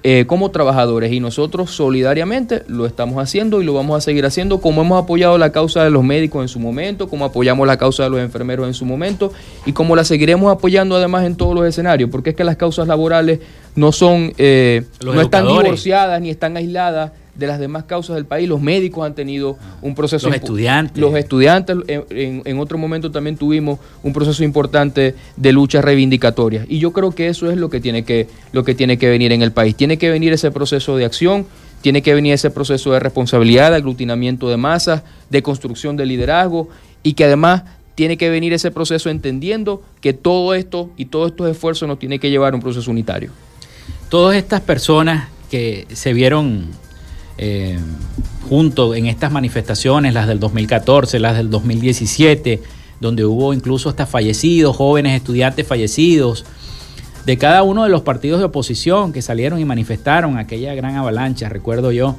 eh, 0.02 0.24
como 0.26 0.50
trabajadores. 0.50 1.12
Y 1.12 1.20
nosotros 1.20 1.70
solidariamente 1.70 2.62
lo 2.68 2.86
estamos 2.86 3.18
haciendo 3.18 3.60
y 3.60 3.64
lo 3.64 3.74
vamos 3.74 3.98
a 3.98 4.00
seguir 4.00 4.24
haciendo 4.24 4.60
como 4.60 4.80
hemos 4.82 5.02
apoyado 5.02 5.36
la 5.36 5.52
causa 5.52 5.84
de 5.84 5.90
los 5.90 6.02
médicos 6.02 6.42
en 6.42 6.48
su 6.48 6.58
momento, 6.58 7.08
como 7.08 7.26
apoyamos 7.26 7.66
la 7.66 7.76
causa 7.76 8.04
de 8.04 8.10
los 8.10 8.20
enfermeros 8.20 8.66
en 8.66 8.74
su 8.74 8.84
momento 8.84 9.32
y 9.66 9.72
como 9.72 9.96
la 9.96 10.04
seguiremos 10.04 10.50
apoyando 10.50 10.96
además 10.96 11.24
en 11.24 11.36
todos 11.36 11.54
los 11.54 11.66
escenarios, 11.66 12.08
porque 12.10 12.30
es 12.30 12.36
que 12.36 12.44
las 12.44 12.56
causas 12.56 12.88
laborales 12.88 13.40
no 13.74 13.92
son, 13.92 14.32
eh, 14.38 14.84
no 15.04 15.20
están 15.20 15.46
divorciadas 15.46 16.20
ni 16.20 16.30
están 16.30 16.56
aisladas 16.56 17.12
de 17.40 17.46
las 17.46 17.58
demás 17.58 17.84
causas 17.84 18.16
del 18.16 18.26
país. 18.26 18.48
Los 18.48 18.60
médicos 18.60 19.04
han 19.04 19.14
tenido 19.14 19.56
un 19.80 19.94
proceso. 19.94 20.28
Los 20.28 20.36
estudiantes. 20.36 20.98
Los 20.98 21.14
estudiantes, 21.16 21.76
en, 21.88 22.58
otro 22.58 22.76
momento 22.76 23.10
también 23.10 23.36
tuvimos 23.36 23.80
un 24.02 24.12
proceso 24.12 24.44
importante 24.44 25.14
de 25.36 25.52
lucha 25.52 25.80
reivindicatoria. 25.80 26.66
Y 26.68 26.78
yo 26.78 26.92
creo 26.92 27.12
que 27.12 27.28
eso 27.28 27.50
es 27.50 27.56
lo 27.56 27.70
que 27.70 27.80
tiene 27.80 28.04
que, 28.04 28.28
lo 28.52 28.62
que, 28.62 28.74
tiene 28.74 28.98
que 28.98 29.08
venir 29.08 29.32
en 29.32 29.40
el 29.40 29.52
país. 29.52 29.74
Tiene 29.74 29.96
que 29.96 30.10
venir 30.10 30.34
ese 30.34 30.50
proceso 30.50 30.96
de 30.98 31.06
acción, 31.06 31.46
tiene 31.80 32.02
que 32.02 32.14
venir 32.14 32.34
ese 32.34 32.50
proceso 32.50 32.92
de 32.92 33.00
responsabilidad, 33.00 33.70
de 33.70 33.76
aglutinamiento 33.76 34.50
de 34.50 34.58
masas, 34.58 35.02
de 35.30 35.42
construcción 35.42 35.96
de 35.96 36.04
liderazgo 36.04 36.68
y 37.02 37.14
que 37.14 37.24
además 37.24 37.62
tiene 37.94 38.18
que 38.18 38.28
venir 38.28 38.52
ese 38.52 38.70
proceso 38.70 39.08
entendiendo 39.08 39.82
que 40.02 40.12
todo 40.12 40.52
esto 40.52 40.90
y 40.98 41.06
todos 41.06 41.30
estos 41.30 41.50
esfuerzos 41.50 41.88
nos 41.88 41.98
tiene 41.98 42.18
que 42.18 42.28
llevar 42.28 42.52
a 42.52 42.56
un 42.56 42.62
proceso 42.62 42.90
unitario. 42.90 43.30
Todas 44.10 44.36
estas 44.36 44.60
personas 44.60 45.28
que 45.50 45.86
se 45.92 46.12
vieron 46.12 46.68
eh, 47.42 47.78
junto 48.50 48.94
en 48.94 49.06
estas 49.06 49.32
manifestaciones, 49.32 50.12
las 50.12 50.28
del 50.28 50.38
2014, 50.38 51.18
las 51.20 51.38
del 51.38 51.48
2017, 51.48 52.60
donde 53.00 53.24
hubo 53.24 53.54
incluso 53.54 53.88
hasta 53.88 54.04
fallecidos, 54.04 54.76
jóvenes 54.76 55.16
estudiantes 55.16 55.66
fallecidos, 55.66 56.44
de 57.24 57.38
cada 57.38 57.62
uno 57.62 57.84
de 57.84 57.88
los 57.88 58.02
partidos 58.02 58.40
de 58.40 58.44
oposición 58.44 59.14
que 59.14 59.22
salieron 59.22 59.58
y 59.58 59.64
manifestaron 59.64 60.36
aquella 60.36 60.74
gran 60.74 60.96
avalancha, 60.96 61.48
recuerdo 61.48 61.92
yo. 61.92 62.14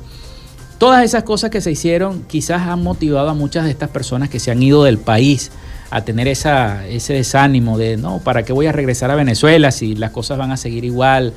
Todas 0.80 1.06
esas 1.06 1.22
cosas 1.22 1.52
que 1.52 1.62
se 1.62 1.70
hicieron 1.72 2.24
quizás 2.24 2.64
han 2.64 2.82
motivado 2.82 3.30
a 3.30 3.36
muchas 3.36 3.66
de 3.66 3.70
estas 3.70 3.92
personas 3.92 4.30
que 4.30 4.40
se 4.40 4.50
han 4.50 4.64
ido 4.64 4.84
del 4.86 4.98
país 4.98 5.52
a 5.92 6.02
tener 6.04 6.28
esa, 6.28 6.88
ese 6.88 7.14
desánimo 7.14 7.78
de, 7.78 7.98
no, 7.98 8.20
¿para 8.20 8.44
qué 8.44 8.54
voy 8.54 8.66
a 8.66 8.72
regresar 8.72 9.12
a 9.12 9.16
Venezuela 9.16 9.72
si 9.72 9.96
las 9.96 10.12
cosas 10.12 10.38
van 10.38 10.52
a 10.52 10.58
seguir 10.58 10.86
igual? 10.86 11.34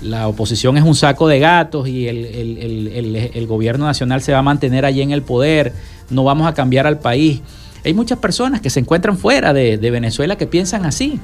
la 0.00 0.28
oposición 0.28 0.76
es 0.76 0.84
un 0.84 0.94
saco 0.94 1.28
de 1.28 1.38
gatos 1.38 1.88
y 1.88 2.06
el, 2.08 3.46
gobierno 3.46 3.86
nacional 3.86 4.20
se 4.22 4.32
va 4.32 4.38
a 4.38 4.42
mantener 4.42 4.84
allí 4.84 5.02
en 5.02 5.10
el 5.10 5.22
poder, 5.22 5.72
no 6.10 6.24
vamos 6.24 6.46
a 6.46 6.54
cambiar 6.54 6.86
al 6.86 6.98
país. 6.98 7.40
Hay 7.84 7.94
muchas 7.94 8.18
personas 8.18 8.60
que 8.60 8.70
se 8.70 8.80
encuentran 8.80 9.16
fuera 9.16 9.52
de, 9.52 9.76
Venezuela 9.76 10.36
que 10.36 10.46
piensan 10.46 10.84
así. 10.84 11.20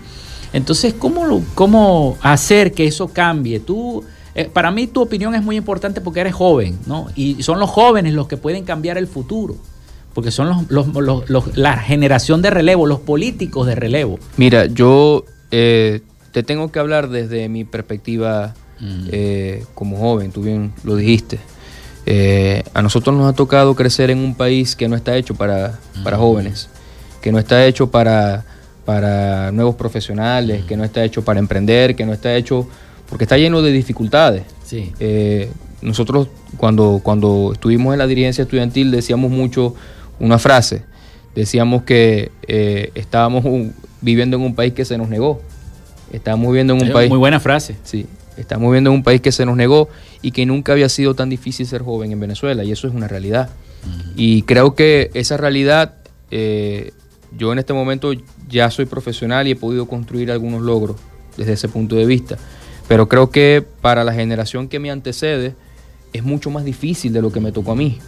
Entonces, 0.52 0.94
¿cómo, 0.94 1.42
¿cómo 1.54 2.16
hacer 2.20 2.72
que 2.72 2.86
eso 2.86 3.08
cambie? 3.08 3.58
Tú, 3.58 4.04
eh, 4.34 4.50
para 4.52 4.70
mí 4.70 4.86
tu 4.86 5.00
opinión 5.00 5.34
es 5.34 5.42
muy 5.42 5.56
importante 5.56 6.00
porque 6.00 6.20
eres 6.20 6.34
joven, 6.34 6.78
¿no? 6.86 7.08
Y 7.16 7.42
son 7.42 7.58
los 7.58 7.70
jóvenes 7.70 8.12
los 8.12 8.28
que 8.28 8.36
pueden 8.36 8.64
cambiar 8.64 8.98
el 8.98 9.06
futuro, 9.06 9.56
porque 10.14 10.30
son 10.30 10.66
los, 10.68 11.56
la 11.56 11.76
generación 11.78 12.42
de 12.42 12.50
relevo, 12.50 12.86
los 12.86 13.00
políticos 13.00 13.66
de 13.66 13.74
relevo. 13.74 14.18
Mira, 14.36 14.66
yo 14.66 15.24
eh, 15.50 16.00
te 16.32 16.42
tengo 16.42 16.70
que 16.70 16.78
hablar 16.78 17.08
desde 17.08 17.48
mi 17.48 17.64
perspectiva 17.64 18.54
Mm. 18.82 19.08
Eh, 19.12 19.64
como 19.74 19.96
joven, 19.96 20.32
tú 20.32 20.42
bien 20.42 20.72
lo 20.82 20.96
dijiste. 20.96 21.38
Eh, 22.04 22.64
a 22.74 22.82
nosotros 22.82 23.16
nos 23.16 23.32
ha 23.32 23.32
tocado 23.32 23.76
crecer 23.76 24.10
en 24.10 24.18
un 24.18 24.34
país 24.34 24.74
que 24.74 24.88
no 24.88 24.96
está 24.96 25.16
hecho 25.16 25.36
para, 25.36 25.78
para 26.02 26.16
mm. 26.16 26.20
jóvenes, 26.20 26.68
que 27.20 27.30
no 27.30 27.38
está 27.38 27.64
hecho 27.64 27.90
para, 27.90 28.44
para 28.84 29.52
nuevos 29.52 29.76
profesionales, 29.76 30.64
que 30.64 30.76
no 30.76 30.82
está 30.82 31.04
hecho 31.04 31.22
para 31.24 31.38
emprender, 31.38 31.94
que 31.94 32.04
no 32.04 32.12
está 32.12 32.34
hecho 32.34 32.68
porque 33.08 33.24
está 33.24 33.38
lleno 33.38 33.62
de 33.62 33.70
dificultades. 33.70 34.42
Eh, 34.72 35.50
nosotros 35.80 36.28
cuando, 36.56 37.00
cuando 37.02 37.50
estuvimos 37.52 37.92
en 37.92 37.98
la 37.98 38.06
dirigencia 38.06 38.42
estudiantil 38.42 38.90
decíamos 38.90 39.30
mucho 39.30 39.74
una 40.22 40.38
frase, 40.38 40.84
decíamos 41.34 41.82
que 41.82 42.32
estábamos 42.94 43.44
viviendo 44.00 44.38
en 44.38 44.42
un 44.42 44.54
país 44.54 44.72
que 44.72 44.86
se 44.86 44.96
nos 44.96 45.10
negó. 45.10 45.42
Estábamos 46.12 46.48
viviendo 46.48 46.74
en 46.74 46.82
un 46.82 46.92
país... 46.92 47.08
Muy 47.08 47.18
buena 47.18 47.40
frase. 47.40 47.76
Sí, 47.84 48.06
Estamos 48.36 48.68
viviendo 48.70 48.90
en 48.90 48.96
un 48.96 49.02
país 49.02 49.20
que 49.20 49.32
se 49.32 49.44
nos 49.44 49.56
negó 49.56 49.88
y 50.22 50.30
que 50.30 50.46
nunca 50.46 50.72
había 50.72 50.88
sido 50.88 51.14
tan 51.14 51.28
difícil 51.28 51.66
ser 51.66 51.82
joven 51.82 52.12
en 52.12 52.20
Venezuela, 52.20 52.64
y 52.64 52.72
eso 52.72 52.88
es 52.88 52.94
una 52.94 53.08
realidad. 53.08 53.50
Y 54.16 54.42
creo 54.42 54.76
que 54.76 55.10
esa 55.14 55.36
realidad, 55.36 55.94
eh, 56.30 56.92
yo 57.36 57.52
en 57.52 57.58
este 57.58 57.72
momento 57.72 58.12
ya 58.48 58.70
soy 58.70 58.86
profesional 58.86 59.48
y 59.48 59.52
he 59.52 59.56
podido 59.56 59.86
construir 59.86 60.30
algunos 60.30 60.62
logros 60.62 60.96
desde 61.36 61.54
ese 61.54 61.68
punto 61.68 61.96
de 61.96 62.06
vista, 62.06 62.38
pero 62.86 63.08
creo 63.08 63.30
que 63.30 63.64
para 63.80 64.04
la 64.04 64.12
generación 64.12 64.68
que 64.68 64.78
me 64.78 64.90
antecede 64.90 65.54
es 66.12 66.22
mucho 66.22 66.50
más 66.50 66.64
difícil 66.64 67.12
de 67.12 67.22
lo 67.22 67.32
que 67.32 67.40
me 67.40 67.50
tocó 67.50 67.72
a 67.72 67.76
mí. 67.76 67.98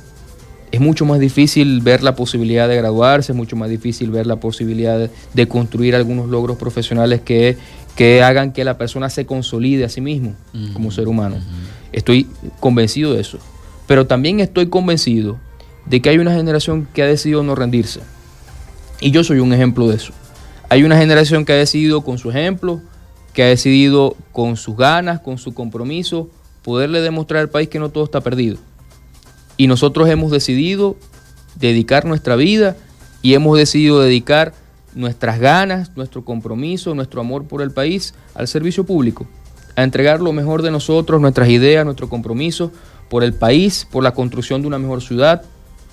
Es 0.75 0.81
mucho 0.81 1.05
más 1.05 1.20
difícil 1.20 1.81
ver 1.83 2.03
la 2.03 2.16
posibilidad 2.16 2.68
de 2.68 2.75
graduarse, 2.75 3.31
es 3.31 3.37
mucho 3.37 3.55
más 3.55 3.70
difícil 3.70 4.11
ver 4.11 4.27
la 4.27 4.37
posibilidad 4.37 4.99
de, 4.99 5.09
de 5.33 5.47
construir 5.47 5.95
algunos 5.95 6.29
logros 6.29 6.57
profesionales 6.57 7.20
que, 7.20 7.57
que, 7.95 8.25
hagan 8.25 8.53
que 8.53 8.64
la 8.64 8.77
persona 8.77 9.09
se 9.09 9.25
consolide 9.25 9.85
a 9.85 9.89
sí 9.89 10.01
mismo 10.01 10.35
como 10.72 10.91
ser 10.91 11.07
humano. 11.07 11.37
Estoy 11.93 12.27
convencido 12.59 13.14
de 13.14 13.20
eso. 13.20 13.39
Pero 13.87 14.09
también 14.09 14.41
estoy 14.41 14.66
convencido 14.66 15.39
de 15.87 16.03
que 16.03 16.09
hay 16.09 16.18
una 16.18 16.35
generación 16.35 16.89
que 16.93 17.05
ha 17.05 17.07
decidido 17.07 17.45
no 17.45 17.55
rendirse. 17.55 18.01
Y 19.01 19.12
yo 19.12 19.22
soy 19.22 19.39
un 19.39 19.53
ejemplo 19.53 19.87
de 19.87 19.95
eso. 19.95 20.12
Hay 20.70 20.83
una 20.83 20.99
generación 20.99 21.45
que 21.45 21.53
ha 21.53 21.57
decidido 21.57 22.01
con 22.01 22.18
su 22.18 22.31
ejemplo, 22.31 22.81
que 23.33 23.45
ha 23.45 23.47
decidido 23.47 24.16
con 24.33 24.57
sus 24.57 24.77
ganas, 24.77 25.20
con 25.20 25.39
su 25.39 25.55
compromiso, 25.55 26.29
poderle 26.62 27.01
demostrar 27.01 27.43
al 27.43 27.49
país 27.49 27.68
que 27.68 27.79
no 27.79 27.91
todo 27.91 28.03
está 28.03 28.22
perdido. 28.22 28.57
Y 29.57 29.66
nosotros 29.66 30.09
hemos 30.09 30.30
decidido 30.30 30.96
dedicar 31.57 32.05
nuestra 32.05 32.36
vida 32.36 32.76
y 33.22 33.34
hemos 33.34 33.57
decidido 33.57 34.00
dedicar 34.00 34.52
nuestras 34.94 35.38
ganas, 35.40 35.96
nuestro 35.96 36.24
compromiso, 36.24 36.94
nuestro 36.94 37.20
amor 37.20 37.44
por 37.44 37.62
el 37.62 37.70
país 37.70 38.14
al 38.34 38.48
servicio 38.48 38.84
público, 38.84 39.26
a 39.76 39.82
entregar 39.82 40.20
lo 40.20 40.32
mejor 40.32 40.62
de 40.62 40.70
nosotros, 40.70 41.20
nuestras 41.20 41.48
ideas, 41.48 41.84
nuestro 41.84 42.09
compromiso 42.09 42.70
por 43.09 43.24
el 43.24 43.34
país, 43.34 43.86
por 43.90 44.02
la 44.02 44.12
construcción 44.12 44.62
de 44.62 44.68
una 44.68 44.78
mejor 44.78 45.02
ciudad, 45.02 45.42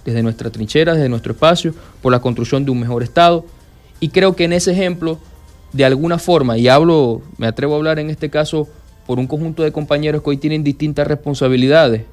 desde 0.05 0.23
nuestra 0.23 0.49
trinchera, 0.49 0.93
desde 0.93 1.09
nuestro 1.09 1.33
espacio, 1.33 1.73
por 2.01 2.11
la 2.11 2.19
construcción 2.19 2.65
de 2.65 2.71
un 2.71 2.79
mejor 2.79 3.03
Estado. 3.03 3.45
Y 3.99 4.09
creo 4.09 4.35
que 4.35 4.45
en 4.45 4.53
ese 4.53 4.71
ejemplo, 4.71 5.19
de 5.73 5.85
alguna 5.85 6.17
forma, 6.17 6.57
y 6.57 6.67
hablo, 6.67 7.21
me 7.37 7.47
atrevo 7.47 7.73
a 7.73 7.77
hablar 7.77 7.99
en 7.99 8.09
este 8.09 8.29
caso 8.29 8.67
por 9.05 9.19
un 9.19 9.27
conjunto 9.27 9.63
de 9.63 9.71
compañeros 9.71 10.23
que 10.23 10.31
hoy 10.31 10.37
tienen 10.37 10.63
distintas 10.63 11.07
responsabilidades, 11.07 12.03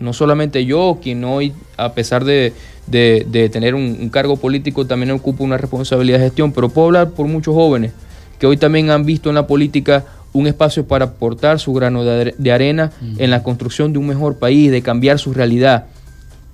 no 0.00 0.12
solamente 0.12 0.64
yo, 0.64 0.98
quien 1.02 1.24
hoy, 1.24 1.52
a 1.76 1.92
pesar 1.92 2.24
de, 2.24 2.52
tener 2.90 3.74
un, 3.74 4.08
cargo 4.10 4.36
político, 4.36 4.86
también 4.86 5.10
ocupa 5.10 5.44
una 5.44 5.58
responsabilidad 5.58 6.18
de 6.18 6.24
gestión, 6.26 6.52
pero 6.52 6.68
puedo 6.68 6.86
hablar 6.86 7.10
por 7.10 7.26
muchos 7.26 7.54
jóvenes 7.54 7.92
que 8.38 8.46
hoy 8.46 8.56
también 8.56 8.90
han 8.90 9.04
visto 9.04 9.28
en 9.28 9.34
la 9.34 9.46
política 9.46 10.04
un 10.32 10.46
espacio 10.46 10.86
para 10.86 11.06
aportar 11.06 11.58
su 11.58 11.72
grano 11.72 12.04
de, 12.04 12.52
arena 12.52 12.92
en 13.18 13.30
la 13.30 13.42
construcción 13.42 13.92
de 13.92 13.98
un 13.98 14.06
mejor 14.06 14.38
país, 14.38 14.70
de 14.70 14.82
cambiar 14.82 15.18
su 15.18 15.32
realidad. 15.32 15.86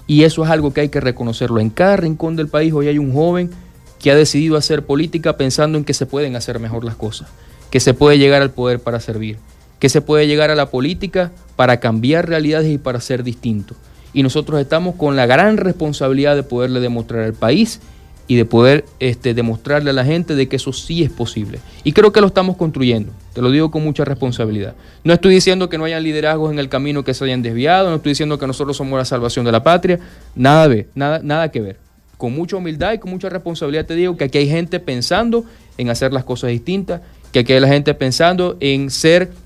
Y 0.06 0.22
eso 0.22 0.44
es 0.44 0.50
algo 0.50 0.72
que 0.72 0.82
hay 0.82 0.88
que 0.88 1.00
reconocerlo. 1.00 1.60
En 1.60 1.70
cada 1.70 1.96
rincón 1.96 2.36
del 2.36 2.48
país 2.48 2.72
hoy 2.72 2.88
hay 2.88 2.98
un 2.98 3.12
joven 3.12 3.50
que 3.98 4.10
ha 4.10 4.14
decidido 4.14 4.56
hacer 4.56 4.84
política 4.84 5.36
pensando 5.36 5.78
en 5.78 5.84
que 5.84 5.94
se 5.94 6.06
pueden 6.06 6.36
hacer 6.36 6.58
mejor 6.58 6.84
las 6.84 6.94
cosas, 6.94 7.28
que 7.70 7.80
se 7.80 7.94
puede 7.94 8.18
llegar 8.18 8.42
al 8.42 8.50
poder 8.50 8.80
para 8.80 9.00
servir, 9.00 9.38
que 9.84 9.90
se 9.90 10.00
puede 10.00 10.26
llegar 10.26 10.50
a 10.50 10.54
la 10.54 10.70
política 10.70 11.30
para 11.56 11.78
cambiar 11.78 12.26
realidades 12.26 12.72
y 12.72 12.78
para 12.78 13.02
ser 13.02 13.22
distinto. 13.22 13.74
Y 14.14 14.22
nosotros 14.22 14.58
estamos 14.58 14.94
con 14.94 15.14
la 15.14 15.26
gran 15.26 15.58
responsabilidad 15.58 16.36
de 16.36 16.42
poderle 16.42 16.80
demostrar 16.80 17.22
al 17.22 17.34
país 17.34 17.80
y 18.26 18.36
de 18.36 18.46
poder 18.46 18.86
este, 18.98 19.34
demostrarle 19.34 19.90
a 19.90 19.92
la 19.92 20.06
gente 20.06 20.36
de 20.36 20.48
que 20.48 20.56
eso 20.56 20.72
sí 20.72 21.02
es 21.02 21.10
posible. 21.10 21.58
Y 21.82 21.92
creo 21.92 22.12
que 22.12 22.22
lo 22.22 22.28
estamos 22.28 22.56
construyendo, 22.56 23.12
te 23.34 23.42
lo 23.42 23.50
digo 23.50 23.70
con 23.70 23.84
mucha 23.84 24.06
responsabilidad. 24.06 24.74
No 25.02 25.12
estoy 25.12 25.34
diciendo 25.34 25.68
que 25.68 25.76
no 25.76 25.84
haya 25.84 26.00
liderazgos 26.00 26.50
en 26.50 26.58
el 26.58 26.70
camino 26.70 27.04
que 27.04 27.12
se 27.12 27.22
hayan 27.26 27.42
desviado, 27.42 27.90
no 27.90 27.96
estoy 27.96 28.12
diciendo 28.12 28.38
que 28.38 28.46
nosotros 28.46 28.78
somos 28.78 28.96
la 28.96 29.04
salvación 29.04 29.44
de 29.44 29.52
la 29.52 29.62
patria, 29.62 30.00
nada, 30.34 30.66
de, 30.66 30.88
nada, 30.94 31.20
nada 31.22 31.50
que 31.50 31.60
ver. 31.60 31.76
Con 32.16 32.32
mucha 32.32 32.56
humildad 32.56 32.94
y 32.94 32.98
con 33.00 33.10
mucha 33.10 33.28
responsabilidad 33.28 33.84
te 33.84 33.96
digo 33.96 34.16
que 34.16 34.24
aquí 34.24 34.38
hay 34.38 34.48
gente 34.48 34.80
pensando 34.80 35.44
en 35.76 35.90
hacer 35.90 36.14
las 36.14 36.24
cosas 36.24 36.48
distintas, 36.48 37.02
que 37.32 37.40
aquí 37.40 37.52
hay 37.52 37.60
la 37.60 37.68
gente 37.68 37.92
pensando 37.92 38.56
en 38.60 38.88
ser 38.88 39.43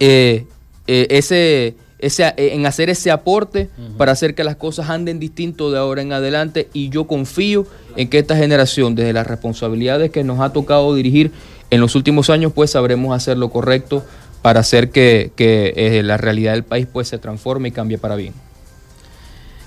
eh, 0.00 0.46
eh, 0.86 1.06
ese 1.10 1.76
ese, 2.00 2.32
en 2.36 2.64
hacer 2.66 2.88
ese 2.88 3.10
aporte 3.10 3.68
para 3.98 4.12
hacer 4.12 4.34
que 4.34 4.42
las 4.42 4.56
cosas 4.56 4.88
anden 4.88 5.20
distinto 5.20 5.70
de 5.70 5.78
ahora 5.78 6.00
en 6.02 6.12
adelante 6.12 6.68
y 6.72 6.88
yo 6.88 7.06
confío 7.06 7.66
en 7.96 8.08
que 8.08 8.18
esta 8.18 8.36
generación, 8.36 8.94
desde 8.94 9.12
las 9.12 9.26
responsabilidades 9.26 10.10
que 10.10 10.24
nos 10.24 10.40
ha 10.40 10.52
tocado 10.52 10.94
dirigir 10.94 11.30
en 11.70 11.80
los 11.80 11.94
últimos 11.94 12.30
años, 12.30 12.52
pues 12.54 12.70
sabremos 12.70 13.14
hacer 13.14 13.36
lo 13.36 13.50
correcto 13.50 14.02
para 14.42 14.60
hacer 14.60 14.90
que, 14.90 15.32
eh, 15.36 16.00
la 16.02 16.16
realidad 16.16 16.52
del 16.52 16.64
país 16.64 16.88
pues 16.90 17.08
se 17.08 17.18
transforme 17.18 17.68
y 17.68 17.72
cambie 17.72 17.98
para 17.98 18.16
bien. 18.16 18.32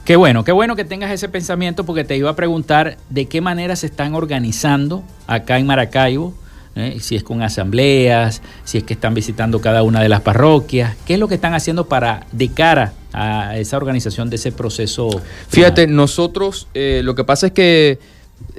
Qué 0.03 0.15
bueno, 0.15 0.43
qué 0.43 0.51
bueno 0.51 0.75
que 0.75 0.83
tengas 0.83 1.11
ese 1.11 1.29
pensamiento 1.29 1.85
porque 1.85 2.03
te 2.03 2.17
iba 2.17 2.31
a 2.31 2.35
preguntar 2.35 2.97
de 3.09 3.27
qué 3.27 3.39
manera 3.39 3.75
se 3.75 3.85
están 3.85 4.15
organizando 4.15 5.03
acá 5.27 5.59
en 5.59 5.67
Maracaibo 5.67 6.33
¿eh? 6.75 6.97
si 6.99 7.15
es 7.15 7.23
con 7.23 7.41
asambleas, 7.41 8.41
si 8.63 8.77
es 8.77 8.83
que 8.83 8.93
están 8.93 9.13
visitando 9.13 9.61
cada 9.61 9.83
una 9.83 10.01
de 10.01 10.09
las 10.09 10.21
parroquias, 10.21 10.95
qué 11.05 11.15
es 11.15 11.19
lo 11.19 11.27
que 11.27 11.35
están 11.35 11.53
haciendo 11.53 11.87
para 11.87 12.25
de 12.31 12.49
cara 12.49 12.93
a 13.13 13.57
esa 13.57 13.77
organización 13.77 14.29
de 14.29 14.37
ese 14.37 14.51
proceso. 14.51 15.09
Fíjate, 15.47 15.87
nosotros 15.87 16.67
eh, 16.73 17.01
lo 17.03 17.15
que 17.15 17.23
pasa 17.23 17.47
es 17.47 17.53
que 17.53 17.99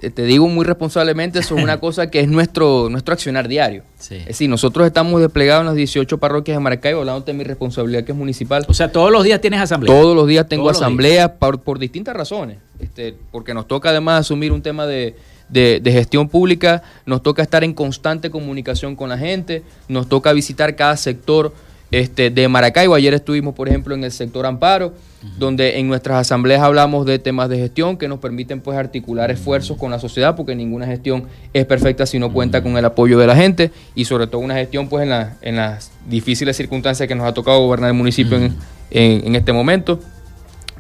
eh, 0.00 0.10
te 0.10 0.22
digo 0.24 0.48
muy 0.48 0.64
responsablemente, 0.64 1.40
eso 1.40 1.56
es 1.56 1.62
una 1.62 1.80
cosa 1.80 2.10
que 2.10 2.20
es 2.20 2.28
nuestro, 2.28 2.88
nuestro 2.88 3.14
accionar 3.14 3.48
diario. 3.48 3.82
Es 3.98 4.26
decir, 4.26 4.48
nosotros 4.48 4.86
estamos 4.86 5.20
desplegados 5.20 5.62
en 5.62 5.66
las 5.66 5.74
18 5.76 6.18
parroquias 6.18 6.56
de 6.56 6.60
Maracaibo, 6.60 7.00
hablando 7.00 7.24
de 7.24 7.32
mi 7.32 7.42
responsabilidad 7.42 8.04
que 8.04 8.12
es 8.12 8.18
municipal. 8.18 8.64
O 8.68 8.74
sea, 8.74 8.92
todos 8.92 9.10
los 9.10 9.24
días 9.24 9.40
tienes 9.40 9.60
asamblea. 9.60 9.94
Todos 9.94 10.14
los 10.14 10.26
días 10.26 10.46
tengo 10.48 10.68
asamblea 10.68 11.34
por, 11.34 11.60
por, 11.60 11.78
distintas 11.78 12.14
razones. 12.14 12.58
Este, 12.78 13.16
porque 13.32 13.54
nos 13.54 13.66
toca 13.66 13.90
además 13.90 14.20
asumir 14.20 14.52
un 14.52 14.62
tema 14.62 14.86
de, 14.86 15.16
de, 15.54 15.92
gestión 15.92 16.28
pública, 16.28 16.82
nos 17.06 17.22
toca 17.22 17.42
estar 17.42 17.62
en 17.62 17.72
constante 17.72 18.30
comunicación 18.30 18.96
con 18.96 19.08
la 19.08 19.18
gente, 19.18 19.62
nos 19.88 20.08
toca 20.08 20.32
visitar 20.32 20.74
cada 20.74 20.96
sector 20.96 21.54
este, 21.92 22.30
de 22.30 22.48
Maracaibo. 22.48 22.94
Ayer 22.94 23.14
estuvimos, 23.14 23.54
por 23.54 23.68
ejemplo, 23.68 23.94
en 23.94 24.02
el 24.02 24.10
sector 24.10 24.46
Amparo, 24.46 24.92
donde 25.38 25.78
en 25.78 25.86
nuestras 25.86 26.18
asambleas 26.18 26.60
hablamos 26.60 27.06
de 27.06 27.20
temas 27.20 27.48
de 27.48 27.56
gestión 27.56 27.96
que 27.96 28.08
nos 28.08 28.18
permiten 28.18 28.60
pues 28.60 28.76
articular 28.76 29.30
esfuerzos 29.30 29.78
con 29.78 29.92
la 29.92 30.00
sociedad, 30.00 30.34
porque 30.34 30.56
ninguna 30.56 30.86
gestión 30.86 31.28
es 31.52 31.64
perfecta 31.66 32.04
si 32.04 32.18
no 32.18 32.32
cuenta 32.32 32.62
con 32.62 32.76
el 32.76 32.84
apoyo 32.84 33.18
de 33.18 33.26
la 33.26 33.36
gente 33.36 33.70
y 33.94 34.06
sobre 34.06 34.26
todo 34.26 34.40
una 34.40 34.54
gestión 34.54 34.88
pues 34.88 35.04
en, 35.04 35.10
la, 35.10 35.36
en 35.40 35.56
las 35.56 35.92
difíciles 36.08 36.56
circunstancias 36.56 37.08
que 37.08 37.14
nos 37.14 37.26
ha 37.26 37.32
tocado 37.32 37.60
gobernar 37.60 37.90
el 37.90 37.96
municipio 37.96 38.36
en, 38.38 38.56
en 38.90 39.36
este 39.36 39.52
momento. 39.52 40.00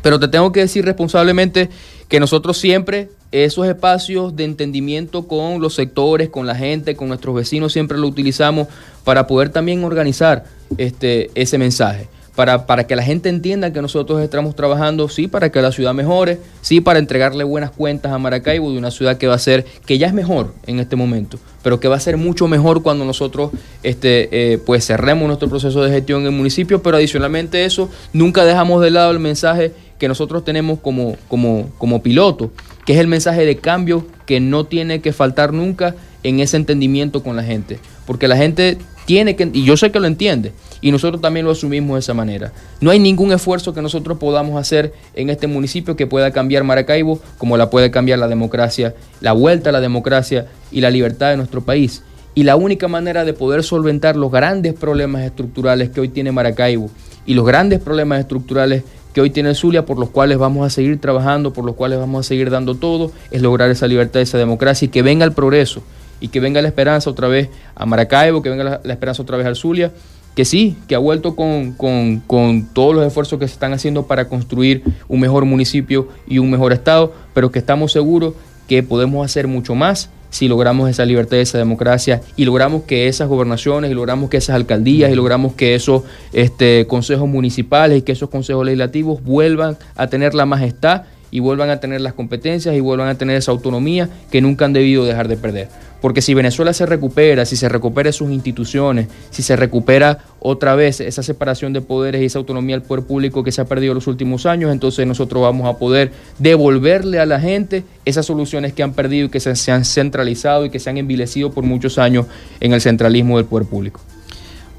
Pero 0.02 0.20
te 0.20 0.28
tengo 0.28 0.52
que 0.52 0.60
decir 0.60 0.84
responsablemente 0.84 1.70
que 2.08 2.20
nosotros 2.20 2.58
siempre 2.58 3.08
esos 3.42 3.66
espacios 3.66 4.36
de 4.36 4.44
entendimiento 4.44 5.26
con 5.26 5.60
los 5.60 5.74
sectores, 5.74 6.28
con 6.28 6.46
la 6.46 6.54
gente, 6.54 6.94
con 6.94 7.08
nuestros 7.08 7.34
vecinos, 7.34 7.72
siempre 7.72 7.98
lo 7.98 8.06
utilizamos 8.06 8.68
para 9.02 9.26
poder 9.26 9.48
también 9.48 9.82
organizar 9.82 10.44
este, 10.78 11.32
ese 11.34 11.58
mensaje. 11.58 12.08
Para, 12.36 12.66
para, 12.66 12.84
que 12.86 12.96
la 12.96 13.02
gente 13.04 13.28
entienda 13.28 13.72
que 13.72 13.80
nosotros 13.80 14.20
estamos 14.20 14.56
trabajando, 14.56 15.08
sí, 15.08 15.28
para 15.28 15.50
que 15.50 15.62
la 15.62 15.70
ciudad 15.70 15.94
mejore, 15.94 16.40
sí, 16.62 16.80
para 16.80 16.98
entregarle 16.98 17.44
buenas 17.44 17.70
cuentas 17.70 18.12
a 18.12 18.18
Maracaibo 18.18 18.72
de 18.72 18.78
una 18.78 18.90
ciudad 18.90 19.18
que 19.18 19.28
va 19.28 19.34
a 19.34 19.38
ser, 19.38 19.64
que 19.86 19.98
ya 19.98 20.08
es 20.08 20.14
mejor 20.14 20.52
en 20.66 20.80
este 20.80 20.96
momento, 20.96 21.38
pero 21.62 21.78
que 21.78 21.86
va 21.86 21.94
a 21.94 22.00
ser 22.00 22.16
mucho 22.16 22.48
mejor 22.48 22.82
cuando 22.82 23.04
nosotros 23.04 23.50
este, 23.84 24.28
eh, 24.32 24.58
pues 24.58 24.84
cerremos 24.84 25.28
nuestro 25.28 25.48
proceso 25.48 25.82
de 25.84 25.90
gestión 25.92 26.22
en 26.22 26.26
el 26.26 26.32
municipio, 26.32 26.82
pero 26.82 26.96
adicionalmente 26.96 27.64
eso, 27.64 27.88
nunca 28.12 28.44
dejamos 28.44 28.82
de 28.82 28.90
lado 28.90 29.12
el 29.12 29.20
mensaje 29.20 29.72
que 30.00 30.08
nosotros 30.08 30.44
tenemos 30.44 30.80
como, 30.80 31.16
como, 31.28 31.70
como 31.78 32.02
piloto, 32.02 32.50
que 32.84 32.94
es 32.94 32.98
el 32.98 33.06
mensaje 33.06 33.44
de 33.44 33.56
cambio 33.56 34.06
que 34.26 34.40
no 34.40 34.64
tiene 34.64 35.00
que 35.00 35.12
faltar 35.12 35.52
nunca 35.52 35.94
en 36.22 36.40
ese 36.40 36.56
entendimiento 36.56 37.22
con 37.22 37.36
la 37.36 37.42
gente. 37.42 37.78
Porque 38.06 38.28
la 38.28 38.36
gente 38.36 38.78
tiene 39.06 39.36
que, 39.36 39.50
y 39.52 39.64
yo 39.64 39.76
sé 39.76 39.90
que 39.90 40.00
lo 40.00 40.06
entiende, 40.06 40.52
y 40.80 40.90
nosotros 40.90 41.20
también 41.20 41.46
lo 41.46 41.52
asumimos 41.52 41.94
de 41.94 42.00
esa 42.00 42.14
manera. 42.14 42.52
No 42.80 42.90
hay 42.90 42.98
ningún 42.98 43.32
esfuerzo 43.32 43.72
que 43.72 43.82
nosotros 43.82 44.18
podamos 44.18 44.60
hacer 44.60 44.92
en 45.14 45.30
este 45.30 45.46
municipio 45.46 45.96
que 45.96 46.06
pueda 46.06 46.30
cambiar 46.30 46.64
Maracaibo 46.64 47.20
como 47.38 47.56
la 47.56 47.70
puede 47.70 47.90
cambiar 47.90 48.18
la 48.18 48.28
democracia, 48.28 48.94
la 49.20 49.32
vuelta 49.32 49.70
a 49.70 49.72
la 49.72 49.80
democracia 49.80 50.46
y 50.70 50.80
la 50.80 50.90
libertad 50.90 51.30
de 51.30 51.36
nuestro 51.36 51.62
país. 51.62 52.02
Y 52.34 52.42
la 52.42 52.56
única 52.56 52.88
manera 52.88 53.24
de 53.24 53.32
poder 53.32 53.62
solventar 53.62 54.16
los 54.16 54.32
grandes 54.32 54.74
problemas 54.74 55.22
estructurales 55.22 55.90
que 55.90 56.00
hoy 56.00 56.08
tiene 56.08 56.32
Maracaibo 56.32 56.90
y 57.26 57.34
los 57.34 57.46
grandes 57.46 57.80
problemas 57.80 58.20
estructurales 58.20 58.82
que 59.14 59.20
hoy 59.20 59.30
tiene 59.30 59.54
Zulia, 59.54 59.86
por 59.86 59.98
los 59.98 60.10
cuales 60.10 60.38
vamos 60.38 60.66
a 60.66 60.70
seguir 60.70 61.00
trabajando, 61.00 61.52
por 61.52 61.64
los 61.64 61.76
cuales 61.76 61.98
vamos 62.00 62.26
a 62.26 62.28
seguir 62.28 62.50
dando 62.50 62.74
todo, 62.74 63.12
es 63.30 63.40
lograr 63.40 63.70
esa 63.70 63.86
libertad, 63.86 64.20
esa 64.20 64.38
democracia 64.38 64.86
y 64.86 64.88
que 64.88 65.02
venga 65.02 65.24
el 65.24 65.32
progreso 65.32 65.82
y 66.20 66.28
que 66.28 66.40
venga 66.40 66.60
la 66.60 66.68
esperanza 66.68 67.08
otra 67.08 67.28
vez 67.28 67.48
a 67.76 67.86
Maracaibo, 67.86 68.42
que 68.42 68.50
venga 68.50 68.80
la, 68.82 68.92
esperanza 68.92 69.22
otra 69.22 69.36
vez 69.36 69.46
al 69.46 69.54
Zulia, 69.54 69.92
que 70.34 70.44
sí, 70.44 70.76
que 70.88 70.96
ha 70.96 70.98
vuelto 70.98 71.36
con, 71.36 71.72
con, 71.72 72.68
todos 72.72 72.92
los 72.94 73.06
esfuerzos 73.06 73.38
que 73.38 73.46
se 73.46 73.54
están 73.54 73.72
haciendo 73.72 74.08
para 74.08 74.28
construir 74.28 74.82
un 75.06 75.20
mejor 75.20 75.44
municipio 75.44 76.08
y 76.26 76.38
un 76.38 76.50
mejor 76.50 76.72
estado, 76.72 77.12
pero 77.34 77.52
que 77.52 77.60
estamos 77.60 77.92
seguros 77.92 78.34
que 78.66 78.82
podemos 78.82 79.24
hacer 79.24 79.46
mucho 79.46 79.76
más 79.76 80.10
si 80.34 80.48
logramos 80.48 80.90
esa 80.90 81.04
libertad 81.04 81.38
esa 81.38 81.58
democracia 81.58 82.20
y 82.34 82.44
logramos 82.44 82.82
que 82.82 83.06
esas 83.06 83.28
gobernaciones 83.28 83.92
y 83.92 83.94
logramos 83.94 84.30
que 84.30 84.38
esas 84.38 84.56
alcaldías 84.56 85.12
y 85.12 85.14
logramos 85.14 85.54
que 85.54 85.76
esos 85.76 86.02
este, 86.32 86.88
consejos 86.88 87.28
municipales 87.28 87.98
y 87.98 88.02
que 88.02 88.10
esos 88.10 88.30
consejos 88.30 88.66
legislativos 88.66 89.22
vuelvan 89.22 89.78
a 89.94 90.08
tener 90.08 90.34
la 90.34 90.44
majestad 90.44 91.02
y 91.30 91.38
vuelvan 91.38 91.70
a 91.70 91.78
tener 91.78 92.00
las 92.00 92.14
competencias 92.14 92.74
y 92.74 92.80
vuelvan 92.80 93.06
a 93.06 93.14
tener 93.14 93.36
esa 93.36 93.52
autonomía 93.52 94.08
que 94.32 94.40
nunca 94.40 94.64
han 94.64 94.72
debido 94.72 95.04
dejar 95.04 95.28
de 95.28 95.36
perder. 95.36 95.68
Porque 96.04 96.20
si 96.20 96.34
Venezuela 96.34 96.74
se 96.74 96.84
recupera, 96.84 97.46
si 97.46 97.56
se 97.56 97.66
recupera 97.66 98.12
sus 98.12 98.30
instituciones, 98.30 99.08
si 99.30 99.42
se 99.42 99.56
recupera 99.56 100.18
otra 100.38 100.74
vez 100.74 101.00
esa 101.00 101.22
separación 101.22 101.72
de 101.72 101.80
poderes 101.80 102.20
y 102.20 102.26
esa 102.26 102.38
autonomía 102.38 102.76
del 102.76 102.86
poder 102.86 103.06
público 103.06 103.42
que 103.42 103.50
se 103.50 103.62
ha 103.62 103.64
perdido 103.64 103.92
en 103.92 103.94
los 103.94 104.06
últimos 104.06 104.44
años, 104.44 104.70
entonces 104.70 105.06
nosotros 105.06 105.42
vamos 105.42 105.66
a 105.66 105.78
poder 105.78 106.12
devolverle 106.38 107.20
a 107.20 107.24
la 107.24 107.40
gente 107.40 107.84
esas 108.04 108.26
soluciones 108.26 108.74
que 108.74 108.82
han 108.82 108.92
perdido 108.92 109.28
y 109.28 109.30
que 109.30 109.40
se, 109.40 109.56
se 109.56 109.72
han 109.72 109.86
centralizado 109.86 110.66
y 110.66 110.68
que 110.68 110.78
se 110.78 110.90
han 110.90 110.98
envilecido 110.98 111.52
por 111.52 111.64
muchos 111.64 111.96
años 111.96 112.26
en 112.60 112.74
el 112.74 112.82
centralismo 112.82 113.38
del 113.38 113.46
poder 113.46 113.66
público. 113.66 114.02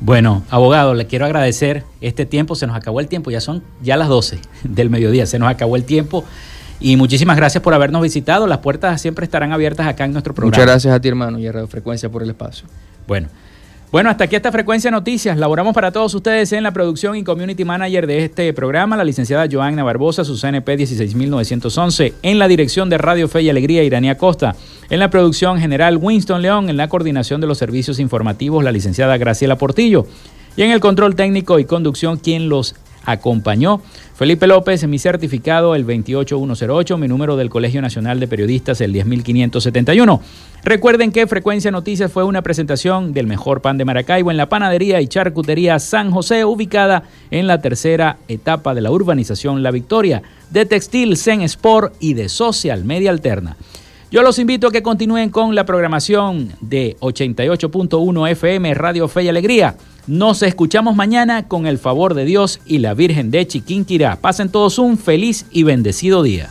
Bueno, 0.01 0.43
abogado, 0.51 0.93
le 0.93 1.07
quiero 1.07 1.26
agradecer 1.26 1.86
este 2.01 2.28
tiempo, 2.28 2.53
se 2.53 2.67
nos 2.67 2.76
acabó 2.76 2.99
el 2.99 3.07
tiempo, 3.07 3.32
ya 3.32 3.41
son 3.41 3.63
ya 3.82 3.97
las 3.97 4.09
12 4.09 4.38
del 4.63 4.91
mediodía, 4.91 5.26
se 5.26 5.39
nos 5.39 5.49
acabó 5.49 5.76
el 5.76 5.86
tiempo. 5.86 6.23
Y 6.80 6.97
muchísimas 6.97 7.38
gracias 7.38 7.63
por 7.63 7.73
habernos 7.73 8.01
visitado. 8.01 8.47
Las 8.47 8.59
puertas 8.59 9.01
siempre 9.01 9.26
estarán 9.26 9.51
abiertas 9.53 9.88
acá 9.88 10.05
en 10.05 10.13
nuestro 10.13 10.34
programa. 10.34 10.57
Muchas 10.57 10.65
gracias 10.65 10.93
a 10.93 10.99
ti, 10.99 11.07
hermano, 11.07 11.39
y 11.39 11.47
a 11.47 11.51
Radio 11.51 11.67
Frecuencia 11.67 12.09
por 12.09 12.23
el 12.23 12.30
espacio. 12.30 12.67
Bueno. 13.07 13.28
Bueno, 13.91 14.09
hasta 14.09 14.26
aquí 14.26 14.36
esta 14.36 14.51
frecuencia 14.51 14.91
noticias. 14.91 15.38
Laboramos 15.38 15.73
para 15.73 15.89
todos 15.89 16.13
ustedes 16.13 16.51
en 16.51 16.63
la 16.63 16.71
producción 16.71 17.15
y 17.15 17.23
community 17.23 17.63
manager 17.63 18.07
de 18.07 18.26
este 18.26 18.51
programa, 18.51 18.97
la 18.97 19.05
licenciada 19.05 19.47
Joanna 19.49 19.84
Barbosa, 19.84 20.26
su 20.26 20.38
CNP 20.38 20.76
16911, 20.76 22.13
en 22.21 22.38
la 22.38 22.49
dirección 22.49 22.89
de 22.89 22.97
Radio 22.97 23.30
Fe 23.30 23.43
y 23.43 23.49
Alegría, 23.49 23.84
Iranía 23.84 24.17
Costa, 24.17 24.55
en 24.89 24.99
la 24.99 25.09
producción 25.09 25.59
general 25.59 25.97
Winston 26.01 26.41
León, 26.41 26.69
en 26.69 26.76
la 26.76 26.89
coordinación 26.89 27.39
de 27.39 27.47
los 27.47 27.57
servicios 27.57 27.99
informativos, 27.99 28.65
la 28.65 28.73
licenciada 28.73 29.15
Graciela 29.15 29.57
Portillo, 29.57 30.07
y 30.57 30.63
en 30.63 30.71
el 30.71 30.82
control 30.82 31.15
técnico 31.15 31.57
y 31.59 31.63
conducción, 31.63 32.17
quien 32.17 32.49
los 32.49 32.76
acompañó. 33.05 33.82
Felipe 34.16 34.47
López, 34.47 34.88
mi 34.88 34.97
certificado 34.97 35.76
el 35.76 35.84
28108, 35.84 36.97
mi 36.97 37.09
número 37.09 37.36
del 37.36 37.49
Colegio 37.49 37.82
Nacional 37.82 38.18
de 38.22 38.30
Periodistas 38.30 38.80
el 38.80 38.93
10571. 38.93 40.22
Recuerden 40.63 41.11
que 41.11 41.28
Frecuencia 41.28 41.70
Noticias 41.70 42.13
fue 42.13 42.24
una 42.24 42.41
presentación 42.41 43.11
del 43.11 43.28
mejor 43.28 43.61
pan 43.61 43.78
de 43.78 43.84
Maracaibo 43.84 44.32
en 44.32 44.38
la 44.38 44.47
panadería 44.47 45.01
y 45.01 45.07
charcutería 45.07 45.80
San 45.80 46.11
José, 46.11 46.45
ubicada 46.45 47.03
en 47.30 47.45
la 47.45 47.59
tercera 47.59 48.16
etapa 48.30 48.74
de 48.74 48.80
la 48.80 48.91
urbanización 48.91 49.63
La 49.63 49.72
Victoria, 49.72 50.24
de 50.49 50.66
Textil 50.66 51.18
Zen 51.18 51.41
Sport 51.41 51.95
y 51.99 52.13
de 52.13 52.30
Social 52.30 52.86
Media 52.86 53.09
Alterna. 53.09 53.57
Yo 54.16 54.24
los 54.24 54.39
invito 54.39 54.68
a 54.68 54.72
que 54.72 54.82
continúen 54.82 55.30
con 55.30 55.55
la 55.55 55.66
programación 55.66 56.53
de 56.61 56.95
88.1 57.01 58.32
FM 58.32 58.74
Radio 58.74 59.09
Fe 59.09 59.24
y 59.24 59.28
Alegría. 59.28 59.76
Nos 60.07 60.41
escuchamos 60.41 60.95
mañana 60.95 61.49
con 61.49 61.68
el 61.68 61.78
favor 61.78 62.13
de 62.13 62.24
Dios 62.24 62.61
y 62.66 62.78
la 62.78 62.93
Virgen 62.93 63.30
de 63.30 63.45
Chiquinquirá. 63.45 64.16
Pasen 64.16 64.47
todos 64.47 64.80
un 64.80 64.97
feliz 64.97 65.45
y 65.51 65.63
bendecido 65.63 66.24
día. 66.24 66.49